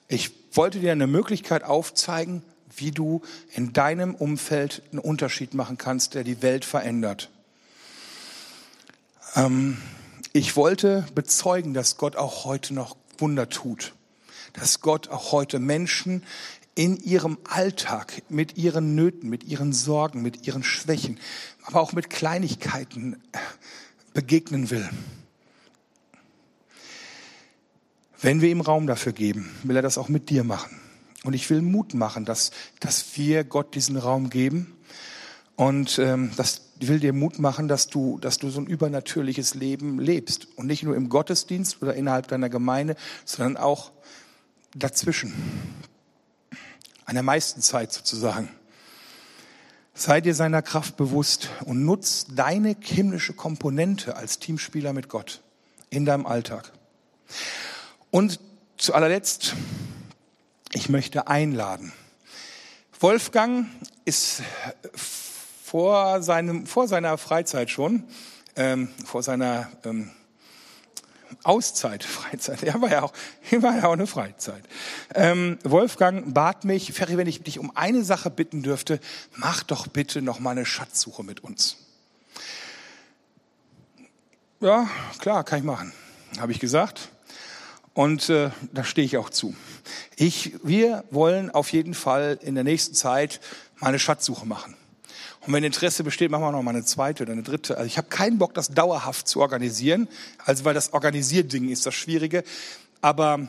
Ich 0.07 0.31
wollte 0.51 0.79
dir 0.79 0.91
eine 0.91 1.07
Möglichkeit 1.07 1.63
aufzeigen, 1.63 2.43
wie 2.75 2.91
du 2.91 3.23
in 3.53 3.73
deinem 3.73 4.13
Umfeld 4.13 4.83
einen 4.91 4.99
Unterschied 4.99 5.55
machen 5.55 5.79
kannst, 5.79 6.13
der 6.13 6.23
die 6.23 6.43
Welt 6.43 6.65
verändert. 6.65 7.31
Ähm, 9.35 9.81
ich 10.37 10.55
wollte 10.55 11.03
bezeugen, 11.15 11.73
dass 11.73 11.97
Gott 11.97 12.15
auch 12.15 12.45
heute 12.45 12.73
noch 12.75 12.95
Wunder 13.17 13.49
tut. 13.49 13.95
Dass 14.53 14.81
Gott 14.81 15.09
auch 15.09 15.31
heute 15.31 15.57
Menschen 15.57 16.23
in 16.75 16.95
ihrem 16.97 17.39
Alltag 17.49 18.21
mit 18.29 18.55
ihren 18.55 18.93
Nöten, 18.93 19.29
mit 19.29 19.43
ihren 19.45 19.73
Sorgen, 19.73 20.21
mit 20.21 20.45
ihren 20.45 20.63
Schwächen, 20.63 21.19
aber 21.63 21.81
auch 21.81 21.93
mit 21.93 22.11
Kleinigkeiten 22.11 23.21
begegnen 24.13 24.69
will. 24.69 24.87
Wenn 28.21 28.41
wir 28.41 28.49
ihm 28.49 28.61
Raum 28.61 28.85
dafür 28.85 29.13
geben, 29.13 29.49
will 29.63 29.75
er 29.75 29.81
das 29.81 29.97
auch 29.97 30.07
mit 30.07 30.29
dir 30.29 30.43
machen. 30.43 30.79
Und 31.23 31.33
ich 31.33 31.49
will 31.49 31.63
Mut 31.63 31.95
machen, 31.95 32.25
dass, 32.25 32.51
dass 32.79 33.17
wir 33.17 33.43
Gott 33.43 33.73
diesen 33.73 33.97
Raum 33.97 34.29
geben 34.29 34.75
und 35.55 35.97
ähm, 35.97 36.31
das 36.37 36.66
will 36.79 36.99
dir 36.99 37.13
Mut 37.13 37.39
machen, 37.39 37.67
dass 37.67 37.87
du, 37.87 38.19
dass 38.19 38.37
du 38.37 38.49
so 38.49 38.59
ein 38.59 38.67
übernatürliches 38.67 39.55
Leben 39.55 39.99
lebst. 39.99 40.47
Und 40.55 40.67
nicht 40.67 40.83
nur 40.83 40.95
im 40.95 41.09
Gottesdienst 41.09 41.81
oder 41.81 41.93
innerhalb 41.95 42.27
deiner 42.27 42.49
Gemeinde, 42.49 42.95
sondern 43.25 43.57
auch 43.57 43.91
dazwischen. 44.75 45.33
An 47.05 47.15
der 47.15 47.23
meisten 47.23 47.61
Zeit 47.61 47.91
sozusagen. 47.91 48.49
Sei 49.93 50.21
dir 50.21 50.35
seiner 50.35 50.61
Kraft 50.61 50.97
bewusst 50.97 51.49
und 51.65 51.83
nutz 51.83 52.27
deine 52.29 52.75
himmlische 52.79 53.33
Komponente 53.33 54.15
als 54.15 54.37
Teamspieler 54.37 54.93
mit 54.93 55.09
Gott 55.09 55.41
in 55.89 56.05
deinem 56.05 56.25
Alltag. 56.25 56.71
Und 58.11 58.39
zu 58.77 58.93
allerletzt, 58.93 59.55
ich 60.73 60.89
möchte 60.89 61.27
einladen. 61.27 61.93
Wolfgang 62.99 63.67
ist 64.05 64.43
vor, 65.67 66.21
seinem, 66.23 66.65
vor 66.65 66.87
seiner 66.87 67.17
Freizeit 67.17 67.69
schon, 67.69 68.05
ähm, 68.55 68.87
vor 69.03 69.21
seiner 69.21 69.69
ähm, 69.83 70.11
Auszeit, 71.43 72.03
Freizeit, 72.05 72.61
ja, 72.61 72.79
war 72.81 72.89
ja 72.89 73.03
auch, 73.03 73.11
war 73.51 73.75
ja 73.75 73.87
auch 73.87 73.93
eine 73.93 74.07
Freizeit. 74.07 74.63
Ähm, 75.13 75.59
Wolfgang 75.65 76.33
bat 76.33 76.63
mich, 76.63 76.93
Ferry, 76.93 77.17
wenn 77.17 77.27
ich 77.27 77.43
dich 77.43 77.59
um 77.59 77.75
eine 77.75 78.05
Sache 78.05 78.29
bitten 78.29 78.63
dürfte, 78.63 79.01
mach 79.35 79.63
doch 79.63 79.87
bitte 79.87 80.21
noch 80.21 80.39
mal 80.39 80.51
eine 80.51 80.65
Schatzsuche 80.65 81.23
mit 81.23 81.43
uns. 81.43 81.75
Ja, 84.61 84.89
klar, 85.19 85.43
kann 85.43 85.59
ich 85.59 85.65
machen, 85.65 85.91
habe 86.39 86.53
ich 86.53 86.59
gesagt. 86.59 87.09
Und 87.93 88.29
äh, 88.29 88.51
da 88.71 88.85
stehe 88.85 89.05
ich 89.05 89.17
auch 89.17 89.31
zu. 89.31 89.53
Ich, 90.15 90.53
wir 90.63 91.03
wollen 91.11 91.51
auf 91.51 91.73
jeden 91.73 91.93
Fall 91.93 92.39
in 92.41 92.55
der 92.55 92.63
nächsten 92.63 92.93
Zeit 92.93 93.41
mal 93.79 93.89
eine 93.89 93.99
Schatzsuche 93.99 94.45
machen. 94.45 94.77
Und 95.47 95.53
wenn 95.53 95.63
Interesse 95.63 96.03
besteht, 96.03 96.29
machen 96.29 96.43
wir 96.43 96.51
noch 96.51 96.61
mal 96.61 96.71
eine 96.71 96.83
zweite 96.83 97.23
oder 97.23 97.31
eine 97.31 97.41
dritte. 97.41 97.77
Also 97.77 97.87
ich 97.87 97.97
habe 97.97 98.09
keinen 98.09 98.37
Bock, 98.37 98.53
das 98.53 98.67
dauerhaft 98.67 99.29
zu 99.29 99.39
organisieren, 99.39 100.09
also 100.43 100.65
weil 100.65 100.73
das 100.73 100.91
Organisierding 100.91 101.69
ist 101.69 101.85
das 101.85 101.95
Schwierige. 101.95 102.43
Aber 102.99 103.47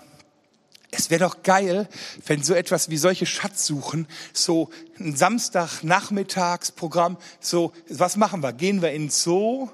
es 0.93 1.11
wäre 1.11 1.25
doch 1.25 1.43
geil, 1.43 1.89
wenn 2.25 2.45
so 2.45 2.55
etwas 2.55 2.89
wie 2.89 2.97
solche 2.97 3.27
Schatzsuchen, 3.27 4.07
so 4.33 4.71
ein 5.01 5.17
Samstagnachmittagsprogramm, 5.17 7.17
so, 7.41 7.73
was 7.89 8.17
machen 8.17 8.45
wir? 8.45 8.53
Gehen 8.53 8.81
wir 8.81 8.93
ins 8.93 9.25
Zoo 9.25 9.69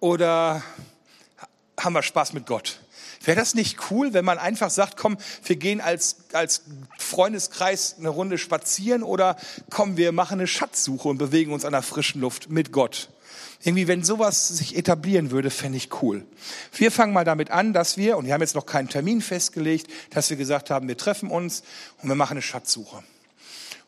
oder 0.00 0.64
haben 1.78 1.92
wir 1.92 2.02
Spaß 2.02 2.32
mit 2.32 2.46
Gott? 2.46 2.80
Wäre 3.24 3.36
das 3.36 3.54
nicht 3.54 3.90
cool, 3.90 4.12
wenn 4.12 4.24
man 4.24 4.38
einfach 4.38 4.70
sagt, 4.70 4.96
komm, 4.96 5.16
wir 5.44 5.56
gehen 5.56 5.80
als, 5.80 6.16
als 6.32 6.62
Freundeskreis 6.98 7.96
eine 7.98 8.08
Runde 8.08 8.38
spazieren 8.38 9.02
oder 9.02 9.36
komm, 9.70 9.96
wir 9.96 10.12
machen 10.12 10.40
eine 10.40 10.46
Schatzsuche 10.46 11.08
und 11.08 11.18
bewegen 11.18 11.52
uns 11.52 11.64
an 11.64 11.72
der 11.72 11.82
frischen 11.82 12.20
Luft 12.20 12.50
mit 12.50 12.72
Gott? 12.72 13.08
Irgendwie, 13.64 13.86
wenn 13.86 14.02
sowas 14.02 14.48
sich 14.48 14.76
etablieren 14.76 15.30
würde, 15.30 15.50
fände 15.50 15.78
ich 15.78 16.02
cool. 16.02 16.24
Wir 16.74 16.90
fangen 16.90 17.12
mal 17.12 17.24
damit 17.24 17.52
an, 17.52 17.72
dass 17.72 17.96
wir, 17.96 18.16
und 18.16 18.26
wir 18.26 18.34
haben 18.34 18.40
jetzt 18.40 18.56
noch 18.56 18.66
keinen 18.66 18.88
Termin 18.88 19.20
festgelegt, 19.20 19.86
dass 20.10 20.30
wir 20.30 20.36
gesagt 20.36 20.70
haben, 20.70 20.88
wir 20.88 20.96
treffen 20.96 21.30
uns 21.30 21.62
und 22.02 22.08
wir 22.08 22.16
machen 22.16 22.32
eine 22.32 22.42
Schatzsuche. 22.42 23.04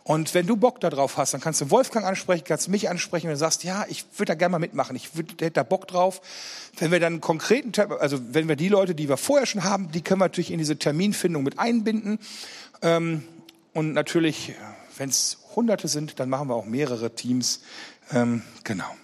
Und 0.06 0.34
wenn 0.34 0.46
du 0.46 0.56
Bock 0.56 0.80
darauf 0.80 1.16
hast, 1.16 1.32
dann 1.32 1.40
kannst 1.40 1.62
du 1.62 1.70
Wolfgang 1.70 2.04
ansprechen, 2.04 2.44
kannst 2.46 2.68
mich 2.68 2.90
ansprechen, 2.90 3.26
wenn 3.26 3.34
du 3.34 3.38
sagst, 3.38 3.64
ja, 3.64 3.86
ich 3.88 4.04
würde 4.18 4.32
da 4.32 4.34
gerne 4.34 4.52
mal 4.52 4.58
mitmachen, 4.58 4.94
ich 4.94 5.16
würd, 5.16 5.40
hätte 5.40 5.52
da 5.52 5.62
Bock 5.62 5.88
drauf. 5.88 6.20
Wenn 6.76 6.92
wir 6.92 7.00
dann 7.00 7.14
einen 7.14 7.20
konkreten, 7.22 7.72
also 7.98 8.20
wenn 8.32 8.46
wir 8.46 8.56
die 8.56 8.68
Leute, 8.68 8.94
die 8.94 9.08
wir 9.08 9.16
vorher 9.16 9.46
schon 9.46 9.64
haben, 9.64 9.90
die 9.92 10.02
können 10.02 10.20
wir 10.20 10.26
natürlich 10.26 10.50
in 10.50 10.58
diese 10.58 10.78
Terminfindung 10.78 11.42
mit 11.42 11.58
einbinden. 11.58 12.18
Ähm, 12.82 13.24
und 13.72 13.94
natürlich, 13.94 14.52
wenn 14.98 15.08
es 15.08 15.38
Hunderte 15.56 15.88
sind, 15.88 16.20
dann 16.20 16.28
machen 16.28 16.48
wir 16.48 16.54
auch 16.54 16.66
mehrere 16.66 17.14
Teams. 17.14 17.62
Ähm, 18.12 18.42
genau. 18.62 18.94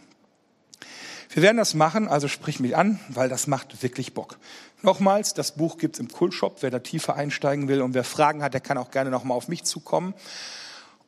Wir 1.31 1.43
werden 1.43 1.57
das 1.57 1.73
machen, 1.73 2.09
also 2.09 2.29
sprich 2.29 2.61
mich 2.61 2.77
an, 2.77 3.01
weil 3.09 3.31
das 3.31 3.47
macht 3.47 3.83
wirklich 3.83 4.13
Bock. 4.13 4.39
Nochmals, 4.83 5.33
das 5.33 5.53
Buch 5.53 5.79
gibt's 5.79 5.99
im 5.99 6.09
Kultshop. 6.09 6.59
Wer 6.61 6.71
da 6.71 6.81
tiefer 6.81 7.15
einsteigen 7.15 7.69
will 7.69 7.81
und 7.81 7.95
wer 7.95 8.05
Fragen 8.05 8.43
hat, 8.43 8.53
der 8.53 8.61
kann 8.61 8.77
auch 8.77 8.91
gerne 8.91 9.11
nochmal 9.11 9.37
auf 9.39 9.49
mich 9.49 9.65
zukommen. 9.65 10.13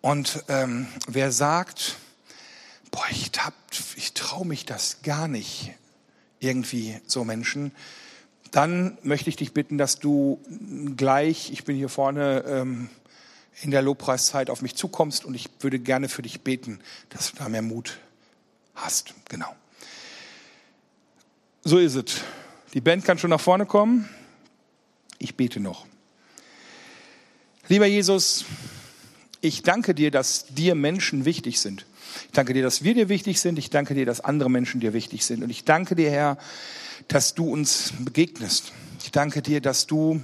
Und 0.03 0.45
ähm, 0.49 0.89
wer 1.07 1.31
sagt, 1.33 1.97
boah, 2.91 3.05
ich, 3.11 3.31
ich 3.97 4.13
traue 4.13 4.47
mich 4.47 4.67
das 4.67 5.01
gar 5.03 5.29
nicht, 5.29 5.73
irgendwie 6.41 7.01
so 7.07 7.25
Menschen, 7.25 7.73
dann 8.51 8.99
möchte 9.03 9.31
ich 9.31 9.37
dich 9.37 9.55
bitten, 9.55 9.79
dass 9.79 10.01
du 10.01 10.41
gleich, 10.97 11.53
ich 11.53 11.65
bin 11.65 11.77
hier 11.77 11.89
vorne 11.89 12.45
ähm, 12.47 12.91
in 13.63 13.71
der 13.71 13.81
Lobpreiszeit, 13.81 14.51
auf 14.51 14.61
mich 14.61 14.75
zukommst 14.75 15.25
und 15.25 15.35
ich 15.35 15.49
würde 15.61 15.79
gerne 15.79 16.09
für 16.09 16.23
dich 16.23 16.41
beten, 16.43 16.81
dass 17.09 17.31
du 17.31 17.37
da 17.39 17.49
mehr 17.49 17.63
Mut 17.63 17.99
hast. 18.75 19.15
Genau. 19.29 19.55
So 21.63 21.79
ist 21.79 21.95
es. 21.95 22.23
Die 22.75 22.81
Band 22.81 23.05
kann 23.05 23.19
schon 23.19 23.31
nach 23.31 23.41
vorne 23.41 23.67
kommen. 23.67 24.09
Ich 25.19 25.37
bete 25.37 25.61
noch. 25.61 25.87
Lieber 27.69 27.87
Jesus, 27.87 28.45
ich 29.43 29.63
danke 29.63 29.95
dir, 29.95 30.11
dass 30.11 30.47
dir 30.47 30.75
Menschen 30.75 31.25
wichtig 31.25 31.61
sind. 31.61 31.85
Ich 32.27 32.33
danke 32.33 32.55
dir, 32.55 32.63
dass 32.63 32.85
wir 32.85 32.95
dir 32.95 33.09
wichtig 33.09 33.41
sind. 33.41 33.59
Ich 33.59 33.71
danke 33.71 33.95
dir, 33.95 34.07
dass 34.07 34.21
andere 34.21 34.49
Menschen 34.49 34.81
dir 34.81 34.93
wichtig 34.93 35.25
sind. 35.27 35.43
Und 35.43 35.51
ich 35.51 35.65
danke 35.65 35.97
dir, 35.97 36.11
Herr, 36.11 36.39
dass 37.09 37.35
du 37.35 37.51
uns 37.51 37.93
begegnest. 37.99 38.73
Ich 39.03 39.11
danke 39.11 39.43
dir, 39.43 39.61
dass 39.61 39.87
du, 39.87 40.23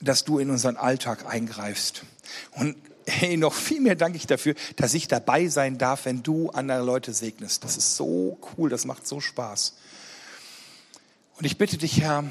dass 0.00 0.24
du 0.24 0.38
in 0.38 0.50
unseren 0.50 0.76
Alltag 0.76 1.24
eingreifst. 1.26 2.02
Und 2.52 2.76
hey, 3.06 3.38
noch 3.38 3.54
viel 3.54 3.80
mehr 3.80 3.94
danke 3.94 4.18
ich 4.18 4.26
dafür, 4.26 4.54
dass 4.76 4.92
ich 4.92 5.08
dabei 5.08 5.48
sein 5.48 5.78
darf, 5.78 6.04
wenn 6.04 6.22
du 6.22 6.50
andere 6.50 6.84
Leute 6.84 7.14
segnest. 7.14 7.64
Das 7.64 7.78
ist 7.78 7.96
so 7.96 8.38
cool, 8.56 8.68
das 8.68 8.84
macht 8.84 9.06
so 9.06 9.20
Spaß. 9.20 9.74
Und 11.38 11.46
ich 11.46 11.56
bitte 11.56 11.78
dich, 11.78 12.02
Herr, 12.02 12.24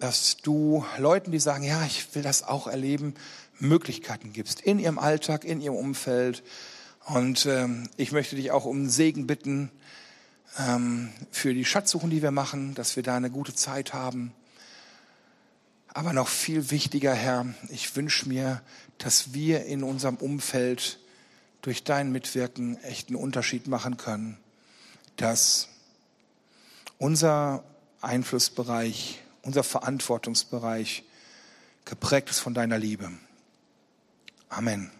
dass 0.00 0.38
du 0.38 0.84
Leuten, 0.98 1.30
die 1.30 1.38
sagen, 1.38 1.62
ja, 1.62 1.84
ich 1.84 2.14
will 2.14 2.22
das 2.22 2.42
auch 2.42 2.66
erleben, 2.66 3.14
Möglichkeiten 3.58 4.32
gibst 4.32 4.60
in 4.60 4.78
ihrem 4.78 4.98
Alltag, 4.98 5.44
in 5.44 5.60
ihrem 5.60 5.76
Umfeld. 5.76 6.42
Und 7.04 7.46
ähm, 7.46 7.88
ich 7.96 8.10
möchte 8.10 8.36
dich 8.36 8.50
auch 8.50 8.64
um 8.64 8.88
Segen 8.88 9.26
bitten 9.26 9.70
ähm, 10.58 11.12
für 11.30 11.52
die 11.52 11.66
Schatzsuchen, 11.66 12.10
die 12.10 12.22
wir 12.22 12.30
machen, 12.30 12.74
dass 12.74 12.96
wir 12.96 13.02
da 13.02 13.16
eine 13.16 13.30
gute 13.30 13.54
Zeit 13.54 13.92
haben. 13.92 14.32
Aber 15.88 16.12
noch 16.14 16.28
viel 16.28 16.70
wichtiger, 16.70 17.12
Herr, 17.12 17.46
ich 17.68 17.94
wünsche 17.94 18.28
mir, 18.28 18.62
dass 18.98 19.34
wir 19.34 19.66
in 19.66 19.82
unserem 19.82 20.16
Umfeld 20.16 20.98
durch 21.60 21.84
dein 21.84 22.10
Mitwirken 22.10 22.82
echt 22.84 23.08
einen 23.08 23.16
Unterschied 23.16 23.66
machen 23.66 23.98
können, 23.98 24.38
dass 25.16 25.68
unser 26.96 27.64
Einflussbereich 28.00 29.20
unser 29.42 29.62
Verantwortungsbereich 29.62 31.04
geprägt 31.84 32.30
ist 32.30 32.40
von 32.40 32.54
deiner 32.54 32.78
Liebe. 32.78 33.10
Amen. 34.48 34.90